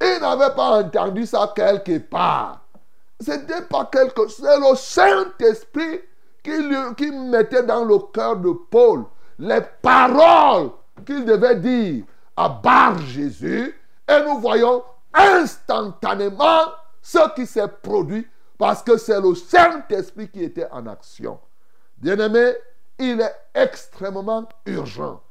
Il 0.00 0.18
n'avait 0.20 0.54
pas 0.54 0.82
entendu 0.82 1.26
ça 1.26 1.52
quelque 1.54 1.98
part. 1.98 2.60
C'était 3.18 3.62
pas 3.62 3.86
quelque 3.92 4.28
C'est 4.28 4.58
le 4.58 4.74
Saint-Esprit 4.74 6.00
qui, 6.42 6.52
qui 6.96 7.10
mettait 7.10 7.64
dans 7.64 7.84
le 7.84 7.98
cœur 8.12 8.36
de 8.36 8.52
Paul 8.70 9.04
les 9.38 9.60
paroles 9.82 10.70
qu'il 11.04 11.24
devait 11.24 11.56
dire 11.56 12.04
à 12.36 12.48
Bar 12.48 12.98
Jésus. 13.00 13.76
Et 14.08 14.24
nous 14.24 14.38
voyons 14.38 14.82
instantanément 15.12 16.62
ce 17.02 17.34
qui 17.34 17.46
s'est 17.46 17.68
produit 17.82 18.26
parce 18.58 18.82
que 18.82 18.96
c'est 18.96 19.20
le 19.20 19.34
Saint-Esprit 19.34 20.28
qui 20.30 20.44
était 20.44 20.68
en 20.70 20.86
action. 20.86 21.40
Bien-aimé, 21.98 22.52
il 22.98 23.20
est 23.20 23.34
extrêmement 23.54 24.46
urgent 24.66 25.22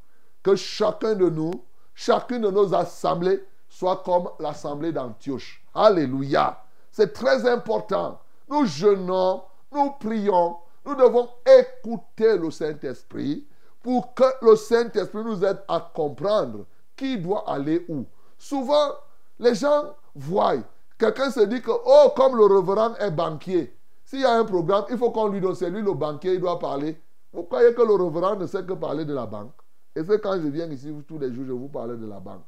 que 0.42 0.56
chacun 0.56 1.16
de 1.16 1.30
nous, 1.30 1.52
chacune 1.94 2.42
de 2.42 2.50
nos 2.50 2.74
assemblées 2.74 3.44
soit 3.70 4.02
comme 4.04 4.30
l'assemblée 4.40 4.92
d'Antioche. 4.92 5.64
Alléluia. 5.74 6.64
C'est 6.92 7.14
très 7.14 7.48
important. 7.48 8.20
Nous 8.50 8.66
jeûnons, 8.66 9.44
nous 9.72 9.92
prions, 10.00 10.58
nous 10.86 10.96
devons 10.96 11.30
écouter 11.46 12.38
le 12.38 12.50
Saint-Esprit 12.50 13.46
pour 13.84 14.14
que 14.16 14.24
le 14.42 14.56
Saint-Esprit 14.56 15.24
nous 15.24 15.46
aide 15.46 15.62
à 15.68 15.92
comprendre 15.94 16.66
qui 16.96 17.18
doit 17.18 17.48
aller 17.48 17.86
où. 17.88 18.06
Souvent, 18.38 18.94
les 19.40 19.56
gens 19.56 19.96
voient, 20.16 20.56
quelqu'un 20.98 21.32
se 21.32 21.42
dit 21.42 21.62
que, 21.62 21.72
oh, 21.72 22.10
comme 22.16 22.36
le 22.38 22.46
reverend 22.46 22.96
est 23.00 23.12
banquier, 23.12 23.76
s'il 24.04 24.22
y 24.22 24.26
a 24.26 24.34
un 24.34 24.46
programme, 24.46 24.86
il 24.90 24.98
faut 24.98 25.12
qu'on 25.12 25.28
lui 25.28 25.40
donne, 25.40 25.56
c'est 25.56 25.70
lui 25.70 25.82
le 25.82 25.94
banquier, 25.94 26.34
il 26.34 26.40
doit 26.40 26.60
parler. 26.60 27.02
Vous 27.32 27.44
croyez 27.44 27.74
que 27.74 27.82
le 27.82 27.94
reverend 27.94 28.36
ne 28.38 28.48
sait 28.48 28.64
que 28.64 28.74
parler 28.74 29.06
de 29.06 29.14
la 29.14 29.26
banque? 29.26 29.54
Et 29.96 30.04
c'est 30.04 30.20
quand 30.20 30.34
je 30.42 30.48
viens 30.48 30.70
ici 30.70 30.94
tous 31.08 31.20
les 31.20 31.34
jours, 31.34 31.46
je 31.46 31.52
vous 31.52 31.68
parle 31.68 32.00
de 32.00 32.08
la 32.08 32.20
banque. 32.20 32.44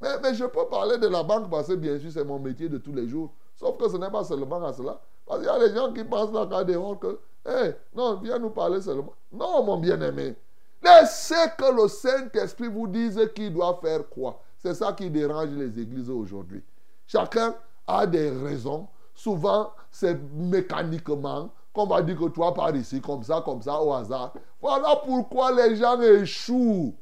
Mais, 0.00 0.18
mais 0.22 0.34
je 0.34 0.44
peux 0.44 0.66
parler 0.70 0.98
de 0.98 1.08
la 1.08 1.22
banque 1.22 1.50
parce 1.50 1.68
que 1.68 1.74
bien 1.74 1.98
sûr 1.98 2.10
c'est 2.12 2.24
mon 2.24 2.38
métier 2.38 2.68
de 2.68 2.78
tous 2.78 2.92
les 2.92 3.08
jours. 3.08 3.32
Sauf 3.56 3.76
que 3.76 3.88
ce 3.88 3.96
n'est 3.96 4.10
pas 4.10 4.24
seulement 4.24 4.64
à 4.64 4.72
cela. 4.72 5.00
Parce 5.26 5.40
qu'il 5.40 5.48
y 5.48 5.50
a 5.50 5.58
des 5.58 5.74
gens 5.74 5.92
qui 5.92 6.04
pensent 6.04 6.32
là 6.32 6.46
qu'à 6.46 6.64
dehors 6.64 6.98
que, 6.98 7.18
hé, 7.46 7.74
non, 7.94 8.20
viens 8.20 8.38
nous 8.38 8.50
parler 8.50 8.80
seulement. 8.80 9.12
Non, 9.32 9.62
mon 9.64 9.76
bien-aimé. 9.76 10.36
Laissez 10.82 11.34
que 11.58 11.82
le 11.82 11.88
Saint-Esprit 11.88 12.68
vous 12.68 12.86
dise 12.86 13.20
qui 13.34 13.50
doit 13.50 13.78
faire 13.82 14.08
quoi. 14.08 14.40
C'est 14.58 14.74
ça 14.74 14.92
qui 14.92 15.08
dérange 15.08 15.50
les 15.50 15.78
églises 15.80 16.10
aujourd'hui. 16.10 16.62
Chacun 17.06 17.54
a 17.86 18.06
des 18.06 18.30
raisons. 18.30 18.88
Souvent, 19.14 19.72
c'est 19.90 20.18
mécaniquement 20.34 21.50
qu'on 21.72 21.86
va 21.86 22.02
dire 22.02 22.18
que 22.18 22.28
toi 22.28 22.52
par 22.52 22.74
ici, 22.74 23.00
comme 23.00 23.22
ça, 23.22 23.40
comme 23.44 23.62
ça, 23.62 23.80
au 23.80 23.92
hasard. 23.92 24.34
Voilà 24.60 24.96
pourquoi 25.04 25.52
les 25.52 25.76
gens 25.76 26.00
échouent. 26.00 26.94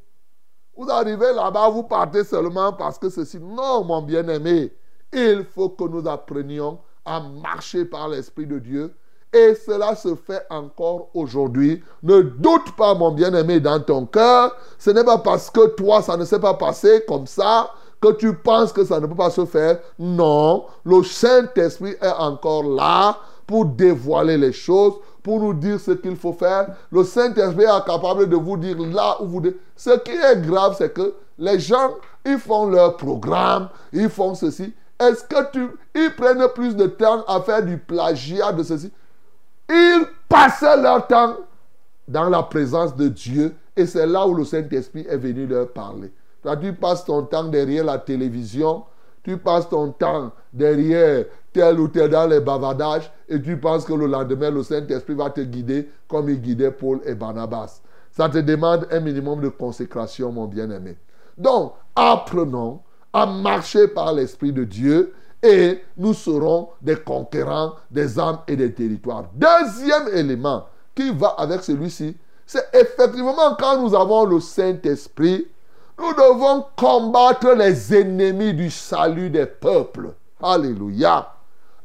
Vous 0.77 0.91
arrivez 0.91 1.33
là-bas, 1.33 1.71
vous 1.71 1.83
partez 1.83 2.25
seulement 2.25 2.73
parce 2.73 2.99
que 2.99 3.09
ceci. 3.09 3.41
Non, 3.41 3.85
mon 3.85 4.03
bien-aimé. 4.03 4.73
Il 5.13 5.45
faut 5.45 5.71
que 5.71 5.85
nous 5.85 6.07
apprenions 6.07 6.79
à 7.05 7.21
marcher 7.21 7.87
par 7.87 8.09
l'Esprit 8.09 8.47
de 8.47 8.59
Dieu. 8.59 8.95
Et 9.37 9.55
cela 9.55 9.95
se 9.95 10.15
fait 10.15 10.47
encore 10.49 11.11
aujourd'hui. 11.13 11.85
Ne 12.03 12.23
doute 12.23 12.75
pas, 12.75 12.95
mon 12.95 13.11
bien-aimé, 13.11 13.61
dans 13.61 13.79
ton 13.81 14.07
cœur. 14.07 14.57
Ce 14.79 14.89
n'est 14.89 15.05
pas 15.05 15.19
parce 15.19 15.51
que 15.51 15.67
toi, 15.75 16.01
ça 16.01 16.17
ne 16.17 16.25
s'est 16.25 16.41
pas 16.41 16.55
passé 16.55 17.05
comme 17.07 17.27
ça 17.27 17.71
que 18.01 18.13
tu 18.13 18.35
penses 18.35 18.73
que 18.73 18.83
ça 18.83 18.99
ne 18.99 19.07
peut 19.07 19.15
pas 19.15 19.29
se 19.29 19.45
faire. 19.45 19.79
Non, 19.99 20.65
le 20.85 21.03
Saint-Esprit 21.03 21.97
est 22.01 22.15
encore 22.19 22.63
là 22.63 23.19
pour 23.47 23.67
dévoiler 23.67 24.39
les 24.39 24.53
choses, 24.53 24.95
pour 25.23 25.41
nous 25.41 25.53
dire 25.53 25.79
ce 25.79 25.91
qu'il 25.91 26.17
faut 26.17 26.33
faire. 26.33 26.69
Le 26.91 27.05
Saint-Esprit 27.05 27.65
est 27.65 27.87
capable 27.87 28.31
de 28.31 28.37
vous 28.37 28.57
dire 28.57 28.79
là 28.79 29.19
où 29.21 29.27
vous... 29.27 29.43
Ce 29.77 29.99
qui 29.99 30.13
est 30.13 30.47
grave, 30.47 30.77
c'est 30.79 30.95
que 30.95 31.15
les 31.39 31.61
gens, 31.61 31.91
ils 32.25 32.39
font 32.39 32.71
leur 32.71 32.97
programme, 32.97 33.69
ils 33.93 34.09
font 34.09 34.35
ceci. 34.35 34.73
Est-ce 34.99 35.25
que 35.25 35.51
tu... 35.53 35.69
Ils 35.95 36.15
prennent 36.17 36.49
plus 36.55 36.75
de 36.75 36.87
temps 36.87 37.23
à 37.29 37.43
faire 37.43 37.63
du 37.63 37.77
plagiat 37.77 38.53
de 38.53 38.63
ceci? 38.63 38.91
Ils 39.69 40.05
passaient 40.29 40.81
leur 40.81 41.07
temps 41.07 41.37
dans 42.07 42.29
la 42.29 42.43
présence 42.43 42.95
de 42.95 43.09
Dieu 43.09 43.55
et 43.77 43.87
c'est 43.87 44.07
là 44.07 44.27
où 44.27 44.35
le 44.35 44.45
Saint-Esprit 44.45 45.07
est 45.09 45.17
venu 45.17 45.47
leur 45.47 45.73
parler. 45.73 46.13
Tu 46.61 46.73
passes 46.73 47.05
ton 47.05 47.23
temps 47.25 47.45
derrière 47.45 47.85
la 47.85 47.99
télévision, 47.99 48.85
tu 49.25 49.37
passes 49.37 49.69
ton 49.69 49.91
temps 49.91 50.33
derrière 50.53 51.25
tel 51.53 51.81
ou 51.81 51.89
tel 51.89 52.11
dans 52.11 52.29
les 52.29 52.41
bavardages 52.41 53.11
et 53.29 53.43
tu 53.43 53.57
penses 53.57 53.85
que 53.85 53.93
le 53.93 54.07
lendemain, 54.07 54.51
le 54.51 54.63
Saint-Esprit 54.63 55.15
va 55.15 55.31
te 55.31 55.41
guider 55.41 55.89
comme 56.07 56.29
il 56.29 56.41
guidait 56.41 56.71
Paul 56.71 57.01
et 57.05 57.15
Barnabas. 57.15 57.81
Ça 58.13 58.29
te 58.29 58.39
demande 58.39 58.87
un 58.91 59.01
minimum 59.01 59.41
de 59.41 59.49
consécration, 59.49 60.31
mon 60.31 60.47
bien-aimé. 60.47 60.97
Donc, 61.37 61.75
apprenons 61.95 62.81
à 63.13 63.27
marcher 63.27 63.89
par 63.89 64.13
l'Esprit 64.13 64.53
de 64.53 64.65
Dieu 64.65 65.13
et 65.47 65.85
nous 65.97 66.15
serons 66.15 66.71
des 66.81 66.97
conquérants 66.97 67.75
des 67.91 68.19
âmes 68.19 68.41
et 68.49 68.57
des 68.57 68.73
territoires. 68.73 69.25
Deuxième 69.35 70.09
élément 70.13 70.67
qui 70.95 71.11
va 71.11 71.29
avec 71.39 71.63
celui-ci, 71.63 72.17
c'est 72.45 72.69
effectivement 72.73 73.57
quand 73.59 73.81
nous 73.81 73.95
avons 73.95 74.25
le 74.25 74.41
Saint-Esprit, 74.41 75.47
nous 75.99 76.13
devons 76.15 76.65
combattre 76.77 77.53
les 77.55 77.95
ennemis 77.95 78.55
du 78.55 78.71
salut 78.71 79.31
des 79.31 79.47
peuples. 79.47 80.11
Alléluia. 80.43 81.33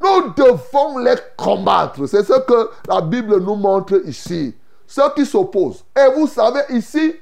Nous 0.01 0.33
devons 0.33 0.97
les 0.97 1.15
combattre. 1.37 2.05
C'est 2.07 2.23
ce 2.23 2.39
que 2.39 2.69
la 2.87 3.01
Bible 3.01 3.39
nous 3.39 3.55
montre 3.55 4.01
ici. 4.05 4.55
Ceux 4.87 5.09
qui 5.15 5.25
s'opposent. 5.25 5.85
Et 5.95 6.11
vous 6.13 6.27
savez, 6.27 6.61
ici, 6.71 7.15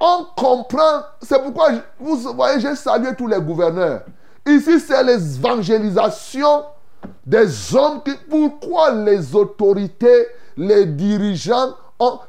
on 0.00 0.26
comprend. 0.36 1.02
C'est 1.20 1.42
pourquoi, 1.42 1.70
vous 1.98 2.16
voyez, 2.34 2.60
j'ai 2.60 2.76
salué 2.76 3.14
tous 3.16 3.26
les 3.26 3.40
gouverneurs. 3.40 4.02
Ici, 4.48 4.80
c'est 4.80 5.04
les 5.04 5.36
évangélisations 5.36 6.64
des 7.24 7.74
hommes. 7.74 8.00
Pourquoi 8.30 8.92
les 8.92 9.34
autorités, 9.34 10.26
les 10.56 10.86
dirigeants 10.86 11.74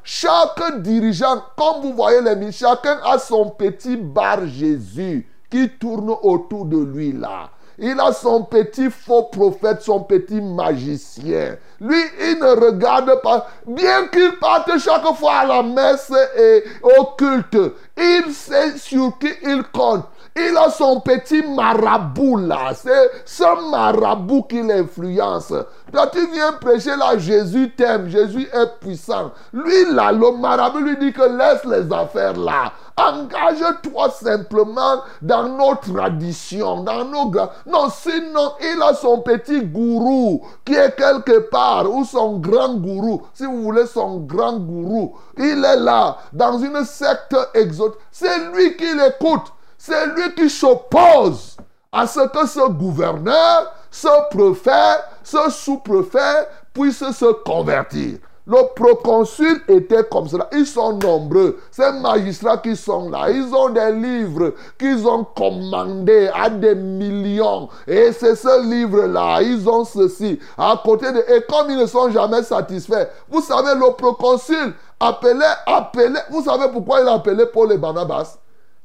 chaque 0.02 0.82
dirigeant, 0.82 1.44
comme 1.56 1.82
vous 1.82 1.94
voyez 1.94 2.20
les 2.20 2.52
chacun 2.52 2.98
a 3.04 3.18
son 3.18 3.50
petit 3.50 3.96
bar 3.96 4.44
Jésus 4.46 5.28
qui 5.48 5.68
tourne 5.68 6.10
autour 6.22 6.66
de 6.66 6.78
lui 6.78 7.12
là. 7.12 7.50
Il 7.78 7.98
a 7.98 8.12
son 8.12 8.42
petit 8.42 8.90
faux 8.90 9.22
prophète, 9.32 9.80
son 9.80 10.00
petit 10.00 10.40
magicien. 10.40 11.56
Lui, 11.80 12.02
il 12.20 12.38
ne 12.38 12.66
regarde 12.66 13.22
pas. 13.22 13.48
Bien 13.66 14.06
qu'il 14.08 14.32
parte 14.38 14.76
chaque 14.78 15.06
fois 15.16 15.36
à 15.36 15.46
la 15.46 15.62
messe 15.62 16.12
et 16.36 16.62
au 16.82 17.04
culte, 17.16 17.56
il 17.96 18.32
sait 18.34 18.76
sur 18.76 19.16
qui 19.18 19.30
il 19.44 19.62
compte. 19.72 20.04
Il 20.36 20.56
a 20.56 20.70
son 20.70 21.00
petit 21.00 21.42
marabout 21.42 22.36
là. 22.36 22.72
C'est 22.74 23.10
ce 23.24 23.70
marabout 23.70 24.44
qui 24.44 24.62
l'influence. 24.62 25.52
Quand 25.92 26.06
tu 26.12 26.26
viens 26.32 26.52
prêcher 26.52 26.94
là, 26.96 27.18
Jésus 27.18 27.74
t'aime, 27.76 28.08
Jésus 28.08 28.48
est 28.52 28.78
puissant. 28.80 29.32
Lui 29.52 29.92
là, 29.92 30.12
le 30.12 30.36
marabout 30.38 30.80
lui 30.80 30.96
dit 30.98 31.12
que 31.12 31.22
laisse 31.22 31.64
les 31.64 31.92
affaires 31.92 32.36
là. 32.36 32.72
Engage-toi 32.96 34.10
simplement 34.10 35.02
dans 35.22 35.48
nos 35.48 35.74
traditions, 35.76 36.82
dans 36.82 37.04
nos. 37.04 37.30
Non, 37.66 37.88
sinon, 37.90 38.52
il 38.60 38.82
a 38.82 38.94
son 38.94 39.20
petit 39.22 39.62
gourou 39.64 40.44
qui 40.64 40.74
est 40.74 40.94
quelque 40.96 41.48
part, 41.50 41.90
ou 41.90 42.04
son 42.04 42.38
grand 42.38 42.74
gourou, 42.74 43.22
si 43.32 43.46
vous 43.46 43.62
voulez, 43.62 43.86
son 43.86 44.18
grand 44.18 44.58
gourou. 44.58 45.16
Il 45.38 45.64
est 45.64 45.76
là, 45.76 46.18
dans 46.32 46.58
une 46.58 46.84
secte 46.84 47.36
exotique. 47.54 47.98
C'est 48.10 48.52
lui 48.52 48.76
qui 48.76 48.94
l'écoute. 48.94 49.52
C'est 49.82 50.08
lui 50.08 50.34
qui 50.34 50.50
s'oppose 50.50 51.56
à 51.90 52.06
ce 52.06 52.20
que 52.28 52.46
ce 52.46 52.68
gouverneur, 52.68 53.72
ce 53.90 54.08
préfet, 54.28 55.00
ce 55.24 55.50
sous-préfet 55.50 56.48
puisse 56.74 56.98
se 56.98 57.32
convertir. 57.44 58.18
Le 58.46 58.74
proconsul 58.74 59.62
était 59.68 60.04
comme 60.04 60.28
cela. 60.28 60.48
Ils 60.52 60.66
sont 60.66 60.98
nombreux. 60.98 61.58
Ces 61.70 61.92
magistrats 61.92 62.58
qui 62.58 62.76
sont 62.76 63.08
là, 63.08 63.30
ils 63.30 63.54
ont 63.54 63.70
des 63.70 63.90
livres 63.92 64.52
qu'ils 64.78 65.08
ont 65.08 65.24
commandés 65.24 66.28
à 66.34 66.50
des 66.50 66.74
millions. 66.74 67.70
Et 67.86 68.12
c'est 68.12 68.34
ce 68.34 68.62
livre-là. 68.62 69.40
Ils 69.40 69.66
ont 69.66 69.86
ceci. 69.86 70.38
À 70.58 70.78
côté 70.84 71.10
de... 71.10 71.24
Et 71.34 71.40
comme 71.48 71.70
ils 71.70 71.78
ne 71.78 71.86
sont 71.86 72.10
jamais 72.10 72.42
satisfaits, 72.42 73.08
vous 73.30 73.40
savez, 73.40 73.74
le 73.76 73.94
proconsul 73.94 74.74
appelait, 74.98 75.56
appelait... 75.64 76.20
Vous 76.28 76.44
savez 76.44 76.66
pourquoi 76.70 77.00
il 77.00 77.08
appelait 77.08 77.46
Paul 77.46 77.72
et 77.72 77.78
Barnabas? 77.78 78.39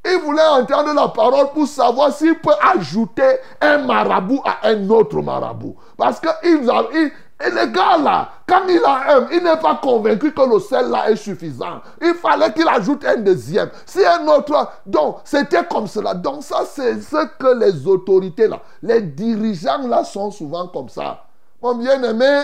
Il 0.05 0.19
voulait 0.19 0.41
entendre 0.41 0.93
la 0.93 1.07
parole 1.07 1.51
pour 1.53 1.67
savoir 1.67 2.13
s'il 2.13 2.39
peut 2.39 2.53
ajouter 2.61 3.37
un 3.59 3.79
marabout 3.79 4.41
à 4.45 4.67
un 4.67 4.89
autre 4.89 5.21
marabout. 5.21 5.75
Parce 5.97 6.19
qu'il 6.19 6.31
il, 6.43 7.11
Et 7.43 7.49
le 7.49 7.65
gars 7.67 7.97
là, 7.97 8.29
quand 8.47 8.61
il 8.69 8.81
a 8.85 9.17
un, 9.17 9.27
il 9.31 9.43
n'est 9.43 9.57
pas 9.57 9.75
convaincu 9.75 10.31
que 10.31 10.41
le 10.41 10.59
sel 10.59 10.89
là 10.89 11.09
est 11.09 11.15
suffisant. 11.15 11.81
Il 12.01 12.13
fallait 12.13 12.53
qu'il 12.53 12.67
ajoute 12.67 13.03
un 13.03 13.17
deuxième. 13.17 13.69
Si 13.85 14.05
un 14.05 14.25
autre. 14.27 14.69
Donc, 14.85 15.17
c'était 15.25 15.65
comme 15.65 15.87
cela. 15.87 16.13
Donc, 16.13 16.43
ça, 16.43 16.63
c'est 16.65 17.01
ce 17.01 17.25
que 17.37 17.59
les 17.59 17.87
autorités 17.87 18.47
là, 18.47 18.61
les 18.81 19.01
dirigeants 19.01 19.87
là 19.87 20.03
sont 20.03 20.31
souvent 20.31 20.67
comme 20.67 20.89
ça. 20.89 21.25
Mon 21.61 21.75
bien-aimé, 21.75 22.43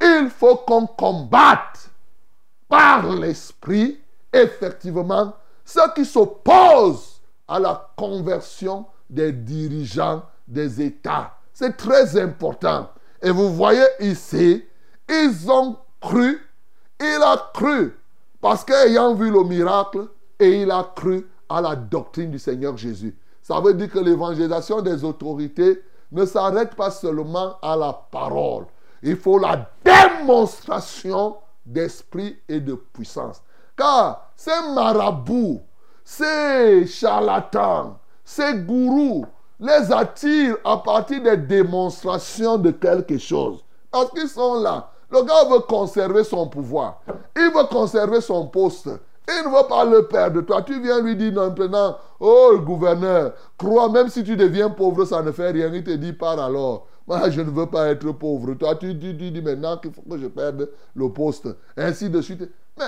il 0.00 0.30
faut 0.30 0.56
qu'on 0.56 0.86
combatte 0.86 1.90
par 2.68 3.06
l'esprit, 3.12 4.00
effectivement, 4.32 5.34
ceux 5.64 5.92
qui 5.94 6.04
s'opposent 6.04 7.20
à 7.48 7.58
la 7.58 7.90
conversion 7.96 8.86
des 9.08 9.32
dirigeants 9.32 10.22
des 10.46 10.82
États. 10.82 11.34
C'est 11.52 11.76
très 11.76 12.20
important. 12.20 12.90
Et 13.22 13.30
vous 13.30 13.54
voyez 13.54 13.86
ici, 14.00 14.64
ils 15.08 15.50
ont 15.50 15.76
cru, 16.00 16.40
il 17.00 17.20
a 17.22 17.50
cru, 17.54 17.96
parce 18.40 18.64
qu'ayant 18.64 19.14
vu 19.14 19.30
le 19.30 19.44
miracle, 19.44 20.08
et 20.38 20.62
il 20.62 20.70
a 20.70 20.92
cru 20.94 21.26
à 21.48 21.60
la 21.60 21.76
doctrine 21.76 22.30
du 22.30 22.38
Seigneur 22.38 22.76
Jésus. 22.76 23.16
Ça 23.40 23.60
veut 23.60 23.74
dire 23.74 23.90
que 23.90 23.98
l'évangélisation 23.98 24.80
des 24.80 25.04
autorités 25.04 25.82
ne 26.12 26.24
s'arrête 26.24 26.74
pas 26.74 26.90
seulement 26.90 27.56
à 27.62 27.76
la 27.76 27.92
parole. 27.92 28.66
Il 29.02 29.16
faut 29.16 29.38
la 29.38 29.70
démonstration 29.84 31.36
d'esprit 31.64 32.38
et 32.48 32.60
de 32.60 32.74
puissance. 32.74 33.42
Car 33.76 34.30
ces 34.36 34.74
marabouts, 34.74 35.60
ces 36.04 36.86
charlatans, 36.86 37.98
ces 38.24 38.54
gourous 38.54 39.26
les 39.60 39.92
attirent 39.92 40.56
à 40.64 40.78
partir 40.78 41.22
des 41.22 41.36
démonstrations 41.36 42.58
de 42.58 42.70
quelque 42.70 43.18
chose. 43.18 43.64
Parce 43.90 44.10
qu'ils 44.10 44.28
sont 44.28 44.60
là. 44.60 44.90
Le 45.10 45.22
gars 45.22 45.44
veut 45.48 45.60
conserver 45.60 46.24
son 46.24 46.48
pouvoir. 46.48 47.00
Il 47.36 47.50
veut 47.54 47.66
conserver 47.70 48.20
son 48.20 48.46
poste. 48.48 48.88
Il 49.28 49.48
ne 49.48 49.56
veut 49.56 49.68
pas 49.68 49.84
le 49.84 50.06
perdre. 50.06 50.42
Toi, 50.42 50.62
tu 50.62 50.80
viens 50.82 51.00
lui 51.00 51.16
dire 51.16 51.32
maintenant, 51.32 51.96
oh 52.20 52.58
gouverneur, 52.58 53.32
crois, 53.56 53.88
même 53.88 54.08
si 54.08 54.22
tu 54.24 54.36
deviens 54.36 54.68
pauvre, 54.70 55.04
ça 55.04 55.22
ne 55.22 55.30
fait 55.30 55.50
rien. 55.50 55.72
Il 55.72 55.84
te 55.84 55.92
dit, 55.92 56.12
par 56.12 56.38
alors. 56.38 56.86
Moi, 57.06 57.30
je 57.30 57.40
ne 57.40 57.50
veux 57.50 57.66
pas 57.66 57.88
être 57.88 58.10
pauvre. 58.12 58.54
Toi, 58.54 58.76
tu, 58.76 58.98
tu, 58.98 59.16
tu 59.16 59.30
dis 59.30 59.42
maintenant 59.42 59.76
qu'il 59.76 59.92
faut 59.92 60.02
que 60.02 60.18
je 60.18 60.26
perde 60.26 60.68
le 60.94 61.08
poste. 61.10 61.48
Ainsi 61.76 62.10
de 62.10 62.20
suite. 62.20 62.42
Mais 62.78 62.84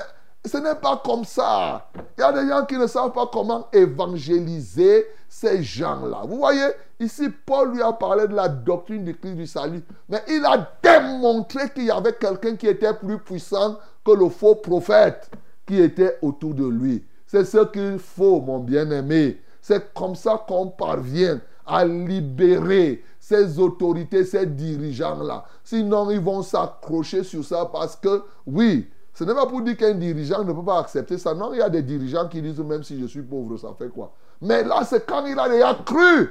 ce 0.46 0.58
n'est 0.58 0.74
pas 0.74 1.00
comme 1.04 1.24
ça. 1.24 1.88
Il 2.16 2.20
y 2.20 2.24
a 2.24 2.32
des 2.32 2.48
gens 2.48 2.64
qui 2.64 2.76
ne 2.76 2.86
savent 2.86 3.12
pas 3.12 3.28
comment 3.32 3.68
évangéliser 3.72 5.06
ces 5.28 5.62
gens-là. 5.62 6.22
Vous 6.26 6.36
voyez, 6.36 6.66
ici, 7.00 7.28
Paul 7.44 7.72
lui 7.72 7.82
a 7.82 7.92
parlé 7.92 8.28
de 8.28 8.34
la 8.34 8.48
doctrine 8.48 9.04
du 9.04 9.14
Christ 9.16 9.34
du 9.34 9.46
salut. 9.46 9.82
Mais 10.08 10.22
il 10.28 10.44
a 10.44 10.70
démontré 10.82 11.70
qu'il 11.70 11.84
y 11.84 11.90
avait 11.90 12.14
quelqu'un 12.14 12.56
qui 12.56 12.66
était 12.66 12.94
plus 12.94 13.18
puissant 13.18 13.76
que 14.04 14.12
le 14.12 14.28
faux 14.28 14.54
prophète 14.56 15.30
qui 15.66 15.80
était 15.80 16.18
autour 16.22 16.54
de 16.54 16.66
lui. 16.66 17.04
C'est 17.26 17.44
ce 17.44 17.64
qu'il 17.66 17.98
faut, 17.98 18.40
mon 18.40 18.60
bien-aimé. 18.60 19.40
C'est 19.60 19.92
comme 19.92 20.14
ça 20.14 20.44
qu'on 20.46 20.68
parvient 20.68 21.40
à 21.66 21.84
libérer 21.84 23.02
ces 23.18 23.58
autorités, 23.58 24.24
ces 24.24 24.46
dirigeants-là. 24.46 25.44
Sinon, 25.64 26.10
ils 26.10 26.20
vont 26.20 26.42
s'accrocher 26.42 27.24
sur 27.24 27.44
ça 27.44 27.68
parce 27.72 27.96
que, 27.96 28.22
oui, 28.46 28.88
ce 29.16 29.24
n'est 29.24 29.32
pas 29.32 29.46
pour 29.46 29.62
dire 29.62 29.78
qu'un 29.78 29.94
dirigeant 29.94 30.44
ne 30.44 30.52
peut 30.52 30.62
pas 30.62 30.78
accepter 30.78 31.16
ça. 31.16 31.32
Non, 31.32 31.54
il 31.54 31.58
y 31.58 31.62
a 31.62 31.70
des 31.70 31.80
dirigeants 31.80 32.28
qui 32.28 32.42
disent 32.42 32.60
même 32.60 32.82
si 32.82 33.00
je 33.00 33.06
suis 33.06 33.22
pauvre, 33.22 33.56
ça 33.56 33.68
fait 33.78 33.88
quoi? 33.88 34.12
Mais 34.42 34.62
là, 34.62 34.84
c'est 34.84 35.06
quand 35.06 35.24
il 35.24 35.38
a 35.38 35.48
déjà 35.48 35.74
cru 35.86 36.28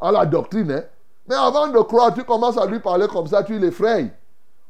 à 0.00 0.10
la 0.10 0.26
doctrine. 0.26 0.72
Hein. 0.72 0.82
Mais 1.28 1.36
avant 1.36 1.68
de 1.68 1.78
croire, 1.78 2.12
tu 2.12 2.24
commences 2.24 2.58
à 2.58 2.66
lui 2.66 2.80
parler 2.80 3.06
comme 3.06 3.28
ça, 3.28 3.44
tu 3.44 3.56
l'effrayes. 3.60 4.10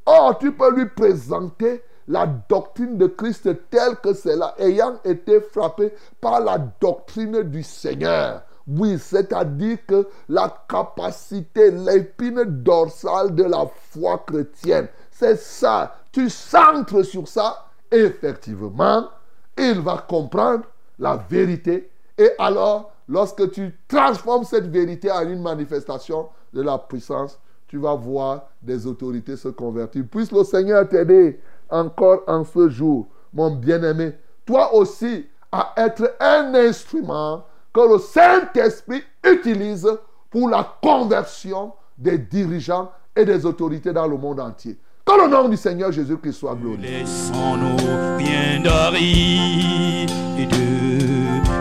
Or, 0.04 0.36
tu 0.36 0.52
peux 0.52 0.74
lui 0.74 0.84
présenter 0.90 1.82
la 2.06 2.26
doctrine 2.26 2.98
de 2.98 3.06
Christ 3.06 3.48
telle 3.70 3.96
que 4.02 4.12
c'est 4.12 4.36
là, 4.36 4.54
ayant 4.58 4.96
été 5.02 5.40
frappé 5.40 5.94
par 6.20 6.40
la 6.40 6.58
doctrine 6.58 7.44
du 7.44 7.62
Seigneur. 7.62 8.42
Oui, 8.66 8.98
c'est-à-dire 8.98 9.78
que 9.86 10.06
la 10.28 10.54
capacité, 10.68 11.70
l'épine 11.70 12.44
dorsale 12.44 13.34
de 13.34 13.44
la 13.44 13.64
foi 13.90 14.22
chrétienne, 14.26 14.88
c'est 15.14 15.38
ça. 15.38 15.94
Tu 16.10 16.28
centres 16.28 17.02
sur 17.02 17.28
ça, 17.28 17.66
effectivement, 17.90 19.08
il 19.56 19.80
va 19.80 20.04
comprendre 20.08 20.64
la 20.98 21.16
vérité. 21.16 21.88
Et 22.18 22.30
alors, 22.38 22.92
lorsque 23.08 23.50
tu 23.52 23.78
transformes 23.86 24.44
cette 24.44 24.66
vérité 24.66 25.10
en 25.10 25.22
une 25.22 25.40
manifestation 25.40 26.28
de 26.52 26.62
la 26.62 26.78
puissance, 26.78 27.38
tu 27.68 27.78
vas 27.78 27.94
voir 27.94 28.48
des 28.60 28.86
autorités 28.88 29.36
se 29.36 29.48
convertir. 29.48 30.04
Puisse 30.10 30.32
le 30.32 30.42
Seigneur 30.42 30.88
t'aider 30.88 31.40
encore 31.70 32.22
en 32.26 32.44
ce 32.44 32.68
jour, 32.68 33.06
mon 33.32 33.52
bien-aimé, 33.52 34.14
toi 34.44 34.74
aussi, 34.74 35.26
à 35.52 35.74
être 35.76 36.16
un 36.18 36.54
instrument 36.54 37.44
que 37.72 37.92
le 37.92 37.98
Saint-Esprit 37.98 39.02
utilise 39.24 39.88
pour 40.28 40.48
la 40.48 40.76
conversion 40.82 41.72
des 41.96 42.18
dirigeants 42.18 42.90
et 43.14 43.24
des 43.24 43.46
autorités 43.46 43.92
dans 43.92 44.08
le 44.08 44.16
monde 44.16 44.40
entier. 44.40 44.76
Que 45.06 45.12
le 45.22 45.28
nom 45.28 45.48
du 45.50 45.56
Seigneur 45.58 45.92
Jésus-Christ 45.92 46.32
soit 46.32 46.54
glorifié. 46.54 47.00
Laissons-nous 47.00 47.76
bien 48.16 48.60
d'aride 48.62 50.10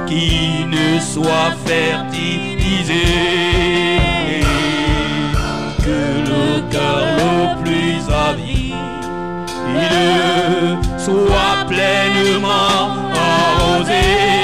qui 0.07 0.65
ne 0.65 0.99
soit 0.99 1.51
fertilisé. 1.65 3.03
Que 5.79 6.23
le 6.29 6.71
cœur 6.71 7.05
le 7.17 7.63
plus 7.63 7.99
avide 8.13 8.53
soit 10.97 11.65
pleinement 11.67 12.95
arrosé. 13.13 14.42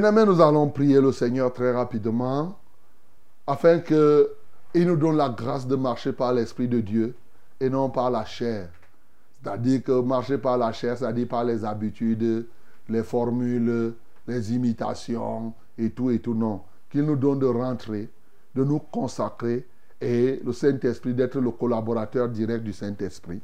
Bien-aimés, 0.00 0.24
nous 0.24 0.40
allons 0.40 0.66
prier 0.70 0.98
le 0.98 1.12
Seigneur 1.12 1.52
très 1.52 1.72
rapidement 1.72 2.56
afin 3.46 3.80
qu'il 3.80 4.86
nous 4.86 4.96
donne 4.96 5.18
la 5.18 5.28
grâce 5.28 5.66
de 5.66 5.76
marcher 5.76 6.14
par 6.14 6.32
l'Esprit 6.32 6.68
de 6.68 6.80
Dieu 6.80 7.14
et 7.60 7.68
non 7.68 7.90
par 7.90 8.10
la 8.10 8.24
chair. 8.24 8.70
C'est-à-dire 9.42 9.82
que 9.82 10.00
marcher 10.00 10.38
par 10.38 10.56
la 10.56 10.72
chair, 10.72 10.96
c'est-à-dire 10.96 11.28
par 11.28 11.44
les 11.44 11.66
habitudes, 11.66 12.46
les 12.88 13.02
formules, 13.02 13.92
les 14.26 14.54
imitations 14.54 15.52
et 15.76 15.90
tout 15.90 16.10
et 16.10 16.18
tout. 16.18 16.32
Non. 16.32 16.62
Qu'il 16.88 17.02
nous 17.02 17.16
donne 17.16 17.40
de 17.40 17.46
rentrer, 17.46 18.08
de 18.54 18.64
nous 18.64 18.78
consacrer 18.78 19.66
et 20.00 20.40
le 20.42 20.52
Saint-Esprit 20.54 21.12
d'être 21.12 21.38
le 21.38 21.50
collaborateur 21.50 22.30
direct 22.30 22.64
du 22.64 22.72
Saint-Esprit. 22.72 23.42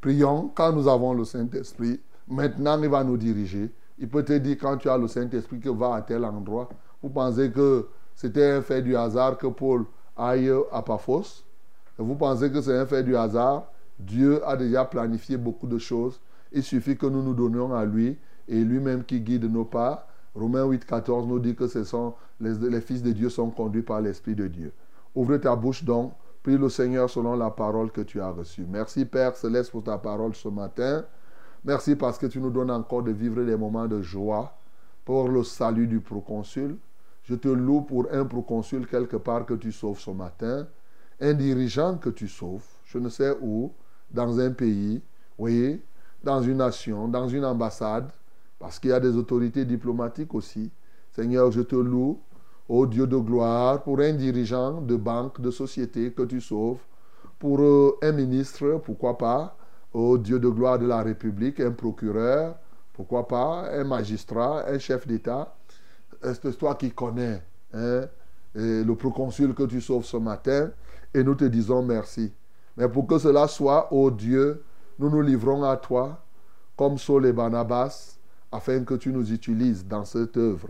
Prions 0.00 0.50
quand 0.54 0.72
nous 0.72 0.88
avons 0.88 1.12
le 1.12 1.26
Saint-Esprit. 1.26 2.00
Maintenant, 2.26 2.82
il 2.82 2.88
va 2.88 3.04
nous 3.04 3.18
diriger. 3.18 3.70
Il 4.00 4.08
peut 4.08 4.24
te 4.24 4.32
dire 4.32 4.56
quand 4.58 4.78
tu 4.78 4.88
as 4.88 4.96
le 4.96 5.06
Saint-Esprit 5.06 5.60
que 5.60 5.68
va 5.68 5.94
à 5.94 6.02
tel 6.02 6.24
endroit. 6.24 6.70
Vous 7.02 7.10
pensez 7.10 7.50
que 7.50 7.86
c'était 8.14 8.50
un 8.50 8.62
fait 8.62 8.80
du 8.80 8.96
hasard 8.96 9.36
que 9.36 9.46
Paul 9.46 9.84
aille 10.16 10.50
à 10.72 10.82
Paphos? 10.82 11.44
Vous 11.98 12.14
pensez 12.14 12.50
que 12.50 12.62
c'est 12.62 12.76
un 12.76 12.86
fait 12.86 13.02
du 13.02 13.14
hasard? 13.14 13.70
Dieu 13.98 14.40
a 14.48 14.56
déjà 14.56 14.86
planifié 14.86 15.36
beaucoup 15.36 15.66
de 15.66 15.76
choses. 15.76 16.18
Il 16.50 16.62
suffit 16.62 16.96
que 16.96 17.06
nous 17.06 17.22
nous 17.22 17.34
donnions 17.34 17.74
à 17.74 17.84
lui 17.84 18.18
et 18.48 18.64
lui-même 18.64 19.04
qui 19.04 19.20
guide 19.20 19.44
nos 19.44 19.66
pas. 19.66 20.08
Romains 20.34 20.64
8, 20.64 20.86
14 20.86 21.26
nous 21.26 21.38
dit 21.38 21.54
que 21.54 21.66
ce 21.66 21.84
sont 21.84 22.14
les, 22.40 22.54
les 22.54 22.80
fils 22.80 23.02
de 23.02 23.12
Dieu 23.12 23.28
sont 23.28 23.50
conduits 23.50 23.82
par 23.82 24.00
l'Esprit 24.00 24.34
de 24.34 24.46
Dieu. 24.46 24.72
Ouvre 25.14 25.36
ta 25.36 25.54
bouche 25.54 25.84
donc, 25.84 26.12
prie 26.42 26.56
le 26.56 26.70
Seigneur 26.70 27.10
selon 27.10 27.36
la 27.36 27.50
parole 27.50 27.90
que 27.90 28.00
tu 28.00 28.20
as 28.20 28.30
reçue. 28.30 28.64
Merci 28.66 29.04
Père 29.04 29.36
Céleste 29.36 29.70
pour 29.70 29.84
ta 29.84 29.98
parole 29.98 30.34
ce 30.34 30.48
matin. 30.48 31.04
Merci 31.62 31.94
parce 31.94 32.16
que 32.16 32.26
tu 32.26 32.40
nous 32.40 32.50
donnes 32.50 32.70
encore 32.70 33.02
de 33.02 33.10
vivre 33.10 33.44
des 33.44 33.56
moments 33.56 33.86
de 33.86 34.00
joie 34.00 34.56
pour 35.04 35.28
le 35.28 35.44
salut 35.44 35.86
du 35.86 36.00
proconsul. 36.00 36.78
Je 37.24 37.34
te 37.34 37.48
loue 37.48 37.82
pour 37.82 38.06
un 38.10 38.24
proconsul 38.24 38.86
quelque 38.86 39.16
part 39.16 39.44
que 39.44 39.52
tu 39.54 39.70
sauves 39.70 40.00
ce 40.00 40.10
matin, 40.10 40.66
un 41.20 41.34
dirigeant 41.34 41.98
que 41.98 42.08
tu 42.08 42.28
sauves, 42.28 42.64
je 42.86 42.98
ne 42.98 43.10
sais 43.10 43.36
où, 43.42 43.72
dans 44.10 44.40
un 44.40 44.52
pays, 44.52 45.02
oui, 45.38 45.82
dans 46.24 46.40
une 46.40 46.56
nation, 46.56 47.08
dans 47.08 47.28
une 47.28 47.44
ambassade, 47.44 48.10
parce 48.58 48.78
qu'il 48.78 48.90
y 48.90 48.94
a 48.94 49.00
des 49.00 49.14
autorités 49.16 49.66
diplomatiques 49.66 50.34
aussi. 50.34 50.70
Seigneur, 51.12 51.52
je 51.52 51.60
te 51.60 51.76
loue, 51.76 52.20
ô 52.70 52.86
Dieu 52.86 53.06
de 53.06 53.18
gloire, 53.18 53.82
pour 53.82 54.00
un 54.00 54.14
dirigeant 54.14 54.80
de 54.80 54.96
banque, 54.96 55.42
de 55.42 55.50
société 55.50 56.10
que 56.12 56.22
tu 56.22 56.40
sauves, 56.40 56.80
pour 57.38 57.60
euh, 57.60 57.98
un 58.02 58.12
ministre, 58.12 58.80
pourquoi 58.82 59.18
pas, 59.18 59.56
ô 59.92 60.18
Dieu 60.18 60.38
de 60.38 60.48
gloire 60.48 60.78
de 60.78 60.86
la 60.86 61.02
République, 61.02 61.60
un 61.60 61.72
procureur, 61.72 62.56
pourquoi 62.92 63.26
pas, 63.26 63.70
un 63.72 63.84
magistrat, 63.84 64.66
un 64.68 64.78
chef 64.78 65.06
d'État. 65.06 65.54
C'est 66.22 66.56
toi 66.58 66.74
qui 66.74 66.90
connais 66.90 67.42
hein, 67.72 68.06
le 68.54 68.92
proconsul 68.94 69.54
que 69.54 69.62
tu 69.64 69.80
sauves 69.80 70.04
ce 70.04 70.16
matin 70.16 70.70
et 71.14 71.22
nous 71.22 71.34
te 71.34 71.44
disons 71.44 71.82
merci. 71.82 72.32
Mais 72.76 72.88
pour 72.88 73.06
que 73.06 73.18
cela 73.18 73.48
soit, 73.48 73.92
ô 73.92 74.10
Dieu, 74.10 74.62
nous 74.98 75.10
nous 75.10 75.22
livrons 75.22 75.64
à 75.64 75.76
toi 75.76 76.22
comme 76.76 76.98
Saul 76.98 77.26
et 77.26 77.32
Barnabas 77.32 78.18
afin 78.52 78.84
que 78.84 78.94
tu 78.94 79.12
nous 79.12 79.32
utilises 79.32 79.86
dans 79.86 80.04
cette 80.04 80.36
œuvre. 80.36 80.68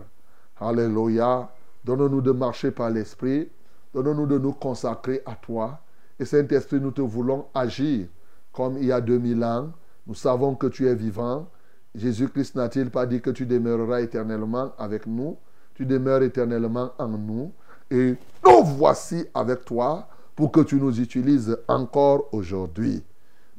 Alléluia. 0.59 1.49
Donne-nous 1.83 2.21
de 2.21 2.31
marcher 2.31 2.71
par 2.71 2.89
l'Esprit. 2.89 3.49
Donne-nous 3.93 4.27
de 4.27 4.37
nous 4.37 4.53
consacrer 4.53 5.21
à 5.25 5.35
toi. 5.35 5.79
Et 6.19 6.25
Saint-Esprit, 6.25 6.79
nous 6.79 6.91
te 6.91 7.01
voulons 7.01 7.47
agir 7.53 8.07
comme 8.51 8.77
il 8.77 8.85
y 8.85 8.91
a 8.91 9.01
2000 9.01 9.43
ans. 9.43 9.71
Nous 10.07 10.15
savons 10.15 10.55
que 10.55 10.67
tu 10.67 10.87
es 10.87 10.95
vivant. 10.95 11.47
Jésus-Christ 11.95 12.55
n'a-t-il 12.55 12.89
pas 12.89 13.05
dit 13.05 13.21
que 13.21 13.29
tu 13.29 13.45
demeureras 13.45 14.01
éternellement 14.01 14.71
avec 14.77 15.05
nous? 15.05 15.37
Tu 15.73 15.85
demeures 15.85 16.23
éternellement 16.23 16.91
en 16.97 17.07
nous. 17.07 17.51
Et 17.89 18.15
nous 18.45 18.63
voici 18.63 19.25
avec 19.33 19.65
toi 19.65 20.07
pour 20.35 20.51
que 20.51 20.61
tu 20.61 20.75
nous 20.75 20.99
utilises 20.99 21.57
encore 21.67 22.29
aujourd'hui. 22.31 23.03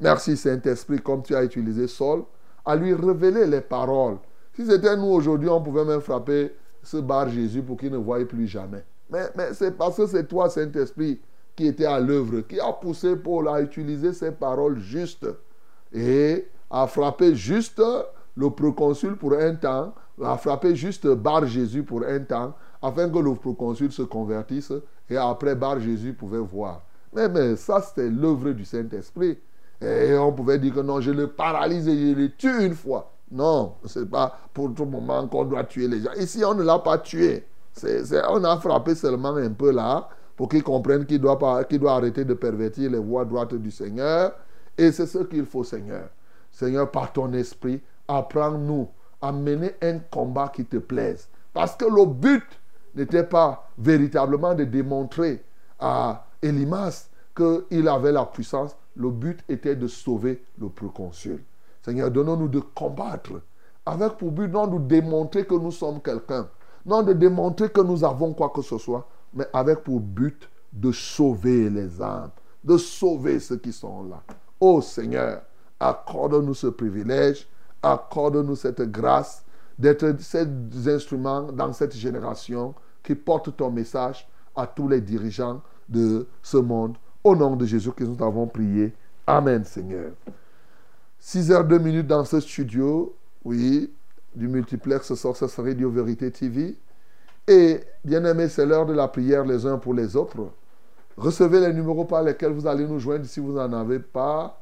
Merci 0.00 0.36
Saint-Esprit, 0.36 1.00
comme 1.00 1.22
tu 1.22 1.34
as 1.34 1.44
utilisé 1.44 1.86
Saul, 1.86 2.24
à 2.64 2.74
lui 2.74 2.94
révéler 2.94 3.46
les 3.46 3.60
paroles. 3.60 4.16
Si 4.54 4.66
c'était 4.66 4.96
nous 4.96 5.06
aujourd'hui, 5.06 5.48
on 5.48 5.62
pouvait 5.62 5.84
même 5.84 6.00
frapper 6.00 6.52
ce 6.82 6.96
bar 6.96 7.28
Jésus 7.28 7.62
pour 7.62 7.76
qu'il 7.76 7.92
ne 7.92 7.98
voie 7.98 8.24
plus 8.24 8.46
jamais. 8.46 8.84
Mais, 9.10 9.30
mais 9.36 9.54
c'est 9.54 9.76
parce 9.76 9.96
que 9.96 10.06
c'est 10.06 10.26
toi, 10.26 10.48
Saint-Esprit, 10.48 11.20
qui 11.56 11.66
était 11.66 11.84
à 11.84 12.00
l'œuvre, 12.00 12.40
qui 12.40 12.58
a 12.60 12.72
poussé 12.72 13.16
Paul 13.16 13.48
à 13.48 13.60
utiliser 13.60 14.12
ces 14.12 14.32
paroles 14.32 14.78
justes 14.78 15.26
et 15.92 16.48
à 16.70 16.86
frapper 16.86 17.34
juste 17.34 17.82
le 18.34 18.50
proconsul 18.50 19.16
pour 19.16 19.34
un 19.34 19.54
temps, 19.54 19.94
à 20.22 20.36
frapper 20.36 20.74
juste 20.74 21.06
Bar 21.06 21.46
Jésus 21.46 21.82
pour 21.82 22.02
un 22.04 22.20
temps, 22.20 22.54
afin 22.80 23.08
que 23.08 23.18
le 23.18 23.34
proconsul 23.34 23.92
se 23.92 24.02
convertisse 24.02 24.72
et 25.10 25.16
après 25.16 25.54
Bar 25.54 25.80
Jésus 25.80 26.14
pouvait 26.14 26.38
voir. 26.38 26.82
Mais, 27.14 27.28
mais 27.28 27.56
ça, 27.56 27.82
c'était 27.82 28.08
l'œuvre 28.08 28.52
du 28.52 28.64
Saint-Esprit. 28.64 29.38
Et 29.82 30.14
on 30.16 30.32
pouvait 30.32 30.58
dire 30.58 30.74
que 30.74 30.80
non, 30.80 31.00
je 31.00 31.10
le 31.10 31.26
paralyse 31.26 31.86
et 31.88 32.14
je 32.14 32.18
le 32.18 32.30
tue 32.30 32.64
une 32.64 32.74
fois. 32.74 33.12
Non, 33.30 33.74
ce 33.84 34.00
n'est 34.00 34.06
pas 34.06 34.38
pour 34.54 34.72
tout 34.74 34.84
moment 34.84 35.26
qu'on 35.26 35.44
doit 35.44 35.64
tuer 35.64 35.88
les 35.88 36.00
gens. 36.00 36.12
Ici, 36.18 36.44
on 36.44 36.54
ne 36.54 36.62
l'a 36.62 36.78
pas 36.78 36.98
tué. 36.98 37.44
on 38.28 38.44
a 38.44 38.56
frappé 38.58 38.94
seulement 38.94 39.34
un 39.34 39.50
peu 39.50 39.72
là 39.72 40.08
pour 40.36 40.48
qu'il 40.48 40.62
comprenne 40.62 41.04
qu'il 41.06 41.20
doit, 41.20 41.38
pas, 41.38 41.64
qu'il 41.64 41.78
doit 41.78 41.94
arrêter 41.94 42.24
de 42.24 42.34
pervertir 42.34 42.90
les 42.90 42.98
voies 42.98 43.24
droites 43.24 43.54
du 43.54 43.70
Seigneur. 43.70 44.32
Et 44.76 44.90
c'est 44.92 45.06
ce 45.06 45.18
qu'il 45.18 45.44
faut, 45.44 45.64
Seigneur. 45.64 46.08
Seigneur, 46.50 46.90
par 46.90 47.12
ton 47.12 47.32
esprit, 47.32 47.80
apprends-nous 48.08 48.88
à 49.20 49.32
mener 49.32 49.72
un 49.82 49.98
combat 49.98 50.48
qui 50.48 50.64
te 50.64 50.78
plaise. 50.78 51.28
Parce 51.52 51.76
que 51.76 51.84
le 51.84 52.06
but 52.06 52.44
n'était 52.94 53.24
pas 53.24 53.70
véritablement 53.78 54.54
de 54.54 54.64
démontrer 54.64 55.44
à 55.78 56.26
Elimas 56.40 57.08
qu'il 57.36 57.88
avait 57.88 58.12
la 58.12 58.26
puissance. 58.26 58.76
Le 58.96 59.10
but 59.10 59.40
était 59.48 59.76
de 59.76 59.86
sauver 59.86 60.42
le 60.58 60.68
proconsul. 60.68 61.42
Seigneur, 61.82 62.10
donnons-nous 62.10 62.48
de 62.48 62.60
combattre 62.60 63.40
avec 63.84 64.12
pour 64.12 64.30
but 64.30 64.48
non 64.48 64.66
de 64.66 64.78
démontrer 64.78 65.44
que 65.44 65.54
nous 65.54 65.72
sommes 65.72 66.00
quelqu'un, 66.00 66.48
non 66.86 67.02
de 67.02 67.12
démontrer 67.12 67.68
que 67.68 67.80
nous 67.80 68.04
avons 68.04 68.32
quoi 68.32 68.50
que 68.50 68.62
ce 68.62 68.78
soit, 68.78 69.06
mais 69.34 69.46
avec 69.52 69.80
pour 69.80 70.00
but 70.00 70.48
de 70.72 70.92
sauver 70.92 71.68
les 71.68 72.00
âmes, 72.00 72.30
de 72.64 72.76
sauver 72.76 73.40
ceux 73.40 73.56
qui 73.56 73.72
sont 73.72 74.04
là. 74.04 74.22
Ô 74.60 74.80
Seigneur, 74.80 75.42
accorde-nous 75.80 76.54
ce 76.54 76.68
privilège, 76.68 77.48
accorde-nous 77.82 78.56
cette 78.56 78.82
grâce 78.82 79.44
d'être 79.78 80.14
ces 80.20 80.46
instruments 80.86 81.50
dans 81.52 81.72
cette 81.72 81.94
génération 81.94 82.74
qui 83.02 83.14
portent 83.14 83.56
ton 83.56 83.70
message 83.70 84.28
à 84.54 84.66
tous 84.66 84.88
les 84.88 85.00
dirigeants 85.00 85.60
de 85.88 86.26
ce 86.42 86.56
monde. 86.56 86.96
Au 87.24 87.34
nom 87.34 87.56
de 87.56 87.66
Jésus 87.66 87.92
que 87.92 88.04
nous 88.04 88.22
avons 88.22 88.46
prié. 88.46 88.94
Amen, 89.26 89.64
Seigneur. 89.64 90.12
6 91.18 91.52
heures 91.52 91.64
2 91.64 91.78
minutes 91.78 92.06
dans 92.06 92.24
ce 92.24 92.40
studio, 92.40 93.14
oui, 93.44 93.92
du 94.34 94.48
multiplex 94.48 95.14
Sources 95.14 95.58
Radio 95.58 95.90
Vérité 95.90 96.30
TV. 96.30 96.76
Et 97.52 97.84
bien 98.02 98.24
aimé, 98.24 98.48
c'est 98.48 98.64
l'heure 98.64 98.86
de 98.86 98.94
la 98.94 99.08
prière 99.08 99.44
les 99.44 99.66
uns 99.66 99.76
pour 99.76 99.92
les 99.92 100.16
autres. 100.16 100.48
Recevez 101.18 101.60
les 101.60 101.74
numéros 101.74 102.06
par 102.06 102.22
lesquels 102.22 102.52
vous 102.52 102.66
allez 102.66 102.86
nous 102.86 102.98
joindre 102.98 103.26
si 103.26 103.40
vous 103.40 103.52
n'en 103.52 103.70
avez 103.74 103.98
pas. 103.98 104.58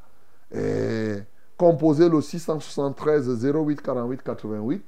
Et 0.53 1.19
composez 1.57 2.09
le 2.09 2.21
673 2.21 3.45
08 3.45 3.81
48 3.81 4.23
88. 4.25 4.85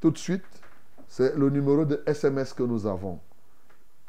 Tout 0.00 0.10
de 0.10 0.18
suite, 0.18 0.42
c'est 1.06 1.36
le 1.36 1.50
numéro 1.50 1.84
de 1.84 2.02
SMS 2.04 2.52
que 2.52 2.64
nous 2.64 2.84
avons. 2.84 3.20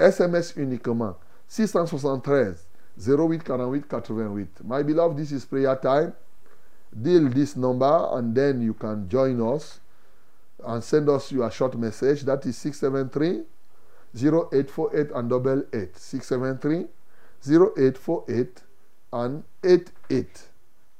SMS 0.00 0.54
uniquement. 0.56 1.14
673 1.46 2.66
08 3.06 3.44
48 3.44 3.86
88. 3.86 4.48
My 4.64 4.82
beloved, 4.82 5.16
this 5.16 5.30
is 5.30 5.44
prayer 5.44 5.78
time. 5.80 6.12
Deal 6.92 7.30
this 7.30 7.56
number 7.56 8.08
and 8.14 8.34
then 8.34 8.60
you 8.62 8.74
can 8.74 9.06
join 9.08 9.40
us 9.40 9.80
and 10.66 10.82
send 10.82 11.08
us 11.08 11.32
your 11.32 11.50
short 11.50 11.76
message. 11.78 12.22
That 12.22 12.44
is 12.46 12.56
673 12.58 13.42
0848 14.14 15.10
and 15.14 15.30
double 15.30 15.62
eight. 15.72 15.96
673 15.96 16.86
0848 17.46 18.62
and 19.12 19.44
88. 19.64 20.42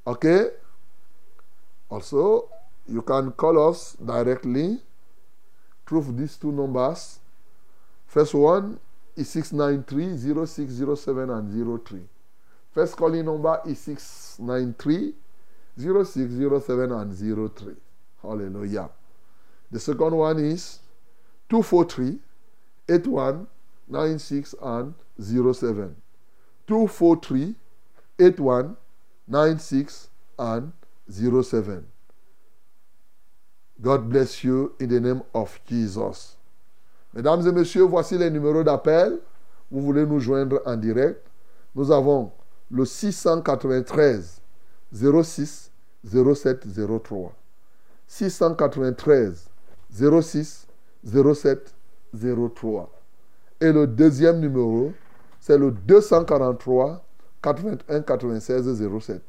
Okay? 0.06 0.46
Also, 1.88 2.48
you 2.88 3.02
can 3.02 3.32
call 3.32 3.68
us 3.68 3.94
directly 3.94 4.78
through 5.86 6.12
these 6.12 6.36
two 6.36 6.52
numbers. 6.52 7.20
First 8.06 8.34
one 8.34 8.78
is 9.16 9.28
693 9.30 10.46
0607 10.46 11.30
and 11.30 11.84
03. 11.86 12.00
First 12.72 12.96
calling 12.96 13.26
number 13.26 13.60
is 13.66 13.78
693 13.80 15.14
0607 15.78 16.92
and 16.92 17.54
03. 17.56 17.74
Hallelujah. 18.22 18.88
The 19.72 19.80
second 19.80 20.14
one 20.14 20.38
is 20.38 20.80
243 21.48 22.18
81 22.90 23.46
96 23.88 24.54
and 24.60 24.94
07. 25.18 25.96
243 26.66 27.54
81 28.18 28.76
96 29.26 30.08
and 30.38 30.72
07. 31.10 31.86
God 33.80 34.10
bless 34.10 34.44
you 34.44 34.74
in 34.78 34.90
the 34.90 35.00
name 35.00 35.22
of 35.34 35.58
Jesus. 35.66 36.36
Mesdames 37.14 37.46
et 37.46 37.52
messieurs, 37.52 37.84
voici 37.84 38.18
les 38.18 38.30
numéros 38.30 38.62
d'appel. 38.62 39.20
Vous 39.70 39.80
voulez 39.80 40.04
nous 40.04 40.20
joindre 40.20 40.60
en 40.66 40.76
direct? 40.76 41.26
Nous 41.74 41.90
avons 41.90 42.30
le 42.70 42.84
693 42.84 44.42
06 44.92 45.70
07 46.04 46.66
03. 47.02 47.32
693 48.06 49.51
06 49.92 50.66
07 51.04 51.74
03. 52.14 52.90
Et 53.60 53.72
le 53.72 53.86
deuxième 53.86 54.40
numéro, 54.40 54.92
c'est 55.40 55.58
le 55.58 55.70
243 55.70 57.04
81 57.42 58.00
96 58.02 59.00
07. 59.00 59.22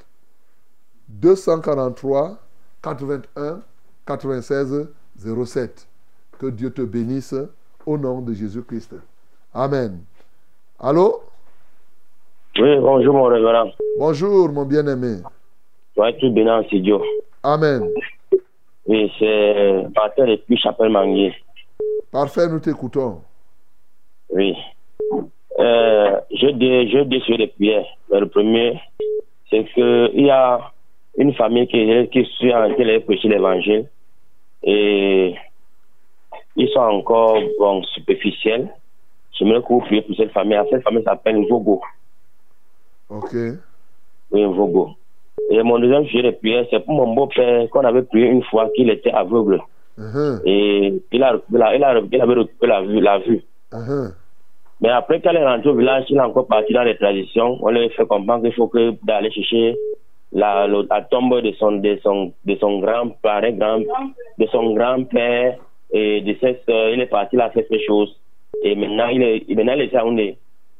243 1.09 2.37
81 2.81 3.61
96 4.05 4.87
07. 5.17 5.87
Que 6.39 6.47
Dieu 6.47 6.71
te 6.71 6.81
bénisse 6.81 7.35
au 7.85 7.97
nom 7.97 8.21
de 8.21 8.33
Jésus-Christ. 8.33 8.95
Amen. 9.53 9.99
Allô? 10.79 11.21
Oui, 12.59 12.79
bonjour 12.79 13.13
mon 13.13 13.25
révérend. 13.25 13.71
Bonjour 13.97 14.49
mon 14.49 14.65
bien-aimé. 14.65 15.17
Sois 15.95 16.13
tout 16.13 16.31
béni 16.31 16.49
en. 16.49 16.63
Amen. 17.43 17.89
Oui, 18.85 19.11
c'est 19.17 19.85
Pasteur 19.95 20.27
et 20.27 20.37
puis 20.37 20.57
Chapelle 20.57 20.89
Manguier. 20.89 21.33
Parfait, 22.11 22.47
nous 22.47 22.59
t'écoutons. 22.59 23.21
Oui. 24.29 24.55
Euh, 25.59 26.19
je 26.31 26.47
dis, 26.47 26.91
je 26.91 27.03
dis 27.03 27.21
sur 27.21 27.37
les 27.37 27.47
prières. 27.47 27.85
Le 28.11 28.27
premier, 28.27 28.79
c'est 29.49 29.63
qu'il 29.73 30.25
y 30.25 30.29
a 30.29 30.71
une 31.17 31.33
famille 31.33 31.67
qui, 31.67 32.09
qui 32.09 32.25
suit 32.37 32.53
en 32.53 32.73
train 32.73 32.85
de 32.85 32.97
prêcher 32.99 33.29
l'évangile 33.29 33.87
et 34.63 35.35
ils 36.55 36.69
sont 36.69 36.79
encore 36.79 37.39
bon, 37.59 37.83
superficiels. 37.83 38.73
Je 39.39 39.45
me 39.45 39.59
que 39.61 39.85
priez 39.85 40.01
pour 40.01 40.15
cette 40.15 40.31
famille. 40.31 40.59
Cette 40.69 40.83
famille 40.83 41.03
s'appelle 41.03 41.45
Vogo. 41.49 41.81
Ok. 43.09 43.33
Oui, 44.31 44.43
Vogo. 44.43 44.91
Et 45.49 45.61
mon 45.63 45.79
deuxième 45.79 46.05
sujet 46.05 46.23
de 46.23 46.31
prière, 46.31 46.65
c'est 46.69 46.83
pour 46.83 46.95
mon 46.95 47.13
beau-père 47.13 47.69
qu'on 47.69 47.83
avait 47.85 48.03
prié 48.03 48.27
une 48.27 48.43
fois 48.43 48.69
qu'il 48.75 48.89
était 48.89 49.11
aveugle. 49.11 49.61
Uh-huh. 49.99 50.41
Et 50.45 50.93
il, 51.11 51.23
a, 51.23 51.39
il, 51.51 51.61
a, 51.61 51.75
il, 51.75 51.83
a, 51.83 52.01
il 52.11 52.21
avait 52.21 52.33
retrouvé 52.33 52.67
la 52.67 52.81
vue. 52.81 52.99
La 52.99 53.19
vue. 53.19 53.43
Uh-huh. 53.71 54.13
Mais 54.81 54.89
après, 54.89 55.21
il 55.23 55.35
est 55.35 55.45
rentré 55.45 55.69
au 55.69 55.75
village, 55.75 56.05
il 56.09 56.17
est 56.17 56.21
encore 56.21 56.47
parti 56.47 56.73
dans 56.73 56.83
les 56.83 56.97
traditions. 56.97 57.57
On 57.61 57.69
lui 57.69 57.85
a 57.85 57.89
fait 57.89 58.05
comprendre 58.05 58.43
qu'il 58.43 58.53
faut 58.53 58.67
que 58.67 58.93
d'aller 59.05 59.31
chercher 59.31 59.77
la, 60.33 60.67
tombe 61.09 61.39
de 61.41 61.51
son, 61.53 61.73
de 61.73 61.97
son, 62.03 62.33
de 62.45 62.55
son 62.55 62.79
grand-père, 62.79 63.51
grand, 63.53 63.79
de 63.79 64.45
son 64.47 64.73
grand-père 64.73 65.57
et 65.91 66.21
de 66.21 66.35
ses 66.41 66.59
soeurs. 66.65 66.89
Il 66.89 66.99
est 66.99 67.05
parti 67.05 67.35
là 67.35 67.49
faire 67.51 67.63
ces 67.69 67.79
choses. 67.85 68.19
Et 68.63 68.75
maintenant, 68.75 69.07
il 69.07 69.21
est, 69.21 69.55
maintenant, 69.55 69.73
il 69.73 69.81
est 69.81 69.95
à 69.95 70.03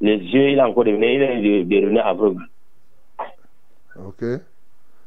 les, 0.00 0.16
yeux, 0.16 0.50
il 0.50 0.60
a 0.60 0.68
encore 0.68 0.84
devenu, 0.84 1.06
il 1.14 1.22
est 1.22 1.40
de- 1.40 1.80
devenu 1.80 1.98
aveugle. 1.98 2.42
Ok. 3.98 4.24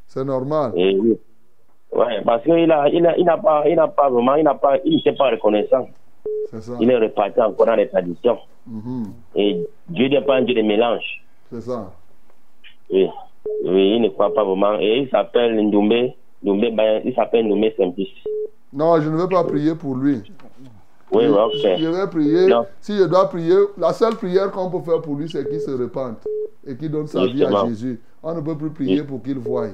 C'est 0.07 0.23
normal. 0.23 0.71
Et 0.75 0.97
oui. 0.97 1.17
Ouais, 1.93 2.21
parce 2.25 2.43
qu'il 2.43 2.71
a, 2.71 2.89
il 2.89 3.05
a, 3.05 3.17
il 3.17 3.25
n'a 3.25 3.37
pas, 3.37 3.67
il 3.67 3.75
n'a 3.75 3.87
pas 3.87 4.09
vraiment, 4.09 4.35
il 4.35 4.43
n'a 4.43 4.55
pas, 4.55 4.77
il 4.83 4.97
n'était 4.97 5.13
pas 5.13 5.29
reconnaissant. 5.31 5.87
C'est 6.51 6.61
ça. 6.61 6.73
Il 6.79 6.89
est 6.91 6.97
reparti 6.97 7.39
encore 7.41 7.65
dans 7.65 7.75
les 7.75 7.87
traditions. 7.87 8.37
Mhm. 8.65 9.05
Et 9.35 9.65
Dieu 9.89 10.09
n'est 10.09 10.21
pas 10.21 10.35
un 10.37 10.41
Dieu 10.43 10.55
de 10.55 10.61
mélange. 10.61 11.23
C'est 11.51 11.61
ça. 11.61 11.91
Oui. 12.91 13.07
Oui, 13.63 13.93
il 13.95 14.01
ne 14.01 14.09
croit 14.09 14.33
pas 14.33 14.43
vraiment. 14.43 14.77
Et 14.79 14.99
il 14.99 15.09
s'appelle 15.09 15.55
Ndoumbe 15.55 16.11
Bayan- 16.43 17.01
il 17.05 17.13
s'appelle 17.15 17.45
Ndoumbe 17.45 17.71
Simplice. 17.77 18.09
Non, 18.73 18.99
je 18.99 19.09
ne 19.09 19.15
veux 19.15 19.29
pas 19.29 19.43
prier 19.45 19.73
pour 19.75 19.95
lui. 19.95 20.21
Oui, 21.09 21.23
oui, 21.25 21.33
Je 21.53 21.87
ok. 21.87 21.95
vais 21.95 22.07
prier. 22.09 22.47
Non. 22.47 22.65
Si 22.81 22.97
je 22.97 23.03
dois 23.05 23.29
prier, 23.29 23.55
la 23.77 23.93
seule 23.93 24.15
prière 24.15 24.51
qu'on 24.51 24.69
peut 24.69 24.81
faire 24.81 25.01
pour 25.01 25.15
lui, 25.15 25.29
c'est 25.29 25.47
qu'il 25.47 25.61
se 25.61 25.71
repente 25.71 26.27
et 26.65 26.75
qu'il 26.75 26.91
donne 26.91 27.07
sa 27.07 27.25
vie 27.25 27.45
à. 27.45 27.65
Jésus. 27.67 28.01
On 28.23 28.33
ne 28.33 28.41
peut 28.41 28.57
plus 28.57 28.71
prier 28.71 29.03
pour 29.03 29.21
qu'il 29.21 29.39
voie. 29.39 29.67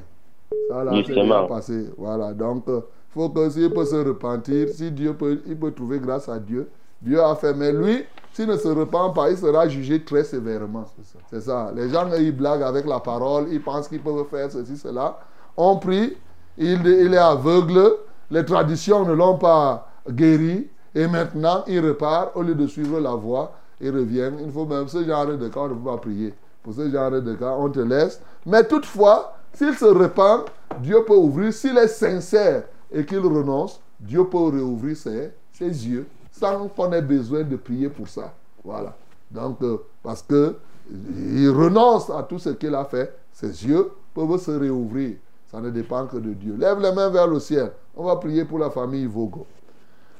Ça, 0.70 0.84
là, 0.84 0.92
c'est 1.06 1.14
déjà 1.14 1.22
Justement. 1.22 1.48
passé. 1.48 1.90
Voilà. 1.98 2.34
Donc, 2.34 2.64
il 2.68 2.82
faut 3.10 3.30
que 3.30 3.50
s'il 3.50 3.72
peut 3.72 3.86
se 3.86 3.96
repentir, 3.96 4.70
si 4.70 4.92
Dieu 4.92 5.14
peut, 5.14 5.42
il 5.48 5.58
peut 5.58 5.72
trouver 5.72 6.00
grâce 6.00 6.30
à 6.30 6.40
Dieu, 6.40 6.70
Dieu 7.02 7.22
a 7.22 7.36
fait. 7.36 7.54
Mais 7.54 7.72
lui, 7.72 8.04
s'il 8.34 8.48
ne 8.48 8.58
se 8.58 8.68
repent 8.68 9.14
pas, 9.14 9.30
il 9.32 9.38
sera 9.38 9.68
jugé 9.68 10.04
très 10.04 10.24
sévèrement. 10.24 10.86
C'est 11.30 11.42
ça. 11.42 11.72
Les 11.76 11.90
gens, 11.90 12.08
ils 12.18 12.32
blaguent 12.36 12.64
avec 12.64 12.86
la 12.86 13.00
parole, 13.00 13.48
ils 13.52 13.62
pensent 13.62 13.88
qu'ils 13.88 14.02
peuvent 14.02 14.26
faire 14.30 14.52
ceci, 14.52 14.78
cela. 14.78 15.20
On 15.58 15.78
prie, 15.78 16.16
il, 16.58 16.86
il 16.86 17.14
est 17.14 17.18
aveugle, 17.18 17.94
les 18.32 18.44
traditions 18.46 19.06
ne 19.06 19.14
l'ont 19.14 19.38
pas 19.38 19.88
guéri, 20.10 20.68
et 20.96 21.08
maintenant 21.08 21.64
il 21.68 21.86
repart, 21.86 22.36
au 22.36 22.42
lieu 22.42 22.56
de 22.56 22.68
suivre 22.68 23.00
la 23.00 23.14
voie, 23.16 23.52
il 23.82 23.92
revient. 23.92 24.32
Il 24.44 24.52
faut 24.52 24.66
même 24.66 24.88
ce 24.88 25.04
genre 25.04 25.26
de 25.28 25.48
cas, 25.48 25.60
on 25.62 25.68
ne 25.70 25.74
peut 25.76 25.90
pas 25.92 25.98
prier. 25.98 26.34
Pour 26.64 26.74
ce 26.74 26.90
genre 26.90 27.12
de 27.12 27.36
cas, 27.36 27.56
on 27.58 27.70
te 27.70 27.80
laisse. 27.80 28.22
Mais 28.46 28.64
toutefois, 28.64 29.36
s'il 29.54 29.74
se 29.76 29.86
repent, 29.86 30.50
Dieu 30.80 31.04
peut 31.06 31.16
ouvrir. 31.16 31.54
S'il 31.54 31.78
est 31.78 31.88
sincère 31.88 32.64
et 32.92 33.06
qu'il 33.06 33.20
renonce, 33.20 33.80
Dieu 34.00 34.26
peut 34.26 34.50
réouvrir 34.50 34.96
ses, 34.98 35.32
ses 35.52 35.68
yeux 35.88 36.08
sans 36.32 36.68
qu'on 36.68 36.92
ait 36.92 37.02
besoin 37.02 37.44
de 37.44 37.56
prier 37.56 37.90
pour 37.90 38.08
ça. 38.08 38.34
Voilà. 38.64 38.96
Donc, 39.30 39.62
euh, 39.62 39.78
parce 40.02 40.22
que 40.24 40.56
il 40.90 41.50
renonce 41.50 42.10
à 42.10 42.24
tout 42.24 42.40
ce 42.40 42.50
qu'il 42.50 42.76
a 42.76 42.86
fait, 42.86 43.16
ses 43.32 43.66
yeux 43.66 43.92
peuvent 44.14 44.40
se 44.40 44.52
réouvrir. 44.52 45.16
Ça 45.52 45.62
ne 45.62 45.70
dépend 45.70 46.08
que 46.08 46.18
de 46.18 46.34
Dieu. 46.34 46.56
Lève 46.58 46.80
les 46.80 46.92
mains 46.92 47.10
vers 47.10 47.28
le 47.28 47.40
ciel. 47.40 47.72
On 47.96 48.06
va 48.06 48.16
prier 48.16 48.44
pour 48.44 48.60
la 48.60 48.70
famille 48.70 49.06
Vogo. 49.06 49.46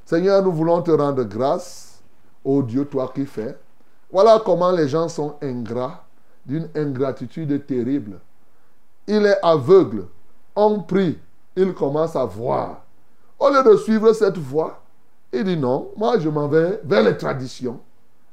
Seigneur, 0.06 0.44
nous 0.44 0.52
voulons 0.52 0.82
te 0.82 0.92
rendre 0.92 1.24
grâce, 1.24 2.02
ô 2.44 2.62
Dieu, 2.62 2.86
toi 2.86 3.12
qui 3.14 3.26
fais. 3.26 3.58
Voilà 4.12 4.42
comment 4.46 4.72
les 4.72 4.88
gens 4.88 5.10
sont 5.10 5.36
ingrats, 5.42 6.04
d'une 6.46 6.70
ingratitude 6.76 7.66
terrible. 7.66 8.20
Il 9.08 9.26
est 9.26 9.38
aveugle. 9.44 10.06
On 10.56 10.82
prie, 10.82 11.18
il 11.56 11.74
commence 11.74 12.16
à 12.16 12.26
voir. 12.26 12.84
Au 13.40 13.50
lieu 13.50 13.64
de 13.64 13.78
suivre 13.78 14.14
cette 14.14 14.38
voie, 14.38 14.82
il 15.32 15.44
dit 15.44 15.58
non, 15.58 15.92
moi 15.98 16.20
je 16.20 16.30
m'en 16.30 16.48
vais 16.48 16.80
vers 16.84 17.04
les 17.04 17.18
traditions. 17.18 17.80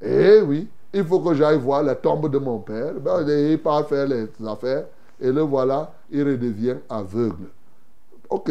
Eh 0.03 0.41
oui, 0.43 0.69
il 0.93 1.05
faut 1.05 1.21
que 1.21 1.35
j'aille 1.35 1.59
voir 1.59 1.83
la 1.83 1.95
tombe 1.95 2.31
de 2.31 2.39
mon 2.39 2.59
père. 2.59 2.95
Ben, 2.95 3.27
il 3.27 3.59
part 3.59 3.87
faire 3.89 4.07
les 4.07 4.29
affaires 4.47 4.87
et 5.21 5.31
le 5.31 5.43
voilà, 5.43 5.93
il 6.11 6.23
redevient 6.23 6.77
aveugle. 6.89 7.49
Ok, 8.29 8.51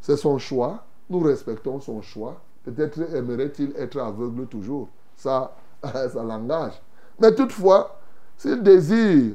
c'est 0.00 0.16
son 0.16 0.38
choix. 0.38 0.84
Nous 1.10 1.20
respectons 1.20 1.80
son 1.80 2.02
choix. 2.02 2.40
Peut-être 2.64 3.14
aimerait-il 3.14 3.74
être 3.76 3.98
aveugle 3.98 4.46
toujours. 4.46 4.88
Ça, 5.16 5.54
ça 5.82 6.22
l'engage. 6.22 6.80
Mais 7.20 7.34
toutefois, 7.34 7.97
s'il 8.38 8.62
désire 8.62 9.34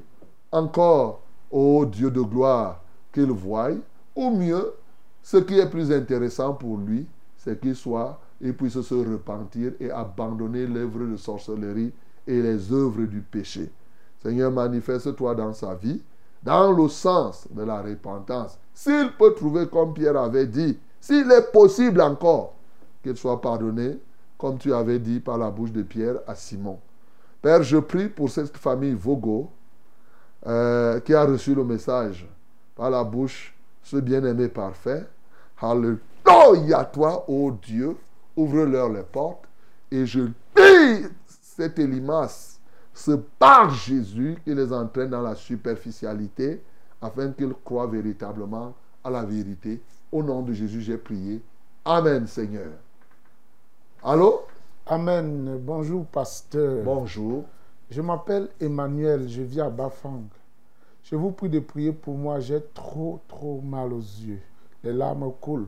encore, 0.52 1.22
ô 1.52 1.86
Dieu 1.86 2.10
de 2.10 2.22
gloire, 2.22 2.82
qu'il 3.12 3.32
voie, 3.32 3.70
ou 4.16 4.30
mieux, 4.32 4.74
ce 5.22 5.38
qui 5.38 5.60
est 5.60 5.70
plus 5.70 5.92
intéressant 5.92 6.54
pour 6.54 6.78
lui, 6.78 7.06
c'est 7.38 7.60
qu'il 7.60 7.76
soit, 7.76 8.20
il 8.40 8.56
puisse 8.56 8.80
se 8.82 8.96
repentir 8.96 9.74
et 9.80 9.92
abandonner 9.92 10.66
l'œuvre 10.66 11.06
de 11.06 11.18
sorcellerie 11.18 11.92
et 12.26 12.42
les 12.42 12.72
œuvres 12.72 13.04
du 13.04 13.22
péché. 13.22 13.70
Seigneur, 14.22 14.52
manifeste-toi 14.52 15.36
dans 15.36 15.54
sa 15.54 15.76
vie, 15.76 16.02
dans 16.42 16.72
le 16.72 16.88
sens 16.88 17.48
de 17.52 17.64
la 17.64 17.82
repentance. 17.82 18.58
S'il 18.74 19.12
peut 19.20 19.34
trouver, 19.34 19.68
comme 19.68 19.94
Pierre 19.94 20.18
avait 20.18 20.48
dit, 20.48 20.78
s'il 21.00 21.30
est 21.30 21.52
possible 21.52 22.02
encore, 22.02 22.54
qu'il 23.04 23.18
soit 23.18 23.42
pardonné, 23.42 24.00
comme 24.38 24.58
tu 24.58 24.74
avais 24.74 25.00
dit 25.00 25.20
par 25.20 25.38
la 25.38 25.52
bouche 25.52 25.74
de 25.74 25.84
Pierre 25.84 26.16
à 26.26 26.36
Simon. 26.36 26.80
Père, 27.44 27.62
je 27.62 27.76
prie 27.76 28.08
pour 28.08 28.30
cette 28.30 28.56
famille 28.56 28.94
Vogo 28.94 29.52
euh, 30.48 31.02
qui 31.02 31.14
a 31.14 31.26
reçu 31.26 31.54
le 31.54 31.66
message 31.66 32.26
par 32.74 32.90
la 32.90 33.04
bouche, 33.04 33.54
ce 33.84 33.98
bien-aimé 33.98 34.48
parfait. 34.48 35.06
Alléluia, 35.62 36.86
toi, 36.86 37.30
ô 37.30 37.52
Dieu, 37.52 37.98
ouvre-leur 38.38 38.88
les 38.88 39.04
portes 39.04 39.44
et 39.92 40.06
je 40.06 40.22
dis 40.22 41.06
cette 41.28 41.80
limace, 41.80 42.62
ce 42.94 43.12
par 43.12 43.70
Jésus 43.72 44.38
qui 44.46 44.56
les 44.56 44.72
entraîne 44.72 45.10
dans 45.10 45.22
la 45.22 45.36
superficialité 45.36 46.64
afin 47.02 47.30
qu'ils 47.34 47.54
croient 47.66 47.88
véritablement 47.88 48.74
à 49.04 49.10
la 49.10 49.26
vérité. 49.26 49.82
Au 50.14 50.24
nom 50.24 50.44
de 50.44 50.54
Jésus, 50.54 50.80
j'ai 50.80 50.98
prié. 50.98 51.42
Amen, 51.84 52.26
Seigneur. 52.26 52.72
Allô? 54.02 54.46
Amen. 54.86 55.60
Bonjour, 55.62 56.06
pasteur. 56.06 56.84
Bonjour. 56.84 57.46
Je 57.90 58.02
m'appelle 58.02 58.50
Emmanuel, 58.60 59.30
je 59.30 59.42
vis 59.42 59.62
à 59.62 59.70
Bafang. 59.70 60.24
Je 61.04 61.16
vous 61.16 61.32
prie 61.32 61.48
de 61.48 61.60
prier 61.60 61.94
pour 61.94 62.16
moi, 62.16 62.42
j'ai 62.42 62.62
trop, 62.74 63.22
trop 63.30 63.62
mal 63.62 63.94
aux 63.94 64.00
yeux. 64.00 64.42
Les 64.84 64.92
larmes 64.92 65.32
coulent. 65.40 65.68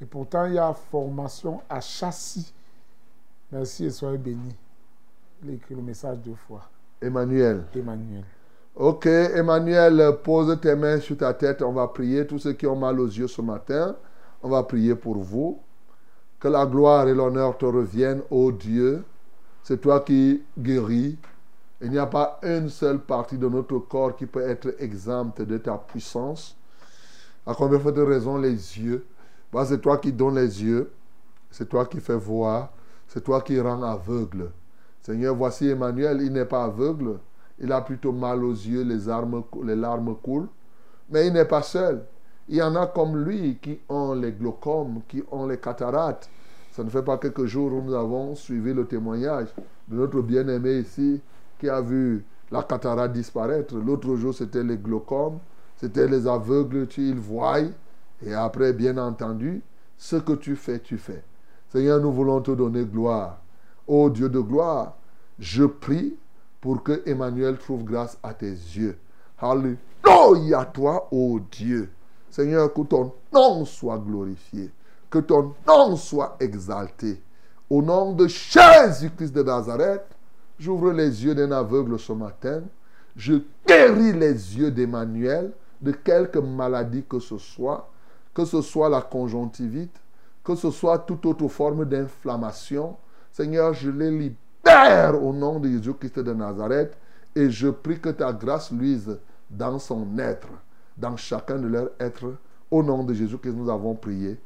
Et 0.00 0.04
pourtant, 0.04 0.46
il 0.46 0.54
y 0.54 0.58
a 0.58 0.72
formation 0.72 1.62
à 1.68 1.80
châssis. 1.80 2.54
Merci 3.50 3.86
et 3.86 3.90
soyez 3.90 4.18
bénis. 4.18 4.54
Il 5.42 5.54
écrit 5.54 5.74
le 5.74 5.82
message 5.82 6.18
deux 6.18 6.36
fois. 6.36 6.62
Emmanuel. 7.02 7.64
Emmanuel. 7.74 8.22
Ok, 8.76 9.06
Emmanuel, 9.06 10.18
pose 10.22 10.60
tes 10.60 10.76
mains 10.76 11.00
sur 11.00 11.16
ta 11.16 11.34
tête. 11.34 11.60
On 11.60 11.72
va 11.72 11.88
prier. 11.88 12.24
Tous 12.24 12.38
ceux 12.38 12.52
qui 12.52 12.68
ont 12.68 12.76
mal 12.76 13.00
aux 13.00 13.08
yeux 13.08 13.28
ce 13.28 13.42
matin, 13.42 13.96
on 14.44 14.48
va 14.48 14.62
prier 14.62 14.94
pour 14.94 15.16
vous. 15.16 15.58
Que 16.44 16.50
la 16.50 16.66
gloire 16.66 17.08
et 17.08 17.14
l'honneur 17.14 17.56
te 17.56 17.64
reviennent, 17.64 18.20
ô 18.30 18.52
Dieu. 18.52 19.02
C'est 19.62 19.80
toi 19.80 20.00
qui 20.00 20.42
guéris. 20.58 21.16
Il 21.80 21.90
n'y 21.90 21.96
a 21.96 22.04
pas 22.04 22.38
une 22.42 22.68
seule 22.68 22.98
partie 22.98 23.38
de 23.38 23.48
notre 23.48 23.78
corps 23.78 24.14
qui 24.14 24.26
peut 24.26 24.42
être 24.42 24.74
exempte 24.78 25.40
de 25.40 25.56
ta 25.56 25.78
puissance. 25.78 26.54
À 27.46 27.54
combien 27.54 27.78
de 27.78 28.02
raison 28.02 28.36
les 28.36 28.50
yeux? 28.50 29.06
Bah, 29.50 29.64
C'est 29.64 29.80
toi 29.80 29.96
qui 29.96 30.12
donnes 30.12 30.34
les 30.34 30.62
yeux. 30.62 30.92
C'est 31.50 31.66
toi 31.66 31.86
qui 31.86 31.98
fais 31.98 32.14
voir. 32.14 32.74
C'est 33.08 33.24
toi 33.24 33.40
qui 33.40 33.58
rends 33.58 33.82
aveugle. 33.82 34.50
Seigneur, 35.00 35.34
voici 35.34 35.70
Emmanuel, 35.70 36.20
il 36.20 36.30
n'est 36.34 36.44
pas 36.44 36.64
aveugle. 36.64 37.20
Il 37.58 37.72
a 37.72 37.80
plutôt 37.80 38.12
mal 38.12 38.44
aux 38.44 38.52
yeux, 38.52 38.82
les, 38.82 39.08
armes, 39.08 39.44
les 39.62 39.76
larmes 39.76 40.14
coulent. 40.22 40.48
Mais 41.08 41.26
il 41.26 41.32
n'est 41.32 41.46
pas 41.46 41.62
seul. 41.62 42.04
Il 42.48 42.56
y 42.56 42.62
en 42.62 42.74
a 42.76 42.86
comme 42.86 43.24
lui 43.24 43.56
qui 43.60 43.78
ont 43.88 44.14
les 44.14 44.32
glaucomes, 44.32 45.00
qui 45.08 45.22
ont 45.30 45.46
les 45.46 45.58
cataractes. 45.58 46.28
Ça 46.72 46.84
ne 46.84 46.90
fait 46.90 47.02
pas 47.02 47.16
quelques 47.18 47.46
jours 47.46 47.72
où 47.72 47.80
nous 47.80 47.94
avons 47.94 48.34
suivi 48.34 48.74
le 48.74 48.84
témoignage 48.84 49.48
de 49.88 49.96
notre 49.96 50.20
bien-aimé 50.20 50.80
ici 50.80 51.20
qui 51.58 51.68
a 51.68 51.80
vu 51.80 52.24
la 52.50 52.62
cataracte 52.62 53.14
disparaître. 53.14 53.76
L'autre 53.76 54.16
jour, 54.16 54.34
c'était 54.34 54.62
les 54.62 54.76
glaucomes, 54.76 55.38
c'était 55.76 56.06
les 56.06 56.26
aveugles, 56.26 56.86
tu 56.86 57.08
ils 57.08 57.18
voient. 57.18 57.60
Et 58.22 58.34
après, 58.34 58.72
bien 58.72 58.98
entendu, 58.98 59.62
ce 59.96 60.16
que 60.16 60.32
tu 60.32 60.56
fais, 60.56 60.80
tu 60.80 60.98
fais. 60.98 61.22
Seigneur, 61.70 62.00
nous 62.00 62.12
voulons 62.12 62.40
te 62.40 62.50
donner 62.50 62.84
gloire. 62.84 63.40
Ô 63.86 64.10
Dieu 64.10 64.28
de 64.28 64.40
gloire, 64.40 64.96
je 65.38 65.64
prie 65.64 66.16
pour 66.60 66.82
que 66.82 67.02
Emmanuel 67.06 67.58
trouve 67.58 67.84
grâce 67.84 68.18
à 68.22 68.34
tes 68.34 68.50
yeux. 68.50 68.96
Alléluia 69.38 70.64
toi, 70.66 71.08
ô 71.10 71.40
Dieu. 71.50 71.90
Seigneur, 72.34 72.72
que 72.74 72.80
ton 72.80 73.12
nom 73.32 73.64
soit 73.64 73.96
glorifié, 73.96 74.68
que 75.08 75.20
ton 75.20 75.54
nom 75.68 75.94
soit 75.94 76.36
exalté. 76.40 77.22
Au 77.70 77.80
nom 77.80 78.10
de 78.12 78.26
Jésus-Christ 78.26 79.32
de 79.32 79.44
Nazareth, 79.44 80.04
j'ouvre 80.58 80.90
les 80.90 81.24
yeux 81.24 81.36
d'un 81.36 81.52
aveugle 81.52 81.96
ce 81.96 82.12
matin. 82.12 82.62
Je 83.14 83.34
guéris 83.64 84.14
les 84.14 84.58
yeux 84.58 84.72
d'Emmanuel 84.72 85.52
de 85.80 85.92
quelque 85.92 86.40
maladie 86.40 87.04
que 87.08 87.20
ce 87.20 87.38
soit, 87.38 87.88
que 88.34 88.44
ce 88.44 88.62
soit 88.62 88.88
la 88.88 89.02
conjonctivite, 89.02 89.94
que 90.42 90.56
ce 90.56 90.72
soit 90.72 90.98
toute 90.98 91.24
autre 91.26 91.46
forme 91.46 91.84
d'inflammation. 91.84 92.96
Seigneur, 93.30 93.74
je 93.74 93.90
les 93.90 94.10
libère 94.10 95.22
au 95.22 95.32
nom 95.32 95.60
de 95.60 95.68
Jésus-Christ 95.68 96.18
de 96.18 96.32
Nazareth 96.32 96.98
et 97.36 97.48
je 97.48 97.68
prie 97.68 98.00
que 98.00 98.08
ta 98.08 98.32
grâce 98.32 98.72
luise 98.72 99.20
dans 99.48 99.78
son 99.78 100.18
être. 100.18 100.48
Dans 100.96 101.16
chacun 101.16 101.58
de 101.58 101.66
leurs 101.66 101.90
êtres. 101.98 102.34
Au 102.70 102.82
nom 102.82 103.04
de 103.04 103.14
Jésus 103.14 103.38
que 103.38 103.48
nous 103.48 103.70
avons 103.70 103.94
prié. 103.94 104.38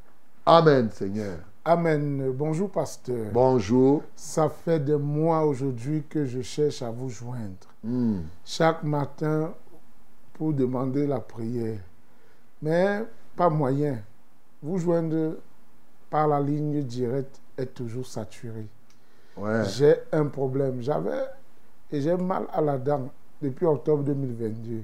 Amen, 0.45 0.89
Seigneur. 0.91 1.39
Amen. 1.65 2.31
Bonjour, 2.31 2.69
pasteur. 2.69 3.31
Bonjour. 3.33 4.03
Ça 4.15 4.49
fait 4.49 4.79
des 4.79 4.95
mois 4.95 5.45
aujourd'hui 5.45 6.03
que 6.07 6.25
je 6.25 6.41
cherche 6.41 6.81
à 6.81 6.91
vous 6.91 7.09
joindre. 7.09 7.67
Hmm. 7.83 8.21
Chaque 8.45 8.83
matin 8.83 9.53
pour 10.33 10.53
demander 10.53 11.05
la 11.05 11.19
prière. 11.19 11.79
Mais 12.61 13.03
pas 13.35 13.49
moyen. 13.49 13.99
Vous 14.61 14.77
joindre 14.77 15.37
par 16.09 16.27
la 16.27 16.39
ligne 16.39 16.83
directe 16.83 17.41
est 17.57 17.73
toujours 17.73 18.05
saturé. 18.05 18.67
Ouais. 19.37 19.63
J'ai 19.69 19.95
un 20.11 20.25
problème. 20.25 20.81
J'avais 20.81 21.25
et 21.91 22.01
j'ai 22.01 22.15
mal 22.15 22.45
à 22.53 22.61
la 22.61 22.77
dent 22.77 23.09
depuis 23.41 23.65
octobre 23.65 24.03
2022. 24.03 24.83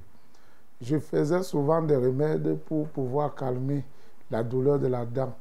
Je 0.81 0.99
faisais 0.99 1.43
souvent 1.43 1.81
des 1.81 1.95
remèdes 1.95 2.57
pour 2.65 2.87
pouvoir 2.87 3.33
calmer 3.35 3.83
la 4.29 4.43
douleur 4.43 4.79
de 4.79 4.87
la 4.87 5.05
dent. 5.05 5.33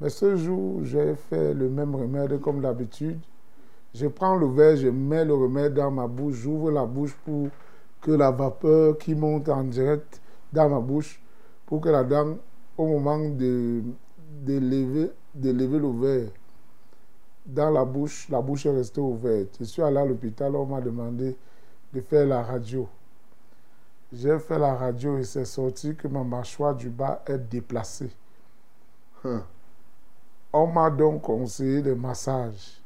Mais 0.00 0.10
ce 0.10 0.36
jour, 0.36 0.84
j'ai 0.84 1.14
fait 1.14 1.54
le 1.54 1.68
même 1.68 1.94
remède 1.94 2.40
comme 2.40 2.60
d'habitude. 2.60 3.20
Je 3.94 4.06
prends 4.06 4.36
le 4.36 4.46
verre, 4.46 4.76
je 4.76 4.88
mets 4.88 5.24
le 5.24 5.34
remède 5.34 5.74
dans 5.74 5.90
ma 5.90 6.06
bouche, 6.06 6.36
j'ouvre 6.36 6.70
la 6.70 6.84
bouche 6.84 7.14
pour 7.24 7.48
que 8.00 8.10
la 8.10 8.30
vapeur 8.30 8.98
qui 8.98 9.14
monte 9.14 9.48
en 9.48 9.64
direct 9.64 10.20
dans 10.52 10.68
ma 10.68 10.80
bouche, 10.80 11.22
pour 11.66 11.80
que 11.80 11.88
la 11.88 12.02
dent, 12.04 12.36
au 12.76 12.86
moment 12.86 13.18
de, 13.18 13.82
lever, 14.46 15.10
de 15.34 15.50
lever 15.50 15.78
le 15.78 15.90
verre 16.00 16.28
dans 17.46 17.70
la 17.70 17.84
bouche, 17.84 18.28
la 18.28 18.40
bouche 18.40 18.66
est 18.66 18.74
restée 18.74 19.00
ouverte. 19.00 19.56
Je 19.60 19.64
suis 19.64 19.82
allé 19.82 19.98
à 19.98 20.04
l'hôpital, 20.04 20.54
on 20.56 20.66
m'a 20.66 20.80
demandé 20.80 21.36
de 21.92 22.00
faire 22.00 22.26
la 22.26 22.42
radio. 22.42 22.88
J'ai 24.12 24.38
fait 24.38 24.58
la 24.58 24.74
radio 24.74 25.16
et 25.16 25.24
c'est 25.24 25.46
sorti 25.46 25.96
que 25.96 26.06
ma 26.06 26.22
mâchoire 26.22 26.74
du 26.74 26.90
bas 26.90 27.22
est 27.26 27.38
déplacée. 27.38 28.10
On 30.52 30.66
m'a 30.66 30.90
donc 30.90 31.22
conseillé 31.22 31.80
des 31.80 31.94
massages. 31.94 32.82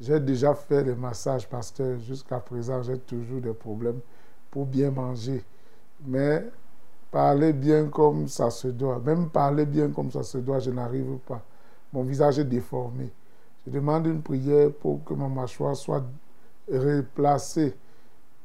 J'ai 0.00 0.18
déjà 0.18 0.54
fait 0.54 0.82
des 0.82 0.96
massages, 0.96 1.48
pasteur. 1.48 1.98
Jusqu'à 2.00 2.40
présent, 2.40 2.82
j'ai 2.82 2.98
toujours 2.98 3.40
des 3.40 3.52
problèmes 3.52 4.00
pour 4.50 4.66
bien 4.66 4.90
manger. 4.90 5.44
Mais 6.04 6.44
parler 7.10 7.52
bien 7.52 7.88
comme 7.88 8.26
ça 8.28 8.50
se 8.50 8.68
doit, 8.68 8.98
même 8.98 9.30
parler 9.30 9.64
bien 9.64 9.90
comme 9.90 10.10
ça 10.10 10.22
se 10.22 10.38
doit, 10.38 10.58
je 10.58 10.70
n'arrive 10.70 11.18
pas. 11.26 11.42
Mon 11.92 12.02
visage 12.02 12.38
est 12.38 12.44
déformé. 12.44 13.12
Je 13.64 13.70
demande 13.70 14.06
une 14.06 14.22
prière 14.22 14.70
pour 14.72 15.04
que 15.04 15.14
ma 15.14 15.28
mâchoire 15.28 15.76
soit 15.76 16.04
replacée 16.70 17.74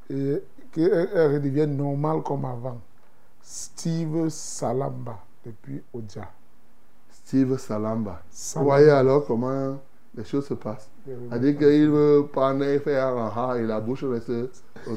et 0.09 0.41
qu'elle 0.73 1.33
redevienne 1.33 1.77
normale 1.77 2.21
comme 2.23 2.45
avant. 2.45 2.81
Steve 3.41 4.29
Salamba, 4.29 5.19
depuis 5.45 5.81
Odia. 5.93 6.29
Steve 7.09 7.57
Salamba. 7.57 8.21
Vous 8.55 8.63
voyez 8.63 8.89
alors 8.89 9.25
comment 9.25 9.77
les 10.15 10.23
choses 10.23 10.47
se 10.47 10.53
passent. 10.53 10.89
C'est-à-dire 11.05 11.57
qu'il 11.57 11.89
veut 11.89 12.27
prendre 12.31 12.63
et 12.63 12.79
faire 12.79 13.07
un 13.07 13.27
ha 13.35 13.57
et 13.57 13.63
la 13.63 13.79
bouche 13.79 14.03
reste 14.03 14.31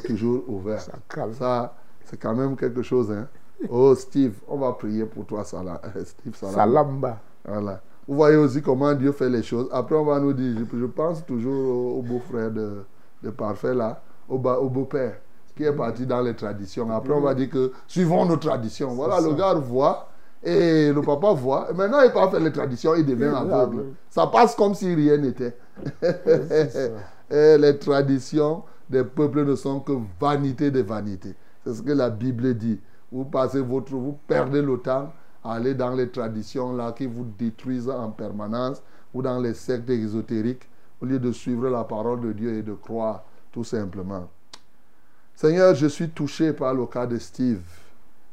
toujours 0.05 0.45
ouverte. 0.49 0.91
Ça. 1.15 1.33
Ça, 1.33 1.75
c'est 2.05 2.19
quand 2.19 2.35
même 2.35 2.57
quelque 2.57 2.83
chose. 2.83 3.11
Hein. 3.11 3.29
Oh, 3.69 3.95
Steve, 3.95 4.35
on 4.47 4.59
va 4.59 4.73
prier 4.73 5.05
pour 5.05 5.25
toi, 5.27 5.45
Steve 6.05 6.35
Salamba. 6.35 6.57
Salamba. 6.57 7.21
Voilà. 7.45 7.81
Vous 8.07 8.15
voyez 8.15 8.37
aussi 8.37 8.63
comment 8.63 8.95
Dieu 8.95 9.11
fait 9.13 9.29
les 9.29 9.43
choses. 9.43 9.69
Après, 9.73 9.97
on 9.97 10.05
va 10.05 10.21
nous 10.21 10.33
dire, 10.33 10.57
je, 10.73 10.87
pense 10.87 11.25
toujours 11.27 11.97
au, 11.97 11.99
au 11.99 12.03
beau-frère 12.03 12.51
de, 12.51 12.85
de 13.23 13.31
Parfait, 13.31 13.75
là, 13.75 14.01
au 14.29 14.39
beau-père, 14.39 15.17
qui 15.57 15.65
est 15.65 15.73
parti 15.73 16.07
dans 16.07 16.21
les 16.21 16.35
traditions. 16.35 16.91
Après, 16.91 17.13
on 17.13 17.21
va 17.21 17.35
dire 17.35 17.49
que 17.49 17.73
suivons 17.89 18.27
nos 18.27 18.37
traditions. 18.37 18.91
Voilà, 18.95 19.21
le 19.21 19.33
gars 19.35 19.55
voit 19.55 20.09
et 20.43 20.93
le 20.93 21.01
papa 21.01 21.33
voit. 21.33 21.69
Et 21.71 21.75
maintenant, 21.75 22.03
il 22.03 22.13
part 22.13 22.31
faire 22.31 22.41
les 22.41 22.53
traditions, 22.53 22.95
il 22.95 23.07
devient 23.07 23.33
aveugle. 23.35 23.87
Ça 24.11 24.27
passe 24.27 24.55
comme 24.55 24.75
si 24.75 24.95
rien 24.95 25.17
n'était. 25.17 25.57
Les 27.31 27.79
traditions 27.79 28.63
des 28.89 29.03
peuples 29.03 29.45
ne 29.45 29.57
sont 29.57 29.81
que 29.81 29.93
vanité 30.21 30.71
des 30.71 30.83
vanités. 30.83 31.35
C'est 31.65 31.75
ce 31.75 31.83
que 31.83 31.91
la 31.91 32.11
Bible 32.11 32.55
dit. 32.55 32.79
Vous 33.11 33.25
passez 33.25 33.61
votre, 33.61 33.93
vous 33.95 34.17
perdez 34.29 34.63
le 34.63 34.79
temps 34.79 35.13
à 35.43 35.55
aller 35.55 35.75
dans 35.75 35.91
les 35.91 36.09
traditions 36.09 36.73
là 36.77 36.93
qui 36.93 37.07
vous 37.07 37.27
détruisent 37.39 37.89
en 37.91 38.11
permanence 38.11 38.83
ou 39.13 39.23
dans 39.23 39.41
les 39.41 39.55
sectes 39.55 39.91
ésotériques 39.91 40.69
au 41.01 41.07
lieu 41.07 41.19
de 41.19 41.33
suivre 41.33 41.69
la 41.69 41.85
parole 41.85 42.21
de 42.21 42.33
Dieu 42.33 42.55
et 42.55 42.63
de 42.63 42.75
croire 42.75 43.25
tout 43.53 43.65
simplement. 43.65 44.29
Seigneur, 45.37 45.75
je 45.75 45.87
suis 45.87 46.09
touché 46.09 46.55
par 46.55 46.73
le 46.73 46.87
cas 46.87 47.07
de 47.07 47.19
Steve. 47.19 47.61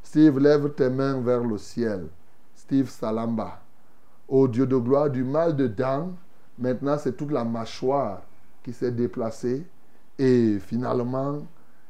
Steve, 0.02 0.40
lève 0.40 0.72
tes 0.72 0.90
mains 0.90 1.20
vers 1.20 1.44
le 1.44 1.58
ciel. 1.58 2.08
Steve 2.56 2.90
Salamba. 2.90 3.60
Ô 4.26 4.48
Dieu 4.48 4.66
de 4.66 4.78
gloire, 4.78 5.10
du 5.10 5.22
mal 5.22 5.54
de 5.54 5.68
dents, 5.68 6.14
maintenant 6.58 6.98
c'est 6.98 7.18
toute 7.18 7.32
la 7.32 7.44
mâchoire 7.44 8.22
qui 8.64 8.72
s'est 8.72 8.94
déplacée 8.94 9.68
et 10.18 10.60
finalement 10.60 11.46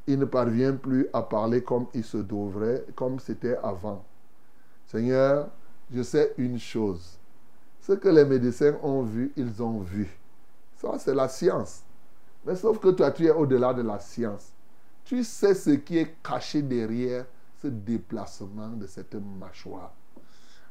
il 0.07 0.17
ne 0.17 0.25
parvient 0.25 0.73
plus 0.73 1.07
à 1.13 1.21
parler 1.21 1.61
comme 1.61 1.85
il 1.93 2.03
se 2.03 2.17
devrait, 2.17 2.83
comme 2.95 3.19
c'était 3.19 3.57
avant. 3.61 4.03
Seigneur, 4.87 5.47
je 5.93 6.01
sais 6.01 6.33
une 6.39 6.57
chose. 6.57 7.19
Ce 7.81 7.93
que 7.93 8.09
les 8.09 8.25
médecins 8.25 8.77
ont 8.81 9.03
vu, 9.03 9.31
ils 9.37 9.61
ont 9.61 9.77
vu. 9.77 10.09
Ça, 10.77 10.97
c'est 10.97 11.13
la 11.13 11.27
science. 11.27 11.83
Mais 12.43 12.55
sauf 12.55 12.79
que 12.79 12.89
toi, 12.89 13.11
tu 13.11 13.27
es 13.27 13.31
au-delà 13.31 13.75
de 13.75 13.83
la 13.83 13.99
science. 13.99 14.52
Tu 15.13 15.23
sais 15.23 15.53
ce 15.53 15.69
qui 15.69 15.99
est 15.99 16.15
caché 16.23 16.63
derrière 16.63 17.27
ce 17.61 17.67
déplacement 17.67 18.69
de 18.69 18.87
cette 18.87 19.13
mâchoire. 19.13 19.93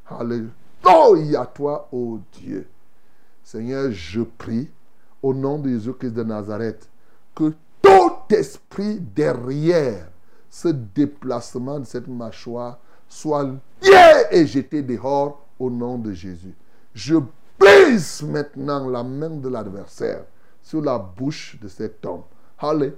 Alléluia 0.04 1.46
toi, 1.46 1.88
ô 1.92 2.18
Dieu. 2.32 2.68
Seigneur, 3.44 3.92
je 3.92 4.22
prie 4.22 4.68
au 5.22 5.32
nom 5.32 5.60
de 5.60 5.68
Jésus-Christ 5.68 6.10
de 6.10 6.24
Nazareth 6.24 6.90
que 7.36 7.54
tout 7.80 8.34
esprit 8.34 8.98
derrière 8.98 10.08
ce 10.50 10.66
déplacement 10.66 11.78
de 11.78 11.84
cette 11.84 12.08
mâchoire 12.08 12.80
soit 13.06 13.44
lié 13.44 14.24
et 14.32 14.44
jeté 14.44 14.82
dehors 14.82 15.46
au 15.56 15.70
nom 15.70 15.98
de 15.98 16.10
Jésus. 16.10 16.56
Je 16.92 17.14
brise 17.60 18.24
maintenant 18.24 18.90
la 18.90 19.04
main 19.04 19.30
de 19.30 19.48
l'adversaire 19.48 20.24
sur 20.60 20.82
la 20.82 20.98
bouche 20.98 21.60
de 21.62 21.68
cet 21.68 22.04
homme. 22.04 22.22
Alléluia 22.58 22.96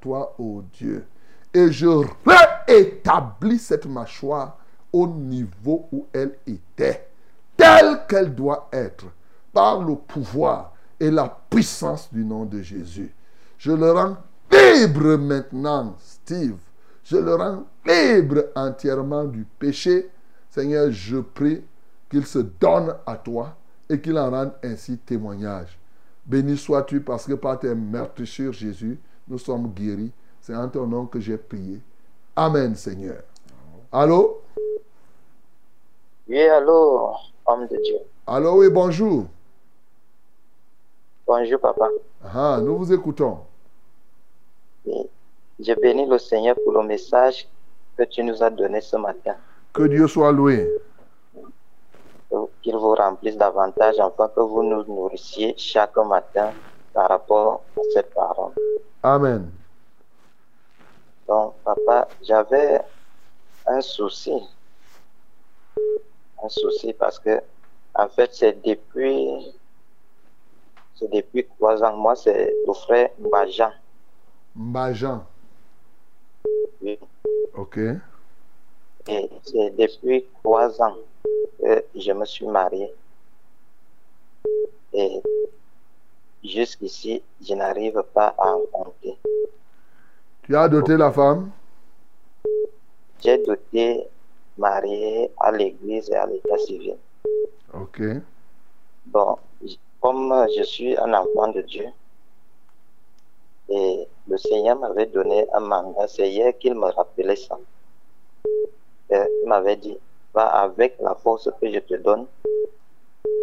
toi, 0.00 0.34
ô 0.38 0.62
Dieu. 0.72 1.04
Et 1.52 1.72
je 1.72 1.86
réétablis 2.26 3.58
cette 3.58 3.86
mâchoire 3.86 4.58
au 4.92 5.06
niveau 5.06 5.88
où 5.92 6.06
elle 6.12 6.36
était, 6.46 7.08
telle 7.56 8.06
qu'elle 8.08 8.34
doit 8.34 8.68
être, 8.72 9.06
par 9.52 9.82
le 9.82 9.96
pouvoir 9.96 10.74
et 11.00 11.10
la 11.10 11.28
puissance 11.50 12.12
du 12.12 12.24
nom 12.24 12.44
de 12.44 12.60
Jésus. 12.62 13.12
Je 13.58 13.72
le 13.72 13.90
rends 13.90 14.16
libre 14.50 15.16
maintenant, 15.16 15.94
Steve. 15.98 16.56
Je 17.04 17.16
le 17.16 17.34
rends 17.34 17.64
libre 17.86 18.46
entièrement 18.54 19.24
du 19.24 19.44
péché. 19.58 20.10
Seigneur, 20.50 20.90
je 20.90 21.18
prie 21.18 21.62
qu'il 22.10 22.26
se 22.26 22.38
donne 22.38 22.94
à 23.06 23.16
toi 23.16 23.56
et 23.88 24.00
qu'il 24.00 24.18
en 24.18 24.30
rende 24.30 24.52
ainsi 24.62 24.98
témoignage. 24.98 25.78
Béni 26.26 26.56
sois-tu 26.56 27.00
parce 27.00 27.26
que 27.26 27.34
par 27.34 27.58
tes 27.60 27.74
meurtrissures, 27.74 28.52
Jésus, 28.52 28.98
nous 29.28 29.38
sommes 29.38 29.72
guéris. 29.72 30.12
C'est 30.40 30.54
en 30.54 30.68
ton 30.68 30.86
nom 30.86 31.06
que 31.06 31.18
j'ai 31.18 31.36
prié. 31.36 31.80
Amen, 32.36 32.74
Seigneur. 32.76 33.22
Allô? 33.90 34.42
Oui, 36.28 36.40
allô, 36.40 37.12
homme 37.46 37.66
de 37.66 37.76
Dieu. 37.76 37.98
Allô, 38.26 38.58
oui, 38.60 38.68
bonjour. 38.70 39.26
Bonjour, 41.26 41.60
papa. 41.60 41.88
Ah, 42.22 42.58
nous 42.62 42.76
vous 42.76 42.92
écoutons. 42.92 43.38
Je 45.58 45.72
bénis 45.80 46.06
le 46.06 46.18
Seigneur 46.18 46.56
pour 46.62 46.72
le 46.72 46.82
message 46.82 47.48
que 47.96 48.04
tu 48.04 48.22
nous 48.22 48.42
as 48.42 48.50
donné 48.50 48.80
ce 48.80 48.96
matin. 48.96 49.34
Que 49.72 49.84
Dieu 49.84 50.06
soit 50.06 50.30
loué. 50.30 50.70
Qu'il 52.62 52.76
vous 52.76 52.94
remplisse 52.94 53.36
davantage 53.36 53.98
afin 53.98 54.28
que 54.28 54.40
vous 54.40 54.62
nous 54.62 54.84
nourrissiez 54.84 55.54
chaque 55.56 55.96
matin 55.96 56.52
par 56.96 57.10
rapport 57.10 57.62
à 57.76 57.80
cette 57.92 58.14
parole. 58.14 58.54
Amen. 59.02 59.50
Donc, 61.28 61.54
papa, 61.62 62.08
j'avais 62.22 62.80
un 63.66 63.82
souci. 63.82 64.32
Un 66.42 66.48
souci 66.48 66.94
parce 66.94 67.18
que, 67.18 67.42
en 67.94 68.08
fait, 68.08 68.30
c'est 68.32 68.64
depuis, 68.64 69.52
c'est 70.94 71.12
depuis 71.12 71.46
trois 71.46 71.84
ans. 71.84 71.94
Moi, 71.98 72.16
c'est 72.16 72.50
le 72.66 72.72
frère 72.72 73.10
Bajan. 73.18 73.72
Mbajan. 74.54 75.22
Oui. 76.80 76.98
Ok. 77.54 77.76
Et 79.08 79.30
c'est 79.42 79.70
depuis 79.76 80.24
trois 80.42 80.80
ans 80.80 80.96
que 81.60 81.84
je 81.94 82.12
me 82.12 82.24
suis 82.24 82.46
marié. 82.46 82.90
Et 84.94 85.20
jusqu'ici, 86.48 87.22
je 87.40 87.54
n'arrive 87.54 88.02
pas 88.14 88.34
à 88.38 88.54
en 88.54 88.62
compter. 88.72 89.16
Tu 90.42 90.56
as 90.56 90.68
doté 90.68 90.96
la 90.96 91.10
femme? 91.10 91.50
J'ai 93.22 93.34
été 93.34 94.06
marié 94.56 95.30
à 95.38 95.50
l'église 95.52 96.10
et 96.10 96.16
à 96.16 96.26
l'état 96.26 96.58
civil. 96.58 96.96
Ok. 97.74 98.00
Bon, 99.06 99.36
comme 100.00 100.46
je 100.56 100.62
suis 100.62 100.96
un 100.96 101.12
enfant 101.14 101.48
de 101.48 101.62
Dieu, 101.62 101.86
et 103.68 104.06
le 104.28 104.38
Seigneur 104.38 104.78
m'avait 104.78 105.06
donné 105.06 105.46
un 105.52 105.60
mandat, 105.60 106.06
c'est 106.06 106.30
hier 106.30 106.56
qu'il 106.58 106.74
me 106.74 106.86
rappelait 106.86 107.36
ça. 107.36 107.58
Et 109.10 109.22
il 109.42 109.48
m'avait 109.48 109.76
dit, 109.76 109.98
va 110.32 110.46
avec 110.46 110.96
la 111.00 111.14
force 111.14 111.50
que 111.60 111.72
je 111.72 111.80
te 111.80 111.94
donne 111.94 112.26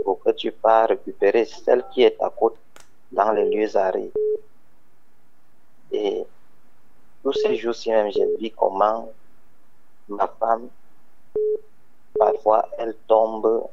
pour 0.05 0.21
que 0.23 0.31
tu 0.31 0.51
puisses 0.51 0.88
récupérer 0.88 1.45
celle 1.45 1.84
qui 1.93 2.03
est 2.03 2.15
à 2.21 2.30
côté 2.30 2.57
dans 3.14 3.31
les 3.31 3.49
lieux 3.49 3.77
arides. 3.77 4.11
Et 5.91 6.26
tous 7.23 7.34
ces 7.34 7.56
jours-ci 7.56 7.90
même, 7.91 8.11
j'ai 8.11 8.26
vu 8.38 8.49
comment 8.57 9.11
ma 10.10 10.27
femme, 10.27 10.68
parfois, 12.18 12.68
elle 12.77 12.95
tombe 13.07 13.68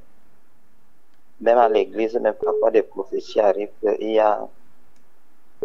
même 1.41 1.59
à 1.59 1.69
l'église, 1.69 2.15
même 2.15 2.35
parfois 2.35 2.71
des 2.71 2.83
prophéties 2.83 3.41
arrivent 3.41 3.73
qu'il 3.81 4.13
y 4.13 4.19
a 4.19 4.47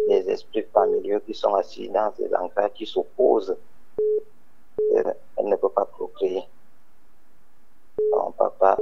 des 0.08 0.28
esprits 0.30 0.66
familiaux 0.72 1.20
qui 1.20 1.34
sont 1.34 1.54
assis 1.54 1.88
dans 1.88 2.12
ces 2.16 2.34
endroits 2.34 2.70
qui 2.70 2.86
s'opposent. 2.86 3.56
Elle, 4.94 5.14
ne 5.44 5.56
peut 5.56 5.68
pas 5.68 5.84
procréer. 5.84 6.42
Mon 8.12 8.30
papa, 8.32 8.78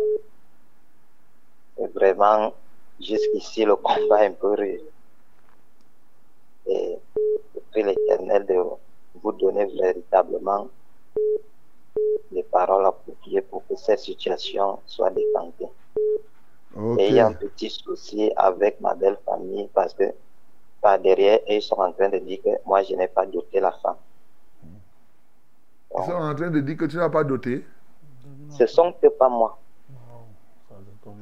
c'est 1.77 1.93
vraiment 1.93 2.53
jusqu'ici 3.01 3.65
le 3.65 3.77
combat 3.77 4.25
est 4.25 4.29
un 4.29 4.33
peu 4.33 4.55
rude. 4.55 4.83
Et 6.67 6.99
je 7.55 7.61
prie 7.71 7.83
l'éternel 7.83 8.47
de 8.47 8.57
vous 9.23 9.33
donner 9.33 9.67
véritablement 9.67 10.69
les 12.33 12.43
paroles 12.43 12.87
appropriées 12.87 13.43
pour 13.43 13.67
que 13.67 13.77
cette 13.77 14.01
situation 14.01 14.81
soit 14.87 15.11
décantée. 15.11 15.69
Ok. 16.77 16.99
Et 16.99 17.09
il 17.09 17.15
y 17.15 17.21
a 17.21 17.27
un 17.27 17.33
petit 17.33 17.71
souci 17.71 18.33
avec 18.37 18.81
ma 18.81 18.95
belle 18.95 19.19
famille 19.25 19.69
parce 19.73 19.95
que 19.95 20.13
par 20.81 20.99
derrière, 20.99 21.39
ils 21.49 21.63
sont 21.63 21.77
en 21.77 21.93
train 21.93 22.11
de 22.11 22.19
dire 22.19 22.41
que 22.45 22.51
moi, 22.67 22.83
je 22.83 22.95
n'ai 22.95 23.09
pas 23.09 23.25
doté 23.25 23.59
la 23.59 23.73
femme. 23.73 23.97
Ils 25.97 26.05
sont 26.05 26.13
en 26.13 26.35
train 26.35 26.51
de 26.51 26.61
dire 26.61 26.77
que 26.77 26.85
tu 26.85 26.97
n'as 26.97 27.09
pas 27.09 27.25
doté. 27.25 27.65
Ce 28.51 28.67
sont 28.67 28.93
que 29.01 29.07
pas 29.09 29.29
moi. 29.29 29.59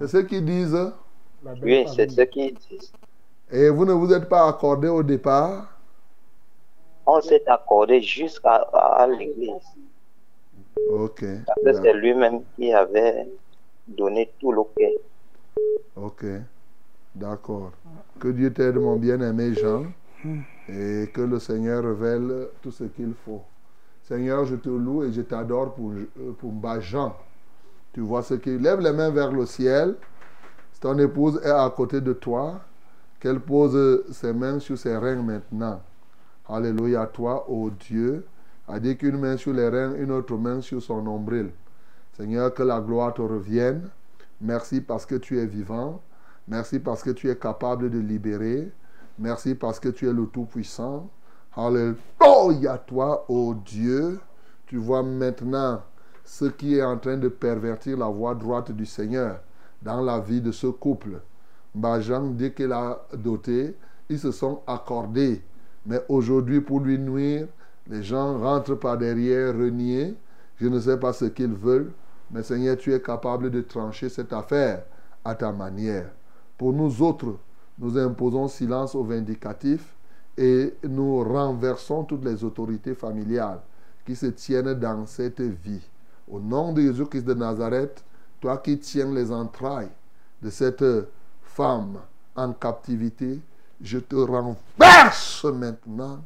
C'est 0.00 0.08
ce 0.08 0.16
qu'ils 0.18 0.44
disent. 0.44 0.92
La 1.44 1.54
belle 1.54 1.62
Oui, 1.64 1.92
c'est 1.94 2.10
ce 2.10 2.20
qu'ils 2.22 2.54
disent. 2.54 2.92
Et 3.50 3.68
vous 3.68 3.84
ne 3.84 3.92
vous 3.92 4.12
êtes 4.12 4.28
pas 4.28 4.48
accordé 4.48 4.88
au 4.88 5.02
départ? 5.02 5.68
On 7.06 7.20
s'est 7.20 7.46
accordé 7.48 8.00
jusqu'à 8.00 8.54
à 8.72 9.06
l'église. 9.06 9.52
Ok. 10.90 11.24
Parce 11.46 11.78
que 11.78 11.82
c'est 11.82 11.94
lui-même 11.94 12.42
qui 12.56 12.72
avait 12.72 13.28
donné 13.88 14.30
tout 14.38 14.52
le 14.52 14.62
quai. 14.76 14.98
Ok. 15.96 16.24
D'accord. 17.14 17.72
Que 18.18 18.28
Dieu 18.28 18.52
t'aide, 18.52 18.76
mon 18.76 18.96
bien-aimé 18.96 19.52
Jean, 19.54 19.84
et 20.68 21.10
que 21.12 21.20
le 21.20 21.38
Seigneur 21.38 21.84
révèle 21.84 22.48
tout 22.62 22.70
ce 22.70 22.84
qu'il 22.84 23.12
faut. 23.24 23.42
Seigneur, 24.02 24.44
je 24.46 24.56
te 24.56 24.68
loue 24.68 25.04
et 25.04 25.12
je 25.12 25.22
t'adore 25.22 25.74
pour, 25.74 25.90
euh, 25.90 26.32
pour 26.38 26.52
Mba 26.52 26.80
Jean. 26.80 27.14
Tu 27.92 28.00
vois 28.00 28.22
ce 28.22 28.34
qu'il 28.34 28.58
lève 28.62 28.80
les 28.80 28.92
mains 28.92 29.10
vers 29.10 29.30
le 29.30 29.44
ciel. 29.44 29.96
Ton 30.82 30.98
épouse 30.98 31.40
est 31.44 31.48
à 31.48 31.70
côté 31.70 32.00
de 32.00 32.12
toi, 32.12 32.60
qu'elle 33.20 33.38
pose 33.38 34.02
ses 34.10 34.32
mains 34.32 34.58
sur 34.58 34.76
ses 34.76 34.96
reins 34.96 35.22
maintenant. 35.22 35.80
Alléluia, 36.48 37.06
toi, 37.06 37.48
ô 37.48 37.70
Dieu, 37.70 38.26
a 38.66 38.80
dit 38.80 38.96
qu'une 38.96 39.16
main 39.16 39.36
sur 39.36 39.52
les 39.52 39.68
reins, 39.68 39.94
une 39.94 40.10
autre 40.10 40.36
main 40.36 40.60
sur 40.60 40.82
son 40.82 41.00
nombril. 41.00 41.50
Seigneur, 42.16 42.52
que 42.52 42.64
la 42.64 42.80
gloire 42.80 43.14
te 43.14 43.22
revienne. 43.22 43.90
Merci 44.40 44.80
parce 44.80 45.06
que 45.06 45.14
tu 45.14 45.38
es 45.38 45.46
vivant. 45.46 46.02
Merci 46.48 46.80
parce 46.80 47.04
que 47.04 47.10
tu 47.10 47.30
es 47.30 47.36
capable 47.36 47.88
de 47.88 48.00
libérer. 48.00 48.72
Merci 49.20 49.54
parce 49.54 49.78
que 49.78 49.90
tu 49.90 50.08
es 50.08 50.12
le 50.12 50.26
Tout-Puissant. 50.26 51.08
Alléluia, 51.56 52.76
toi, 52.78 53.24
ô 53.28 53.54
Dieu. 53.54 54.18
Tu 54.66 54.78
vois 54.78 55.04
maintenant 55.04 55.80
ce 56.24 56.46
qui 56.46 56.76
est 56.76 56.82
en 56.82 56.98
train 56.98 57.18
de 57.18 57.28
pervertir 57.28 57.96
la 57.96 58.06
voie 58.06 58.34
droite 58.34 58.72
du 58.72 58.84
Seigneur 58.84 59.38
dans 59.84 60.00
la 60.00 60.20
vie 60.20 60.40
de 60.40 60.52
ce 60.52 60.66
couple. 60.66 61.20
Bajan, 61.74 62.30
dès 62.30 62.52
qu'il 62.52 62.72
a 62.72 63.00
doté, 63.14 63.74
ils 64.08 64.18
se 64.18 64.30
sont 64.30 64.60
accordés. 64.66 65.42
Mais 65.86 66.00
aujourd'hui, 66.08 66.60
pour 66.60 66.80
lui 66.80 66.98
nuire, 66.98 67.46
les 67.88 68.02
gens 68.02 68.38
rentrent 68.38 68.74
par 68.74 68.98
derrière, 68.98 69.54
renier. 69.54 70.14
Je 70.56 70.68
ne 70.68 70.78
sais 70.78 70.98
pas 70.98 71.12
ce 71.12 71.24
qu'ils 71.24 71.54
veulent, 71.54 71.92
mais 72.30 72.42
Seigneur, 72.42 72.76
tu 72.76 72.92
es 72.92 73.00
capable 73.00 73.50
de 73.50 73.60
trancher 73.62 74.08
cette 74.08 74.32
affaire 74.32 74.84
à 75.24 75.34
ta 75.34 75.50
manière. 75.50 76.10
Pour 76.56 76.72
nous 76.72 77.02
autres, 77.02 77.36
nous 77.78 77.98
imposons 77.98 78.48
silence 78.48 78.94
aux 78.94 79.02
vindicatifs 79.02 79.96
et 80.36 80.74
nous 80.88 81.24
renversons 81.24 82.04
toutes 82.04 82.24
les 82.24 82.44
autorités 82.44 82.94
familiales 82.94 83.60
qui 84.06 84.14
se 84.14 84.26
tiennent 84.26 84.74
dans 84.74 85.06
cette 85.06 85.40
vie. 85.40 85.88
Au 86.30 86.38
nom 86.38 86.72
de 86.72 86.82
Jésus-Christ 86.82 87.24
de 87.24 87.34
Nazareth, 87.34 88.04
toi 88.42 88.58
qui 88.58 88.76
tiens 88.78 89.14
les 89.14 89.30
entrailles 89.32 89.92
de 90.42 90.50
cette 90.50 90.84
femme 91.42 91.98
en 92.34 92.52
captivité, 92.52 93.40
je 93.80 93.98
te 93.98 94.16
renverse 94.16 95.44
maintenant 95.44 96.22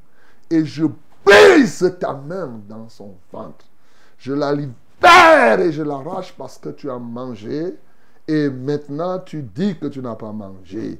et 0.50 0.64
je 0.64 0.86
brise 1.24 1.94
ta 2.00 2.14
main 2.14 2.60
dans 2.66 2.88
son 2.88 3.14
ventre. 3.30 3.66
Je 4.18 4.32
la 4.32 4.52
libère 4.52 5.60
et 5.60 5.70
je 5.70 5.82
l'arrache 5.82 6.34
parce 6.36 6.56
que 6.56 6.70
tu 6.70 6.90
as 6.90 6.98
mangé 6.98 7.76
et 8.26 8.48
maintenant 8.48 9.18
tu 9.18 9.42
dis 9.42 9.76
que 9.78 9.86
tu 9.86 10.00
n'as 10.00 10.14
pas 10.14 10.32
mangé. 10.32 10.98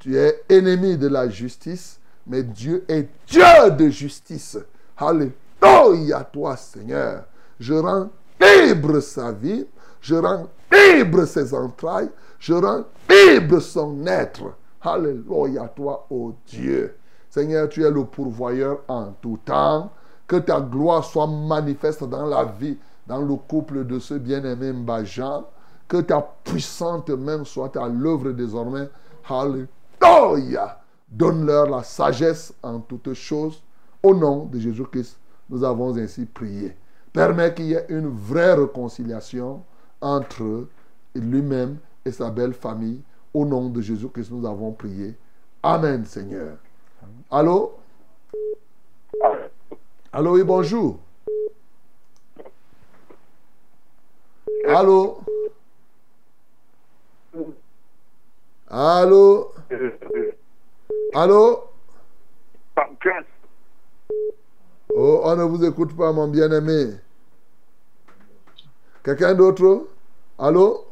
Tu 0.00 0.16
es 0.16 0.42
ennemi 0.48 0.96
de 0.96 1.06
la 1.06 1.28
justice, 1.28 2.00
mais 2.26 2.42
Dieu 2.42 2.84
est 2.88 3.08
Dieu 3.28 3.70
de 3.70 3.88
justice. 3.88 4.58
Alléluia 4.96 6.24
toi 6.24 6.56
Seigneur. 6.56 7.24
Je 7.60 7.74
rends 7.74 8.10
libre 8.40 9.00
sa 9.00 9.32
vie, 9.32 9.66
je 10.00 10.14
rends 10.14 10.48
libre 10.72 11.24
ses 11.24 11.54
entrailles, 11.54 12.10
je 12.38 12.54
rends 12.54 12.84
libre 13.08 13.60
son 13.60 14.06
être. 14.06 14.54
Alléluia 14.80 15.68
toi, 15.68 16.06
ô 16.10 16.34
Dieu. 16.46 16.96
Seigneur, 17.28 17.68
tu 17.68 17.84
es 17.84 17.90
le 17.90 18.04
pourvoyeur 18.04 18.80
en 18.88 19.12
tout 19.20 19.38
temps. 19.44 19.90
Que 20.26 20.36
ta 20.36 20.60
gloire 20.60 21.04
soit 21.04 21.26
manifeste 21.26 22.04
dans 22.04 22.26
la 22.26 22.44
vie, 22.44 22.78
dans 23.06 23.20
le 23.20 23.34
couple 23.34 23.84
de 23.84 23.98
ce 23.98 24.14
bien-aimé 24.14 24.72
Mbajan. 24.72 25.44
Que 25.88 25.98
ta 25.98 26.20
puissante 26.44 27.10
main 27.10 27.44
soit 27.44 27.76
à 27.76 27.88
l'œuvre 27.88 28.30
désormais. 28.32 28.88
Alléluia. 29.28 30.80
Donne-leur 31.08 31.70
la 31.70 31.82
sagesse 31.82 32.52
en 32.62 32.80
toutes 32.80 33.14
choses. 33.14 33.62
Au 34.02 34.14
nom 34.14 34.44
de 34.44 34.58
Jésus-Christ, 34.58 35.18
nous 35.48 35.64
avons 35.64 35.96
ainsi 35.96 36.26
prié. 36.26 36.76
Permets 37.12 37.54
qu'il 37.54 37.66
y 37.66 37.74
ait 37.74 37.86
une 37.88 38.08
vraie 38.08 38.54
réconciliation 38.54 39.62
entre 40.00 40.66
lui-même 41.14 41.78
et 42.04 42.12
sa 42.12 42.30
belle 42.30 42.54
famille. 42.54 43.02
Au 43.34 43.44
nom 43.44 43.68
de 43.68 43.80
Jésus-Christ, 43.80 44.30
nous 44.30 44.46
avons 44.46 44.72
prié. 44.72 45.14
Amen, 45.62 46.04
Seigneur. 46.04 46.56
Allô? 47.30 47.78
Allô, 50.12 50.34
oui, 50.34 50.42
bonjour. 50.42 50.98
Allô? 54.66 55.20
Allô? 58.68 59.52
Allô? 61.14 61.64
Oh, 64.94 65.20
on 65.24 65.36
ne 65.36 65.42
vous 65.44 65.64
écoute 65.64 65.96
pas, 65.96 66.12
mon 66.12 66.28
bien-aimé. 66.28 66.94
Quelqu'un 69.04 69.34
d'autre? 69.34 69.86
Allô? 70.38 70.84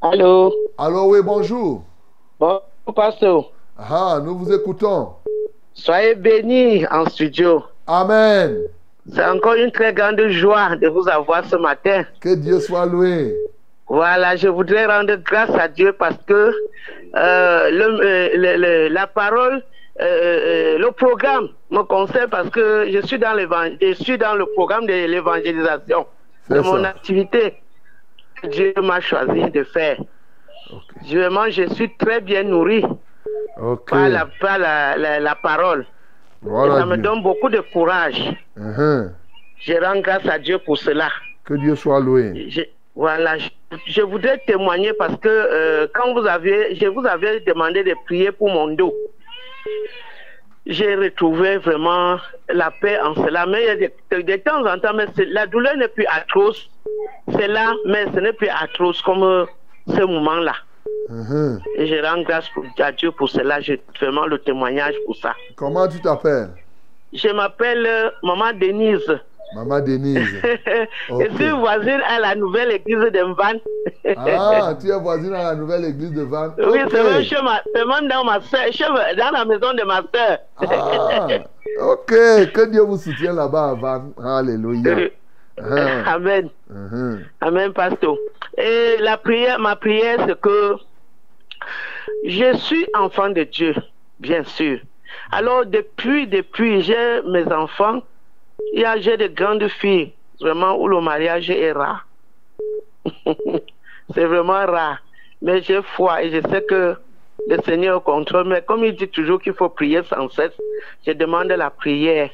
Allô? 0.00 0.52
Allô, 0.78 1.10
oui, 1.12 1.20
bonjour. 1.22 1.82
Bonjour, 2.38 2.62
pasteur. 2.94 3.50
Ah, 3.78 4.20
nous 4.22 4.38
vous 4.38 4.52
écoutons. 4.52 5.14
Soyez 5.74 6.14
bénis 6.14 6.86
en 6.90 7.06
studio. 7.06 7.62
Amen. 7.86 8.62
C'est 9.12 9.24
encore 9.24 9.54
une 9.54 9.70
très 9.70 9.92
grande 9.92 10.20
joie 10.28 10.76
de 10.76 10.88
vous 10.88 11.08
avoir 11.08 11.44
ce 11.44 11.56
matin. 11.56 12.04
Que 12.20 12.34
Dieu 12.34 12.60
soit 12.60 12.86
loué. 12.86 13.36
Voilà, 13.88 14.34
je 14.36 14.48
voudrais 14.48 14.86
rendre 14.86 15.14
grâce 15.16 15.50
à 15.50 15.68
Dieu 15.68 15.92
parce 15.92 16.16
que 16.26 16.52
euh, 17.14 17.70
le- 17.70 18.00
euh, 18.04 18.28
le- 18.34 18.56
le- 18.56 18.88
la 18.88 19.06
parole, 19.06 19.62
euh, 20.00 20.04
euh, 20.04 20.78
le 20.78 20.90
programme 20.92 21.48
me 21.70 21.82
concerne 21.82 22.28
parce 22.30 22.50
que 22.50 22.90
je 22.90 23.00
suis 23.06 23.18
dans, 23.18 23.36
je 23.80 23.92
suis 23.94 24.18
dans 24.18 24.34
le 24.34 24.46
programme 24.54 24.86
de 24.86 24.92
l'évangélisation 25.06 26.06
C'est 26.48 26.60
mon 26.62 26.84
activité 26.84 27.54
que 28.42 28.48
Dieu 28.48 28.74
m'a 28.82 29.00
choisi 29.00 29.50
de 29.50 29.64
faire. 29.64 29.96
Vraiment, 31.10 31.48
je 31.48 31.66
suis 31.74 31.94
très 31.96 32.20
bien 32.20 32.42
nourri 32.42 32.84
par 33.88 34.08
la, 34.08 34.26
par 34.40 34.58
la, 34.58 34.96
la- 34.96 35.20
la 35.20 35.34
parole. 35.34 35.86
Gloire 36.44 36.66
Et 36.66 36.70
à 36.70 36.78
ça 36.80 36.86
me 36.86 36.96
donne 36.96 37.22
beaucoup 37.22 37.48
de 37.48 37.60
courage. 37.72 38.20
Mhm. 38.56 39.12
Je 39.60 39.72
rends 39.82 40.00
grâce 40.00 40.26
à 40.28 40.38
Dieu 40.38 40.58
pour 40.58 40.76
cela. 40.76 41.08
Que 41.44 41.54
Dieu 41.54 41.74
soit 41.76 42.00
loué. 42.00 42.46
Je, 42.50 42.62
voilà, 42.94 43.38
je, 43.38 43.48
je 43.86 44.02
voudrais 44.02 44.38
témoigner 44.46 44.92
parce 44.92 45.16
que 45.16 45.28
euh, 45.28 45.86
quand 45.94 46.12
vous 46.12 46.26
avez, 46.26 46.74
je 46.74 46.86
vous 46.86 47.06
avais 47.06 47.40
demandé 47.40 47.82
de 47.84 47.94
prier 48.04 48.32
pour 48.32 48.50
mon 48.50 48.68
dos. 48.68 48.94
J'ai 50.66 50.96
retrouvé 50.96 51.58
vraiment 51.58 52.18
la 52.48 52.70
paix 52.80 52.98
en 53.00 53.14
cela. 53.14 53.46
Mais 53.46 53.62
il 53.62 53.66
y 53.66 53.70
a 53.70 53.76
de, 54.18 54.22
de 54.22 54.36
temps 54.36 54.66
en 54.66 54.78
temps, 54.80 54.94
mais 54.94 55.06
la 55.28 55.46
douleur 55.46 55.76
n'est 55.76 55.88
plus 55.88 56.06
atroce. 56.06 56.68
C'est 57.32 57.46
là, 57.48 57.72
mais 57.86 58.06
ce 58.12 58.18
n'est 58.18 58.32
plus 58.32 58.48
atroce 58.48 59.00
comme 59.02 59.22
euh, 59.22 59.44
ce 59.86 60.00
moment-là. 60.02 60.54
Mhm. 61.08 61.60
Et 61.76 61.86
je 61.86 62.02
rends 62.04 62.22
grâce 62.22 62.48
pour- 62.48 62.64
à 62.78 62.90
Dieu 62.92 63.12
pour 63.12 63.28
cela. 63.28 63.60
J'ai 63.60 63.80
vraiment 64.00 64.26
le 64.26 64.38
témoignage 64.38 64.94
pour 65.04 65.14
ça. 65.16 65.34
Comment 65.54 65.86
tu 65.86 66.00
t'appelles? 66.00 66.48
Je 67.12 67.28
m'appelle 67.28 67.86
euh, 67.86 68.10
Maman 68.24 68.52
Denise. 68.52 69.20
Maman 69.54 69.80
Denise. 69.80 70.40
Je 71.08 71.34
suis 71.36 71.50
voisine 71.50 72.00
à 72.08 72.18
la 72.20 72.34
nouvelle 72.34 72.72
église 72.72 72.98
de 72.98 73.22
Mvan. 73.22 73.58
Ah, 74.16 74.74
tu 74.80 74.88
es 74.90 74.98
voisine 75.00 75.34
à 75.34 75.44
la 75.44 75.54
nouvelle 75.54 75.84
église 75.84 76.12
de 76.12 76.22
Van. 76.22 76.48
Oui, 76.58 76.80
c'est 76.90 77.02
même, 77.02 77.22
chez 77.22 77.40
ma- 77.42 77.62
c'est 77.74 77.84
même 77.84 78.08
dans 78.08 78.24
ma 78.24 78.40
soeur, 78.40 78.72
chez 78.72 78.88
ma- 78.90 79.14
dans 79.14 79.30
la 79.30 79.44
maison 79.44 79.72
de 79.72 79.82
ma 79.84 80.02
soeur. 80.14 80.38
Ah, 80.58 81.28
ok. 81.80 82.06
Que 82.52 82.70
Dieu 82.70 82.82
vous 82.82 82.98
soutienne 82.98 83.36
là-bas 83.36 83.70
à 83.70 83.74
Van. 83.74 84.12
Alléluia. 84.38 84.96
Ah. 85.58 86.14
Amen. 86.14 86.50
Mhm. 86.68 87.24
Amen, 87.40 87.72
pasteur. 87.72 88.16
Et 88.58 88.96
la 89.00 89.16
prière, 89.16 89.58
ma 89.58 89.76
prière, 89.76 90.18
c'est 90.26 90.38
que 90.40 90.74
je 92.24 92.56
suis 92.58 92.86
enfant 92.94 93.30
de 93.30 93.44
Dieu, 93.44 93.74
bien 94.20 94.44
sûr. 94.44 94.78
Alors, 95.32 95.64
depuis, 95.66 96.26
depuis, 96.26 96.82
j'ai 96.82 97.22
mes 97.22 97.50
enfants, 97.52 98.02
il 98.72 98.80
y 98.80 98.84
a, 98.84 98.98
j'ai 98.98 99.16
de 99.16 99.26
grandes 99.28 99.68
filles, 99.68 100.12
vraiment, 100.40 100.76
où 100.80 100.88
le 100.88 101.00
mariage 101.00 101.50
est 101.50 101.72
rare. 101.72 102.06
c'est 104.14 104.24
vraiment 104.24 104.66
rare. 104.66 104.98
Mais 105.42 105.62
j'ai 105.62 105.82
foi 105.82 106.22
et 106.22 106.30
je 106.30 106.48
sais 106.48 106.62
que 106.62 106.96
le 107.48 107.56
Seigneur 107.64 108.02
contrôle. 108.02 108.48
Mais 108.48 108.62
comme 108.62 108.84
il 108.84 108.94
dit 108.94 109.08
toujours 109.08 109.40
qu'il 109.40 109.52
faut 109.52 109.68
prier 109.68 110.02
sans 110.04 110.28
cesse, 110.30 110.58
je 111.06 111.12
demande 111.12 111.48
la 111.48 111.70
prière 111.70 112.30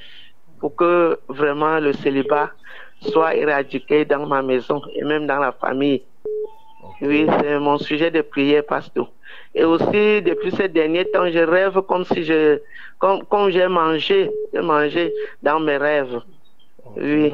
pour 0.60 0.76
que 0.76 1.18
vraiment 1.28 1.80
le 1.80 1.92
célibat 1.92 2.50
soit 3.00 3.34
éradiqué 3.34 4.04
dans 4.04 4.26
ma 4.26 4.42
maison 4.42 4.80
et 4.94 5.02
même 5.02 5.26
dans 5.26 5.38
la 5.38 5.52
famille. 5.52 6.02
Oui, 7.00 7.26
c'est 7.40 7.58
mon 7.58 7.78
sujet 7.78 8.10
de 8.12 8.22
prière, 8.22 8.64
pasteur. 8.64 9.10
Et 9.54 9.64
aussi, 9.64 10.22
depuis 10.22 10.50
ces 10.52 10.68
derniers 10.68 11.04
temps, 11.10 11.30
je 11.30 11.38
rêve 11.38 11.80
comme 11.82 12.04
si 12.04 12.24
je, 12.24 12.60
comme, 12.98 13.22
comme 13.24 13.50
j'ai 13.50 13.68
mangé, 13.68 14.30
j'ai 14.52 14.60
mangé 14.60 15.12
dans 15.42 15.60
mes 15.60 15.76
rêves. 15.76 16.20
Oui. 16.96 17.32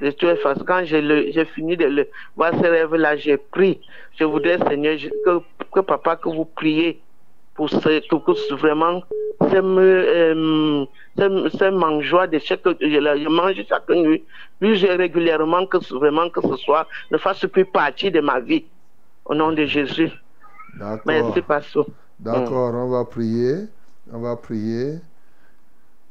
De 0.00 0.12
toute 0.12 0.38
façon, 0.38 0.64
quand 0.64 0.84
j'ai 0.84 1.44
fini 1.56 1.76
de 1.76 1.86
le 1.86 2.08
voir 2.36 2.52
ce 2.54 2.66
rêve-là, 2.66 3.16
j'ai 3.16 3.36
pris. 3.36 3.80
Je 4.18 4.24
voudrais, 4.24 4.58
Seigneur, 4.58 4.96
que, 5.24 5.40
que 5.72 5.80
papa, 5.80 6.14
que 6.14 6.28
vous 6.28 6.44
priez 6.44 7.00
pour 7.54 7.68
ce, 7.68 7.76
que, 7.76 8.14
que 8.14 8.54
vraiment, 8.54 9.02
ce, 9.40 9.56
euh, 9.56 10.84
ce, 11.18 11.70
mangeoire 11.70 12.28
de 12.28 12.38
chaque, 12.38 12.60
je, 12.64 12.76
je 12.80 13.28
mange 13.28 13.56
chaque 13.68 13.88
nuit, 13.88 14.22
plus 14.60 14.84
régulièrement 14.84 15.66
que 15.66 15.78
vraiment 15.92 16.30
que 16.30 16.40
ce 16.40 16.56
soit, 16.58 16.86
ne 17.10 17.18
fasse 17.18 17.44
plus 17.46 17.64
partie 17.64 18.12
de 18.12 18.20
ma 18.20 18.38
vie. 18.38 18.64
Au 19.24 19.34
nom 19.34 19.50
de 19.50 19.64
Jésus. 19.66 20.12
D'accord. 20.74 21.34
D'accord, 22.20 22.74
on 22.74 22.88
va 22.88 23.04
prier. 23.04 23.66
On 24.12 24.18
va 24.20 24.36
prier. 24.36 24.98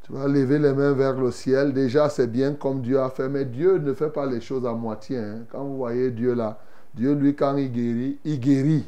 Tu 0.03 0.13
vas 0.13 0.27
lever 0.27 0.59
les 0.59 0.73
mains 0.73 0.93
vers 0.93 1.13
le 1.19 1.31
ciel. 1.31 1.73
Déjà, 1.73 2.09
c'est 2.09 2.27
bien 2.27 2.53
comme 2.53 2.81
Dieu 2.81 2.99
a 2.99 3.09
fait, 3.09 3.27
mais 3.29 3.45
Dieu 3.45 3.77
ne 3.77 3.93
fait 3.93 4.09
pas 4.09 4.25
les 4.25 4.39
choses 4.41 4.65
à 4.65 4.73
moitié. 4.73 5.17
hein. 5.17 5.39
Quand 5.51 5.63
vous 5.63 5.77
voyez 5.77 6.11
Dieu 6.11 6.33
là, 6.33 6.57
Dieu, 6.93 7.13
lui, 7.13 7.35
quand 7.35 7.57
il 7.57 7.71
guérit, 7.71 8.17
il 8.23 8.39
guérit. 8.39 8.85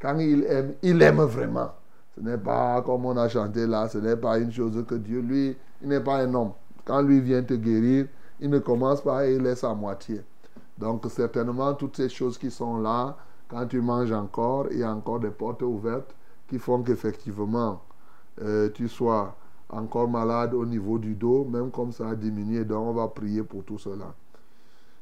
Quand 0.00 0.18
il 0.18 0.44
aime, 0.44 0.72
il 0.82 1.00
aime 1.02 1.20
vraiment. 1.20 1.72
Ce 2.16 2.20
n'est 2.22 2.38
pas 2.38 2.80
comme 2.82 3.04
on 3.04 3.16
a 3.16 3.28
chanté 3.28 3.66
là, 3.66 3.88
ce 3.88 3.98
n'est 3.98 4.16
pas 4.16 4.38
une 4.38 4.50
chose 4.50 4.82
que 4.88 4.94
Dieu, 4.94 5.20
lui, 5.20 5.54
il 5.82 5.88
n'est 5.88 6.00
pas 6.00 6.18
un 6.18 6.32
homme. 6.34 6.52
Quand 6.84 7.02
lui 7.02 7.20
vient 7.20 7.42
te 7.42 7.54
guérir, 7.54 8.06
il 8.40 8.48
ne 8.48 8.58
commence 8.58 9.02
pas 9.02 9.26
et 9.26 9.34
il 9.34 9.42
laisse 9.42 9.64
à 9.64 9.74
moitié. 9.74 10.22
Donc 10.78 11.04
certainement, 11.10 11.74
toutes 11.74 11.96
ces 11.96 12.08
choses 12.08 12.38
qui 12.38 12.50
sont 12.50 12.78
là, 12.78 13.16
quand 13.48 13.66
tu 13.66 13.80
manges 13.80 14.12
encore, 14.12 14.66
il 14.70 14.78
y 14.78 14.82
a 14.82 14.92
encore 14.92 15.20
des 15.20 15.30
portes 15.30 15.62
ouvertes 15.62 16.14
qui 16.48 16.58
font 16.58 16.82
qu'effectivement, 16.82 17.82
euh, 18.42 18.70
tu 18.72 18.88
sois 18.88 19.36
encore 19.68 20.08
malade 20.08 20.54
au 20.54 20.64
niveau 20.64 20.98
du 20.98 21.14
dos, 21.14 21.44
même 21.44 21.70
comme 21.70 21.92
ça 21.92 22.10
a 22.10 22.14
diminué. 22.14 22.64
Donc 22.64 22.86
on 22.86 22.92
va 22.92 23.08
prier 23.08 23.42
pour 23.42 23.64
tout 23.64 23.78
cela. 23.78 24.14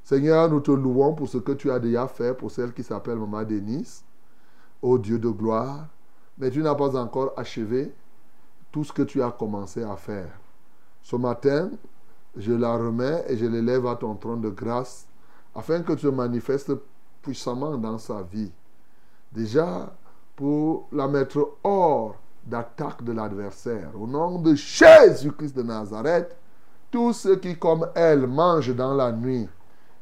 Seigneur, 0.02 0.50
nous 0.50 0.60
te 0.60 0.70
louons 0.70 1.14
pour 1.14 1.28
ce 1.28 1.38
que 1.38 1.52
tu 1.52 1.70
as 1.70 1.78
déjà 1.78 2.06
fait 2.06 2.34
pour 2.34 2.50
celle 2.50 2.72
qui 2.72 2.82
s'appelle 2.82 3.16
Maman 3.16 3.44
Denise. 3.44 4.04
Ô 4.82 4.98
Dieu 4.98 5.18
de 5.18 5.30
gloire, 5.30 5.86
mais 6.36 6.50
tu 6.50 6.62
n'as 6.62 6.74
pas 6.74 6.94
encore 6.96 7.32
achevé 7.38 7.94
tout 8.70 8.84
ce 8.84 8.92
que 8.92 9.02
tu 9.02 9.22
as 9.22 9.30
commencé 9.30 9.82
à 9.82 9.96
faire. 9.96 10.28
Ce 11.00 11.16
matin, 11.16 11.70
je 12.36 12.52
la 12.52 12.76
remets 12.76 13.24
et 13.28 13.36
je 13.36 13.46
l'élève 13.46 13.86
à 13.86 13.96
ton 13.96 14.14
trône 14.14 14.42
de 14.42 14.50
grâce 14.50 15.06
afin 15.54 15.82
que 15.82 15.92
tu 15.94 16.06
te 16.06 16.08
manifestes 16.08 16.72
puissamment 17.24 17.76
dans 17.78 17.98
sa 17.98 18.22
vie. 18.22 18.52
Déjà, 19.32 19.92
pour 20.36 20.88
la 20.92 21.08
mettre 21.08 21.56
hors 21.64 22.16
d'attaque 22.46 23.02
de 23.02 23.12
l'adversaire. 23.12 23.90
Au 23.98 24.06
nom 24.06 24.38
de 24.38 24.54
Jésus-Christ 24.54 25.56
de 25.56 25.62
Nazareth, 25.62 26.36
tous 26.90 27.14
ceux 27.14 27.36
qui, 27.36 27.58
comme 27.58 27.88
elle, 27.94 28.26
mangent 28.26 28.74
dans 28.74 28.94
la 28.94 29.10
nuit 29.10 29.48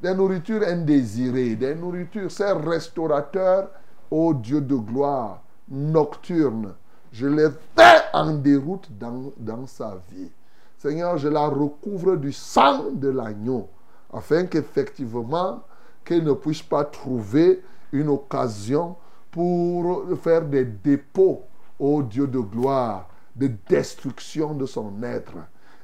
des 0.02 0.14
nourritures 0.14 0.66
indésirées, 0.66 1.54
des 1.54 1.76
nourritures, 1.76 2.30
ces 2.30 2.52
restaurateurs, 2.52 3.70
ô 4.10 4.34
Dieu 4.34 4.60
de 4.60 4.74
gloire, 4.74 5.40
nocturnes, 5.68 6.74
je 7.12 7.28
les 7.28 7.48
fais 7.76 8.00
en 8.12 8.34
déroute 8.34 8.88
dans, 8.98 9.32
dans 9.36 9.66
sa 9.66 9.96
vie. 10.10 10.30
Seigneur, 10.76 11.16
je 11.18 11.28
la 11.28 11.46
recouvre 11.46 12.16
du 12.16 12.32
sang 12.32 12.90
de 12.92 13.08
l'agneau, 13.08 13.68
afin 14.12 14.46
qu'effectivement, 14.46 15.62
qu'elle 16.04 16.24
ne 16.24 16.32
puisse 16.32 16.62
pas 16.62 16.84
trouver 16.84 17.62
une 17.92 18.08
occasion 18.08 18.96
pour 19.30 20.02
faire 20.22 20.42
des 20.42 20.64
dépôts, 20.64 21.42
ô 21.78 22.02
Dieu 22.02 22.26
de 22.26 22.38
gloire, 22.38 23.08
de 23.34 23.50
destruction 23.68 24.54
de 24.54 24.66
son 24.66 24.92
être. 25.02 25.34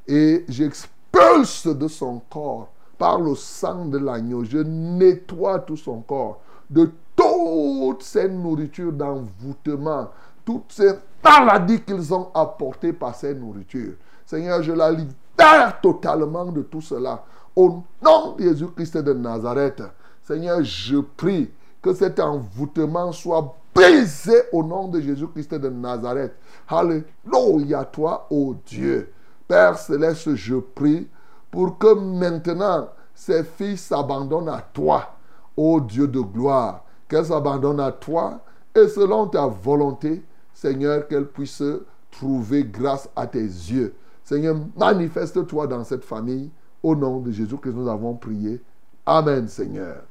Et 0.06 0.44
j'expulse 0.48 1.66
de 1.66 1.88
son 1.88 2.20
corps, 2.30 2.68
par 2.96 3.20
le 3.20 3.34
sang 3.34 3.86
de 3.86 3.98
l'agneau, 3.98 4.44
je 4.44 4.58
nettoie 4.58 5.60
tout 5.60 5.76
son 5.76 6.00
corps 6.00 6.40
de 6.68 6.90
toutes 7.16 8.02
ces 8.02 8.28
nourritures 8.28 8.92
d'envoûtement, 8.92 10.10
toutes 10.44 10.72
ces 10.72 10.92
maladies 11.22 11.80
qu'ils 11.82 12.12
ont 12.12 12.28
apportées 12.34 12.92
par 12.92 13.14
ces 13.14 13.34
nourritures. 13.34 13.94
Seigneur, 14.26 14.62
je 14.62 14.72
la 14.72 14.90
libère 14.90 15.80
totalement 15.80 16.46
de 16.46 16.62
tout 16.62 16.80
cela. 16.80 17.24
Au 17.56 17.82
nom 18.02 18.36
de 18.36 18.42
Jésus-Christ 18.42 18.98
de 18.98 19.12
Nazareth, 19.12 19.82
Seigneur, 20.28 20.62
je 20.62 20.98
prie 20.98 21.50
que 21.80 21.94
cet 21.94 22.20
envoûtement 22.20 23.12
soit 23.12 23.56
brisé 23.74 24.34
au 24.52 24.62
nom 24.62 24.88
de 24.88 25.00
Jésus-Christ 25.00 25.54
de 25.54 25.70
Nazareth. 25.70 26.34
Alléluia, 26.68 27.86
toi, 27.86 28.26
ô 28.28 28.54
Dieu. 28.66 29.10
Père 29.46 29.78
céleste, 29.78 30.34
je 30.34 30.56
prie 30.56 31.08
pour 31.50 31.78
que 31.78 31.94
maintenant 31.94 32.90
ces 33.14 33.42
filles 33.42 33.78
s'abandonnent 33.78 34.50
à 34.50 34.60
toi, 34.60 35.14
ô 35.56 35.80
Dieu 35.80 36.06
de 36.06 36.20
gloire, 36.20 36.84
qu'elles 37.08 37.24
s'abandonnent 37.24 37.80
à 37.80 37.92
toi 37.92 38.38
et 38.74 38.86
selon 38.86 39.28
ta 39.28 39.46
volonté, 39.46 40.22
Seigneur, 40.52 41.08
qu'elles 41.08 41.28
puissent 41.28 41.62
trouver 42.10 42.64
grâce 42.64 43.08
à 43.16 43.26
tes 43.26 43.40
yeux. 43.40 43.94
Seigneur, 44.24 44.56
manifeste-toi 44.76 45.68
dans 45.68 45.84
cette 45.84 46.04
famille. 46.04 46.50
Au 46.82 46.94
nom 46.94 47.20
de 47.20 47.30
Jésus 47.30 47.56
que 47.56 47.70
nous 47.70 47.88
avons 47.88 48.14
prié. 48.14 48.60
Amen, 49.06 49.48
Seigneur. 49.48 50.02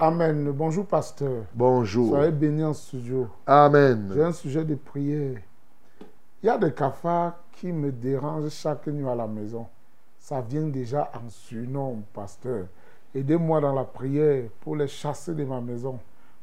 Amen. 0.00 0.52
Bonjour, 0.52 0.86
pasteur. 0.86 1.42
Bonjour. 1.52 2.10
Soyez 2.10 2.30
bénis 2.30 2.62
en 2.62 2.72
studio. 2.72 3.26
Amen. 3.44 4.12
J'ai 4.14 4.22
un 4.22 4.30
sujet 4.30 4.64
de 4.64 4.76
prière. 4.76 5.40
Il 6.40 6.46
y 6.46 6.48
a 6.48 6.56
des 6.56 6.72
cafards 6.72 7.34
qui 7.50 7.72
me 7.72 7.90
dérangent 7.90 8.48
chaque 8.50 8.86
nuit 8.86 9.08
à 9.08 9.16
la 9.16 9.26
maison. 9.26 9.66
Ça 10.20 10.40
vient 10.40 10.68
déjà 10.68 11.10
en 11.14 11.28
surnom, 11.28 12.04
pasteur. 12.14 12.66
Aidez-moi 13.12 13.60
dans 13.60 13.74
la 13.74 13.82
prière 13.82 14.44
pour 14.60 14.76
les 14.76 14.86
chasser 14.86 15.34
de 15.34 15.44
ma 15.44 15.60
maison. 15.60 15.98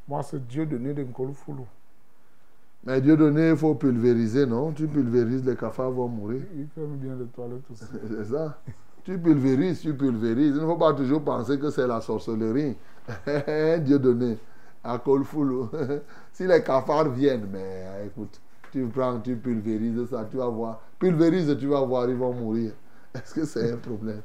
Moi, 0.05 0.21
c'est 0.23 0.45
Dieu 0.45 0.65
donné 0.65 0.93
de 0.93 1.03
Nkolofoulou. 1.03 1.65
Mais 2.83 2.99
Dieu 2.99 3.15
donné, 3.15 3.51
il 3.51 3.55
faut 3.55 3.73
pulvériser, 3.75 4.45
non? 4.45 4.73
Tu 4.73 4.85
pulvérises, 4.85 5.45
les 5.45 5.55
cafards 5.55 5.91
vont 5.91 6.09
mourir. 6.09 6.41
Il 6.57 6.67
ferme 6.67 6.97
bien 6.97 7.15
les 7.17 7.27
toilettes 7.27 7.63
aussi. 7.71 7.85
C'est 8.09 8.25
ça. 8.25 8.59
Tu 9.05 9.17
pulvérises, 9.17 9.79
tu 9.79 9.93
pulvérises. 9.93 10.55
Il 10.55 10.61
ne 10.61 10.67
faut 10.67 10.75
pas 10.75 10.93
toujours 10.93 11.23
penser 11.23 11.57
que 11.57 11.69
c'est 11.69 11.85
la 11.85 12.01
sorcellerie. 12.01 12.75
Dieu 13.79 13.99
donné. 13.99 14.37
À 14.83 14.99
Kolfoulou. 14.99 15.69
si 16.33 16.45
les 16.45 16.61
cafards 16.61 17.09
viennent, 17.09 17.47
mais 17.51 18.05
écoute, 18.05 18.39
tu 18.71 18.85
prends, 18.87 19.19
tu 19.19 19.35
pulvérises 19.35 20.09
ça, 20.09 20.27
tu 20.29 20.37
vas 20.37 20.47
voir. 20.47 20.81
Pulvérise, 20.99 21.55
tu 21.59 21.67
vas 21.67 21.81
voir, 21.81 22.09
ils 22.09 22.15
vont 22.15 22.33
mourir. 22.33 22.71
Est-ce 23.15 23.33
que 23.33 23.45
c'est 23.45 23.71
un 23.71 23.77
problème? 23.77 24.21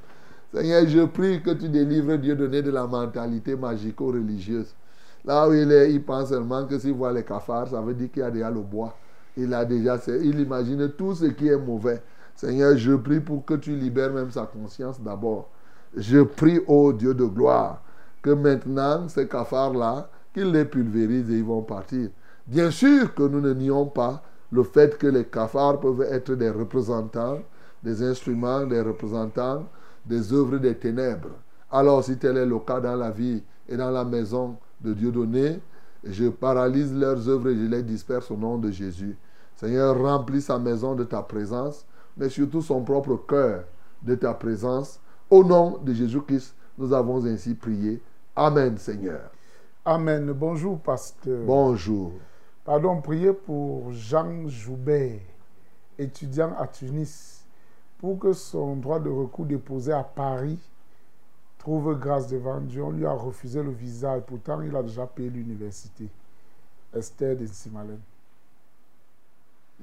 Seigneur, 0.53 0.87
je 0.87 1.05
prie 1.05 1.43
que 1.43 1.51
tu 1.51 1.69
délivres 1.69 2.19
Dieu 2.19 2.35
donné 2.35 2.61
de 2.61 2.71
la 2.71 2.87
mentalité 2.87 3.55
magico-religieuse. 3.55 4.75
Là 5.25 5.49
où 5.49 5.55
il 5.55 5.71
est, 5.71 5.93
il 5.93 6.03
pense 6.03 6.31
seulement 6.31 6.67
que 6.67 6.79
s'il 6.79 6.95
voit 6.95 7.13
les 7.13 7.23
cafards, 7.23 7.69
ça 7.69 7.81
veut 7.81 7.95
dire 7.95 8.11
qu'il 8.11 8.23
y 8.23 8.25
a 8.25 8.31
déjà 8.31 8.51
le 8.51 8.61
bois. 8.61 8.97
Il 9.37 9.55
a 9.55 9.65
déjà, 9.65 9.99
il 10.09 10.41
imagine 10.41 10.91
tout 10.91 11.15
ce 11.15 11.27
qui 11.27 11.49
est 11.49 11.57
mauvais. 11.57 12.03
Seigneur, 12.35 12.77
je 12.77 12.95
prie 12.95 13.21
pour 13.21 13.45
que 13.45 13.55
tu 13.55 13.77
libères 13.77 14.13
même 14.13 14.31
sa 14.31 14.47
conscience 14.47 15.01
d'abord. 15.01 15.51
Je 15.97 16.23
prie, 16.23 16.61
ô 16.67 16.93
Dieu 16.93 17.15
de 17.15 17.25
gloire, 17.25 17.83
que 18.23 18.31
maintenant, 18.31 19.09
ces 19.09 19.27
cafards-là, 19.27 20.11
qu'ils 20.35 20.53
les 20.53 20.65
pulvérisent 20.65 21.31
et 21.31 21.39
ils 21.39 21.45
vont 21.45 21.63
partir. 21.63 22.11
Bien 22.47 22.71
sûr 22.71 23.15
que 23.15 23.23
nous 23.23 23.41
ne 23.41 23.53
nions 23.53 23.87
pas 23.87 24.23
le 24.53 24.63
fait 24.63 24.99
que 24.99 25.07
les 25.07 25.25
cafards 25.25 25.81
peuvent 25.81 26.03
être 26.03 26.35
des 26.35 26.51
représentants, 26.51 27.39
des 27.83 28.03
instruments, 28.03 28.67
des 28.67 28.81
représentants 28.81 29.65
des 30.07 30.33
œuvres 30.33 30.59
des 30.59 30.75
ténèbres. 30.75 31.31
Alors, 31.71 32.03
si 32.05 32.17
tel 32.17 32.37
est 32.37 32.47
le 32.47 32.59
cas 32.59 32.81
dans 32.81 32.97
la 32.97 33.11
vie 33.11 33.43
et 33.69 33.77
dans 33.77 33.91
la 33.91 34.05
maison 34.05 34.57
de 34.81 34.93
Dieu 34.93 35.13
donné, 35.13 35.61
je 36.05 36.29
paralyse 36.29 36.93
leurs 36.95 37.29
œuvres 37.29 37.51
et 37.51 37.57
je 37.57 37.67
les 37.67 37.83
disperse 37.83 38.31
au 38.31 38.37
nom 38.37 38.59
de 38.59 38.71
Jésus. 38.71 39.17
Seigneur, 39.55 40.01
remplis 40.01 40.41
sa 40.41 40.59
maison 40.59 40.95
de 40.95 41.05
ta 41.05 41.23
présence, 41.23 41.87
mais 42.17 42.29
surtout 42.29 42.63
son 42.63 42.83
propre 42.83 43.17
cœur 43.17 43.65
de 44.03 44.15
ta 44.15 44.33
présence. 44.35 44.99
Au 45.29 45.45
nom 45.45 45.79
de 45.85 45.93
Jésus-Christ, 45.93 46.55
nous 46.79 46.93
avons 46.93 47.25
ainsi 47.27 47.55
prié. 47.55 48.03
Amen, 48.41 48.79
Seigneur. 48.79 49.31
Amen. 49.85 50.33
Bonjour, 50.33 50.79
pasteur. 50.79 51.45
Bonjour. 51.45 52.15
Pardon, 52.65 52.99
priez 53.03 53.35
pour 53.35 53.93
Jean 53.93 54.49
Joubert, 54.49 55.21
étudiant 55.99 56.57
à 56.59 56.67
Tunis, 56.67 57.45
pour 57.99 58.19
que 58.19 58.33
son 58.33 58.77
droit 58.77 58.99
de 58.99 59.11
recours 59.11 59.45
déposé 59.45 59.93
à 59.93 60.03
Paris 60.03 60.59
trouve 61.59 61.99
grâce 61.99 62.29
devant 62.29 62.63
Dieu. 62.63 62.83
On 62.83 62.93
lui 62.93 63.05
a 63.05 63.13
refusé 63.13 63.63
le 63.63 63.73
visa 63.73 64.17
et 64.17 64.23
pourtant 64.23 64.63
il 64.63 64.75
a 64.75 64.83
déjà 64.83 65.07
payé 65.07 65.29
l'université. 65.29 66.09
Esther 66.97 67.37
de 67.37 67.45
Simalen. 67.45 68.01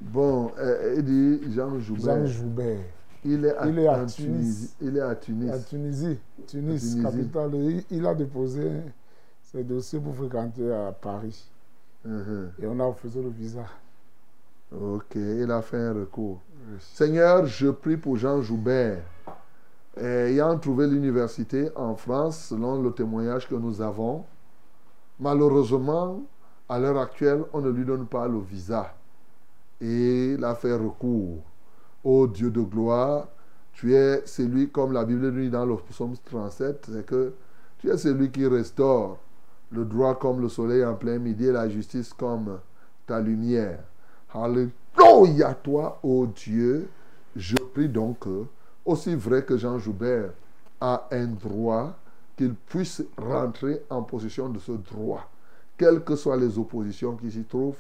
Bon, 0.02 0.52
euh, 0.58 0.96
il 0.98 1.04
dit 1.04 1.54
Jean 1.54 1.78
Joubert. 1.78 2.06
Jean 2.06 2.26
Joubert. 2.26 2.86
Il 3.30 3.46
est 3.46 3.56
à, 3.58 3.68
Il 3.68 3.78
est 3.80 3.88
à 3.88 4.02
en 4.04 4.06
Tunis. 4.06 4.16
Tunisie. 4.16 4.74
Il 4.82 4.98
est 4.98 5.02
à 5.02 5.16
Tunis. 5.16 5.52
À 5.52 5.60
Tunisie, 5.60 6.20
Tunis, 6.48 6.80
Tunisie. 6.82 7.02
capitale. 7.04 7.56
Il, 7.56 7.84
il 7.92 8.06
a 8.06 8.16
déposé 8.16 8.72
ses 9.44 9.64
dossiers 9.64 10.00
pour 10.00 10.16
fréquenter 10.16 10.72
à 10.72 10.92
Paris. 10.94 11.50
Mhm. 12.06 12.52
Et 12.62 12.68
on 12.68 12.80
a 12.80 12.86
refusé 12.86 13.22
le 13.22 13.30
visa. 13.30 13.66
Ok, 14.72 15.16
il 15.16 15.50
a 15.52 15.62
fait 15.62 15.78
un 15.78 15.94
recours. 15.94 16.40
Seigneur, 16.80 17.46
je 17.46 17.70
prie 17.70 17.98
pour 17.98 18.18
Jean 18.18 18.42
Joubert. 18.42 19.02
Ayant 20.00 20.58
trouvé 20.60 20.86
l'université 20.88 21.70
en 21.76 21.96
France, 21.96 22.38
selon 22.50 22.82
le 22.82 22.92
témoignage 22.92 23.48
que 23.48 23.56
nous 23.56 23.82
avons, 23.82 24.26
malheureusement, 25.20 26.22
à 26.70 26.78
l'heure 26.80 27.00
actuelle, 27.00 27.44
on 27.54 27.62
ne 27.62 27.70
lui 27.70 27.84
donne 27.86 28.06
pas 28.06 28.28
le 28.28 28.40
visa. 28.40 28.94
Et 29.82 30.34
il 30.34 30.44
a 30.44 30.54
fait 30.56 30.74
recours. 30.76 31.40
Ô 32.10 32.26
Dieu 32.26 32.50
de 32.50 32.62
gloire, 32.62 33.28
tu 33.74 33.94
es 33.94 34.26
celui, 34.26 34.70
comme 34.70 34.94
la 34.94 35.04
Bible 35.04 35.30
nous 35.30 35.42
dit 35.42 35.50
dans 35.50 35.66
le 35.66 35.76
psaume 35.76 36.16
37, 36.24 36.88
c'est 36.90 37.06
que 37.06 37.34
tu 37.80 37.90
es 37.90 37.98
celui 37.98 38.32
qui 38.32 38.48
restaure 38.48 39.18
le 39.74 39.84
droit 39.84 40.16
comme 40.16 40.40
le 40.40 40.48
soleil 40.48 40.86
en 40.86 40.96
plein 40.96 41.20
midi 41.20 41.48
et 41.48 41.52
la 41.52 41.68
justice 41.68 42.14
comme 42.14 42.60
ta 43.06 43.20
lumière. 43.20 43.80
Alléluia 44.34 45.54
toi, 45.56 46.00
ô 46.02 46.26
Dieu. 46.28 46.88
Je 47.36 47.58
prie 47.58 47.90
donc 47.90 48.24
aussi 48.86 49.14
vrai 49.14 49.44
que 49.44 49.58
Jean 49.58 49.78
Joubert 49.78 50.30
a 50.80 51.10
un 51.12 51.28
droit, 51.28 51.94
qu'il 52.38 52.54
puisse 52.54 53.04
rentrer 53.18 53.84
en 53.90 54.02
possession 54.02 54.48
de 54.48 54.60
ce 54.60 54.72
droit, 54.72 55.30
quelles 55.78 56.02
que 56.06 56.16
soient 56.16 56.38
les 56.38 56.58
oppositions 56.58 57.18
qui 57.18 57.30
s'y 57.30 57.44
trouvent, 57.44 57.76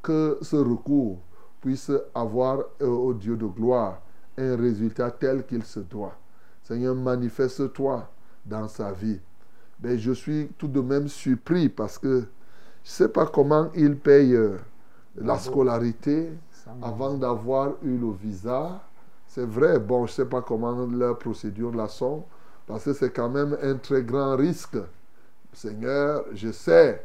que 0.00 0.38
ce 0.42 0.54
recours 0.54 1.18
puisse 1.64 1.90
avoir, 2.14 2.58
euh, 2.82 2.86
au 2.86 3.14
Dieu 3.14 3.36
de 3.36 3.46
gloire, 3.46 4.02
un 4.36 4.54
résultat 4.54 5.10
tel 5.10 5.46
qu'il 5.46 5.62
se 5.64 5.80
doit. 5.80 6.14
Seigneur, 6.62 6.94
manifeste-toi 6.94 8.06
dans 8.44 8.68
sa 8.68 8.92
vie. 8.92 9.18
Mais 9.82 9.96
je 9.96 10.12
suis 10.12 10.50
tout 10.58 10.68
de 10.68 10.82
même 10.82 11.08
surpris 11.08 11.70
parce 11.70 11.96
que 11.98 12.20
je 12.20 12.20
ne 12.20 12.26
sais 12.82 13.08
pas 13.08 13.24
comment 13.26 13.70
il 13.74 13.96
paye 13.96 14.34
euh, 14.34 14.58
la 15.16 15.38
scolarité 15.38 16.32
avant 16.82 17.14
d'avoir 17.14 17.72
eu 17.82 17.96
le 17.96 18.12
visa. 18.12 18.82
C'est 19.26 19.46
vrai, 19.46 19.78
bon, 19.78 20.04
je 20.04 20.12
ne 20.12 20.16
sais 20.16 20.26
pas 20.26 20.42
comment 20.42 20.84
leur 20.84 21.18
procédure 21.18 21.74
la 21.74 21.88
sont, 21.88 22.24
parce 22.66 22.84
que 22.84 22.92
c'est 22.92 23.10
quand 23.10 23.30
même 23.30 23.56
un 23.62 23.76
très 23.76 24.02
grand 24.02 24.36
risque. 24.36 24.76
Seigneur, 25.54 26.26
je 26.34 26.52
sais, 26.52 27.02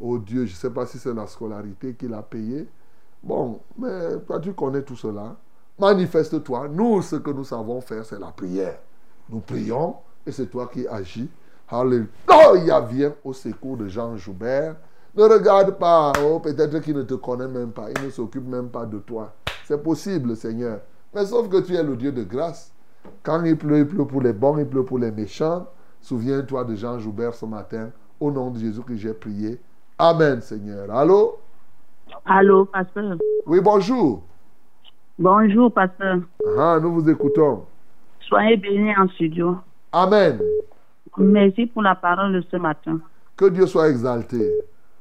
oh 0.00 0.18
Dieu, 0.18 0.46
je 0.46 0.52
ne 0.52 0.56
sais 0.56 0.70
pas 0.70 0.84
si 0.86 0.98
c'est 0.98 1.14
la 1.14 1.28
scolarité 1.28 1.94
qu'il 1.94 2.12
a 2.12 2.22
payé. 2.22 2.68
Bon, 3.22 3.60
mais 3.78 4.18
toi, 4.26 4.40
tu 4.40 4.52
connais 4.52 4.82
tout 4.82 4.96
cela. 4.96 5.36
Manifeste-toi. 5.78 6.68
Nous, 6.68 7.02
ce 7.02 7.16
que 7.16 7.30
nous 7.30 7.44
savons 7.44 7.80
faire, 7.80 8.04
c'est 8.04 8.18
la 8.18 8.30
prière. 8.30 8.78
Nous 9.28 9.40
prions 9.40 9.96
et 10.26 10.32
c'est 10.32 10.46
toi 10.46 10.68
qui 10.72 10.86
agis. 10.86 11.28
Alléluia, 11.68 12.80
viens 12.80 13.14
au 13.24 13.32
secours 13.32 13.76
de 13.76 13.88
Jean 13.88 14.16
Joubert. 14.16 14.76
Ne 15.14 15.24
regarde 15.24 15.78
pas, 15.78 16.12
oh, 16.24 16.40
peut-être 16.40 16.78
qu'il 16.80 16.96
ne 16.96 17.02
te 17.02 17.14
connaît 17.14 17.48
même 17.48 17.72
pas, 17.72 17.88
il 17.90 18.04
ne 18.04 18.10
s'occupe 18.10 18.46
même 18.46 18.68
pas 18.68 18.86
de 18.86 18.98
toi. 18.98 19.32
C'est 19.66 19.82
possible, 19.82 20.36
Seigneur. 20.36 20.80
Mais 21.14 21.26
sauf 21.26 21.48
que 21.48 21.60
tu 21.60 21.74
es 21.74 21.82
le 21.82 21.96
Dieu 21.96 22.12
de 22.12 22.22
grâce. 22.22 22.72
Quand 23.22 23.42
il 23.44 23.56
pleut, 23.56 23.78
il 23.78 23.86
pleut 23.86 24.04
pour 24.04 24.20
les 24.20 24.32
bons, 24.32 24.58
il 24.58 24.66
pleut 24.66 24.84
pour 24.84 24.98
les 24.98 25.10
méchants. 25.10 25.66
Souviens-toi 26.00 26.64
de 26.64 26.74
Jean 26.74 26.98
Joubert 26.98 27.34
ce 27.34 27.46
matin. 27.46 27.90
Au 28.20 28.30
nom 28.30 28.50
de 28.50 28.58
Jésus 28.58 28.82
que 28.82 28.96
j'ai 28.96 29.14
prié. 29.14 29.60
Amen, 29.98 30.40
Seigneur. 30.40 30.90
Allô? 30.94 31.38
Allô, 32.24 32.64
pasteur. 32.64 33.16
Oui, 33.46 33.60
bonjour. 33.60 34.22
Bonjour, 35.18 35.72
pasteur. 35.72 36.18
Ah, 36.58 36.78
nous 36.80 36.92
vous 36.92 37.10
écoutons. 37.10 37.64
Soyez 38.20 38.56
bénis 38.56 38.96
en 38.96 39.08
studio. 39.08 39.56
Amen. 39.92 40.40
Merci 41.18 41.66
pour 41.66 41.82
la 41.82 41.94
parole 41.94 42.32
de 42.32 42.40
ce 42.50 42.56
matin. 42.56 43.00
Que 43.36 43.48
Dieu 43.48 43.66
soit 43.66 43.88
exalté. 43.90 44.50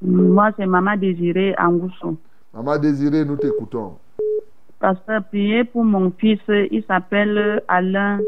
Moi, 0.01 0.51
c'est 0.57 0.65
Maman 0.65 0.95
Désirée 0.97 1.53
Angousso. 1.57 2.17
Maman 2.53 2.77
Désirée, 2.77 3.25
nous 3.25 3.37
t'écoutons. 3.37 3.97
Pasteur, 4.79 5.23
priez 5.25 5.63
pour 5.65 5.83
mon 5.83 6.11
fils. 6.11 6.39
Il 6.47 6.83
s'appelle 6.87 7.61
Alain. 7.67 8.19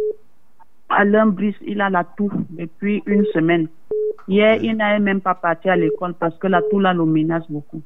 Alain 0.89 1.27
Brice, 1.27 1.55
il 1.65 1.79
a 1.81 1.89
la 1.89 2.03
toux 2.03 2.29
depuis 2.49 3.01
une 3.05 3.25
semaine. 3.33 3.67
Hier, 4.27 4.61
il 4.61 4.75
n'avait 4.75 4.99
même 4.99 5.21
pas 5.21 5.33
parti 5.33 5.69
à 5.69 5.75
l'école 5.75 6.13
parce 6.13 6.37
que 6.37 6.47
la 6.47 6.61
toux 6.61 6.79
là 6.79 6.93
le 6.93 7.05
menace 7.05 7.49
beaucoup. 7.49 7.81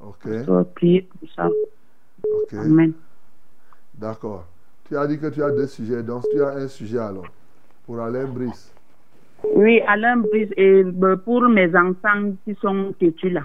Ok. 0.00 0.44
Donc, 0.46 0.74
priez 0.74 1.02
pour 1.02 1.28
ça. 1.34 1.48
Ok. 1.48 2.54
Amen. 2.54 2.92
D'accord. 3.94 4.46
Tu 4.88 4.96
as 4.96 5.06
dit 5.06 5.18
que 5.18 5.26
tu 5.26 5.42
as 5.42 5.50
deux 5.50 5.66
sujets. 5.66 6.02
Donc, 6.02 6.24
tu 6.32 6.42
as 6.42 6.50
un 6.54 6.68
sujet 6.68 6.98
alors. 6.98 7.26
Pour 7.86 8.00
Alain 8.00 8.26
Brice. 8.26 8.72
Oui, 9.54 9.80
Alain 9.86 10.18
Brice, 10.18 10.50
et 10.56 10.84
euh, 10.84 11.16
pour 11.16 11.48
mes 11.48 11.74
enfants 11.76 12.32
qui 12.44 12.54
sont 12.60 12.92
têtus 12.98 13.30
là. 13.30 13.42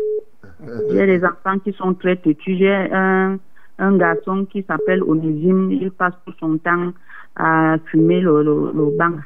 J'ai 0.91 1.05
des 1.05 1.23
enfants 1.25 1.59
qui 1.59 1.71
sont 1.73 1.93
très 1.93 2.15
têtus. 2.17 2.57
J'ai 2.57 2.73
un, 2.91 3.37
un 3.79 3.97
garçon 3.97 4.45
qui 4.45 4.63
s'appelle 4.63 5.03
Onésime. 5.03 5.71
Il 5.71 5.91
passe 5.91 6.13
tout 6.25 6.33
son 6.39 6.57
temps 6.57 6.93
à 7.35 7.77
fumer 7.85 8.21
le, 8.21 8.43
le, 8.43 8.71
le 8.73 8.97
banc. 8.97 9.19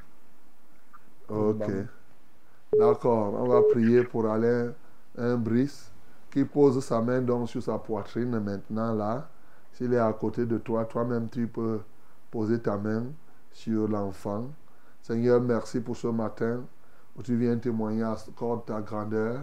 Ok. 1.30 1.70
D'accord. 2.78 3.34
On 3.40 3.48
va 3.48 3.62
prier 3.72 4.04
pour 4.04 4.28
Alain 4.28 4.74
un 5.18 5.38
Brice 5.38 5.92
qui 6.32 6.46
pose 6.46 6.84
sa 6.84 7.02
main 7.02 7.22
donc 7.22 7.50
sur 7.50 7.62
sa 7.62 7.78
poitrine 7.78 8.40
maintenant 8.40 8.94
là. 8.94 9.30
S'il 9.74 9.94
est 9.94 10.00
à 10.00 10.12
côté 10.14 10.46
de 10.46 10.58
toi, 10.58 10.86
toi-même 10.86 11.30
tu 11.30 11.48
peux 11.48 11.80
poser 12.32 12.60
ta 12.60 12.78
main 12.78 13.06
sur 13.52 13.88
l'enfant. 13.88 14.46
Seigneur, 15.02 15.42
merci 15.42 15.80
pour 15.80 15.96
ce 15.96 16.08
matin 16.08 16.62
où 17.16 17.24
tu 17.24 17.36
viens 17.36 17.58
témoigner 17.58 18.04
encore 18.04 18.66
ta 18.66 18.82
grandeur. 18.82 19.42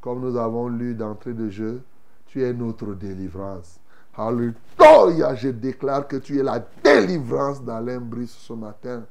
Comme 0.00 0.20
nous 0.20 0.36
avons 0.36 0.68
lu 0.68 0.94
d'entrée 0.94 1.34
de 1.34 1.48
jeu, 1.48 1.82
tu 2.26 2.42
es 2.42 2.52
notre 2.52 2.94
délivrance. 2.94 3.80
Alléluia, 4.16 5.34
je 5.34 5.48
déclare 5.48 6.06
que 6.06 6.16
tu 6.16 6.38
es 6.38 6.42
la 6.42 6.64
délivrance 6.82 7.62
d'Alain 7.62 8.00
Brice 8.00 8.32
ce 8.32 8.52
matin. 8.52 9.04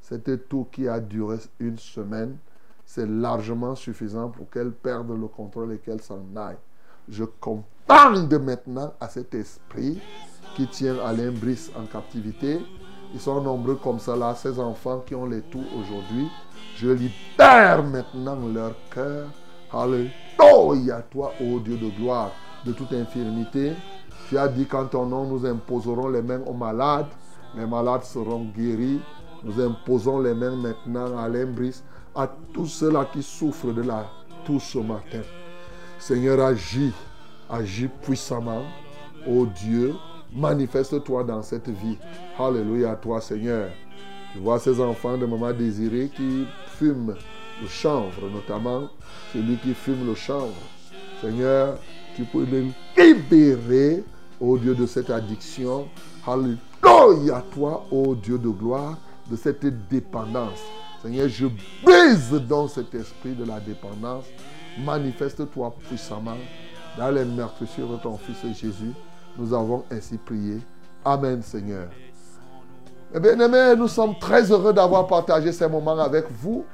C'était 0.00 0.38
tout 0.38 0.66
qui 0.70 0.88
a 0.88 1.00
duré 1.00 1.38
une 1.58 1.78
semaine. 1.78 2.36
C'est 2.84 3.06
largement 3.06 3.74
suffisant 3.74 4.28
pour 4.28 4.50
qu'elle 4.50 4.72
perde 4.72 5.10
le 5.10 5.28
contrôle 5.28 5.72
et 5.72 5.78
qu'elle 5.78 6.00
s'en 6.00 6.24
aille. 6.36 6.58
Je 7.10 7.24
commande 7.24 7.64
maintenant 8.40 8.92
à 9.00 9.08
cet 9.08 9.34
esprit 9.34 9.98
qui 10.54 10.66
tient 10.68 10.96
Alain 11.04 11.32
Brice 11.32 11.70
en 11.76 11.84
captivité. 11.86 12.60
Ils 13.12 13.20
sont 13.20 13.40
nombreux 13.40 13.74
comme 13.74 13.98
ça 13.98 14.14
ces 14.36 14.60
enfants 14.60 15.02
qui 15.04 15.16
ont 15.16 15.26
les 15.26 15.40
toux 15.40 15.64
aujourd'hui. 15.76 16.28
Je 16.76 16.88
libère 16.88 17.82
maintenant 17.82 18.38
leur 18.54 18.74
cœur. 18.94 19.26
Alléluia, 19.72 21.02
toi, 21.10 21.32
ô 21.40 21.58
Dieu 21.58 21.76
de 21.76 21.88
gloire, 21.90 22.30
de 22.64 22.72
toute 22.72 22.92
infirmité. 22.92 23.72
Tu 24.28 24.38
as 24.38 24.46
dit 24.46 24.66
qu'en 24.66 24.86
ton 24.86 25.06
nom, 25.06 25.24
nous 25.24 25.44
imposerons 25.44 26.08
les 26.08 26.22
mains 26.22 26.42
aux 26.46 26.54
malades. 26.54 27.06
Les 27.56 27.66
malades 27.66 28.04
seront 28.04 28.44
guéris. 28.56 29.00
Nous 29.42 29.60
imposons 29.60 30.20
les 30.20 30.34
mains 30.34 30.54
maintenant 30.54 31.18
à 31.18 31.28
l'imbris, 31.28 31.82
à 32.14 32.28
tous 32.54 32.66
ceux-là 32.66 33.06
qui 33.12 33.22
souffrent 33.22 33.72
de 33.72 33.82
la 33.82 34.06
toux 34.44 34.60
ce 34.60 34.78
matin. 34.78 35.22
Seigneur, 36.00 36.40
agis, 36.40 36.92
agis 37.48 37.88
puissamment. 38.02 38.64
Oh 39.28 39.46
Dieu, 39.46 39.94
manifeste-toi 40.34 41.24
dans 41.24 41.42
cette 41.42 41.68
vie. 41.68 41.98
Alléluia 42.38 42.92
à 42.92 42.96
toi, 42.96 43.20
Seigneur. 43.20 43.68
Tu 44.32 44.38
vois 44.38 44.58
ces 44.58 44.80
enfants 44.80 45.18
de 45.18 45.26
maman 45.26 45.52
désirée 45.52 46.10
qui 46.16 46.46
fument 46.78 47.14
le 47.60 47.68
chanvre, 47.68 48.30
notamment 48.32 48.88
celui 49.34 49.56
qui 49.58 49.74
fume 49.74 50.06
le 50.06 50.14
chanvre. 50.14 50.54
Seigneur, 51.20 51.76
tu 52.16 52.24
peux 52.24 52.44
les 52.44 52.72
libérer, 52.96 54.02
oh 54.40 54.56
Dieu, 54.56 54.74
de 54.74 54.86
cette 54.86 55.10
addiction. 55.10 55.86
Alléluia, 56.26 57.44
toi, 57.52 57.84
oh 57.90 58.14
Dieu 58.14 58.38
de 58.38 58.48
gloire, 58.48 58.96
de 59.30 59.36
cette 59.36 59.66
dépendance. 59.88 60.60
Seigneur, 61.02 61.28
je 61.28 61.46
brise 61.84 62.32
dans 62.48 62.68
cet 62.68 62.94
esprit 62.94 63.32
de 63.32 63.44
la 63.44 63.60
dépendance. 63.60 64.24
Manifeste-toi 64.78 65.74
puissamment 65.88 66.36
dans 66.96 67.10
les 67.10 67.24
meurtrissures 67.24 67.88
de 67.88 67.96
ton 67.96 68.16
Fils 68.16 68.58
Jésus. 68.58 68.92
Nous 69.36 69.52
avons 69.52 69.84
ainsi 69.90 70.18
prié. 70.18 70.58
Amen, 71.04 71.42
Seigneur. 71.42 71.88
Eh 73.14 73.18
bien, 73.18 73.74
nous 73.74 73.88
sommes 73.88 74.18
très 74.18 74.50
heureux 74.50 74.72
d'avoir 74.72 75.06
partagé 75.06 75.52
ces 75.52 75.68
moments 75.68 75.98
avec 75.98 76.26
vous. 76.30 76.64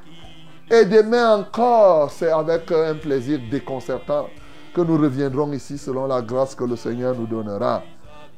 Et 0.70 0.85
demain 0.85 1.39
encore, 1.39 2.10
c'est 2.10 2.31
avec 2.31 2.70
un 2.73 2.94
plaisir 2.94 3.39
déconcertant 3.51 4.27
que 4.74 4.81
nous 4.81 4.98
reviendrons 4.98 5.52
ici 5.52 5.78
selon 5.78 6.06
la 6.06 6.20
grâce 6.20 6.55
que 6.55 6.64
le 6.64 6.77
Seigneur 6.77 7.14
nous 7.14 7.27
donnera. 7.27 7.82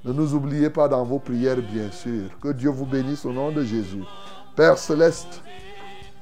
Ne 0.05 0.13
nous 0.13 0.35
oubliez 0.35 0.71
pas 0.71 0.87
dans 0.89 1.03
vos 1.03 1.19
prières, 1.19 1.57
bien 1.57 1.91
sûr. 1.91 2.29
Que 2.41 2.53
Dieu 2.53 2.71
vous 2.71 2.87
bénisse 2.87 3.25
au 3.25 3.33
nom 3.33 3.51
de 3.51 3.65
Jésus. 3.65 4.05
Père 4.55 4.79
céleste, 4.79 5.43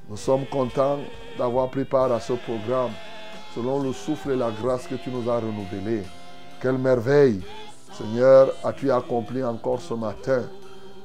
nous 0.08 0.16
sommes 0.16 0.46
contents 0.46 0.98
d'avoir 1.36 1.68
pris 1.68 1.84
part 1.84 2.10
à 2.12 2.20
ce 2.20 2.32
programme 2.32 2.92
selon 3.56 3.82
le 3.82 3.92
souffle 3.94 4.32
et 4.32 4.36
la 4.36 4.50
grâce 4.50 4.86
que 4.86 4.96
tu 4.96 5.10
nous 5.10 5.30
as 5.30 5.38
renouvelé. 5.38 6.02
Quelle 6.60 6.76
merveille, 6.76 7.40
Seigneur, 7.92 8.52
as-tu 8.62 8.90
accompli 8.90 9.42
encore 9.42 9.80
ce 9.80 9.94
matin. 9.94 10.42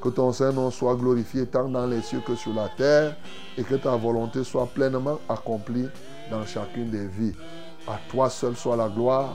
Que 0.02 0.10
ton 0.10 0.34
Saint-Nom 0.34 0.70
soit 0.70 0.96
glorifié 0.96 1.46
tant 1.46 1.70
dans 1.70 1.86
les 1.86 2.02
cieux 2.02 2.22
que 2.26 2.36
sur 2.36 2.54
la 2.54 2.68
terre 2.70 3.16
et 3.58 3.64
que 3.64 3.76
ta 3.76 3.96
volonté 3.96 4.44
soit 4.44 4.66
pleinement 4.66 5.20
accomplie 5.30 5.88
dans 6.30 6.46
chacune 6.46 6.90
des 6.90 7.08
vies? 7.08 7.34
À 7.88 7.98
toi 8.10 8.30
seul 8.30 8.56
soit 8.56 8.76
la 8.76 8.90
gloire, 8.90 9.30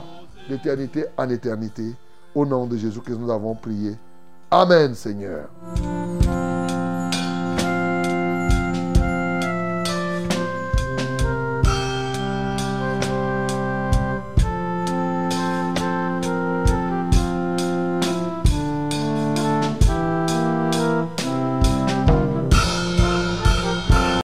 d'éternité 0.47 1.05
en 1.17 1.29
éternité. 1.29 1.95
Au 2.35 2.45
nom 2.45 2.67
de 2.67 2.77
Jésus 2.77 3.01
que 3.01 3.13
nous 3.13 3.31
avons 3.31 3.55
prié. 3.55 3.95
Amen, 4.51 4.93
Seigneur. 4.93 5.49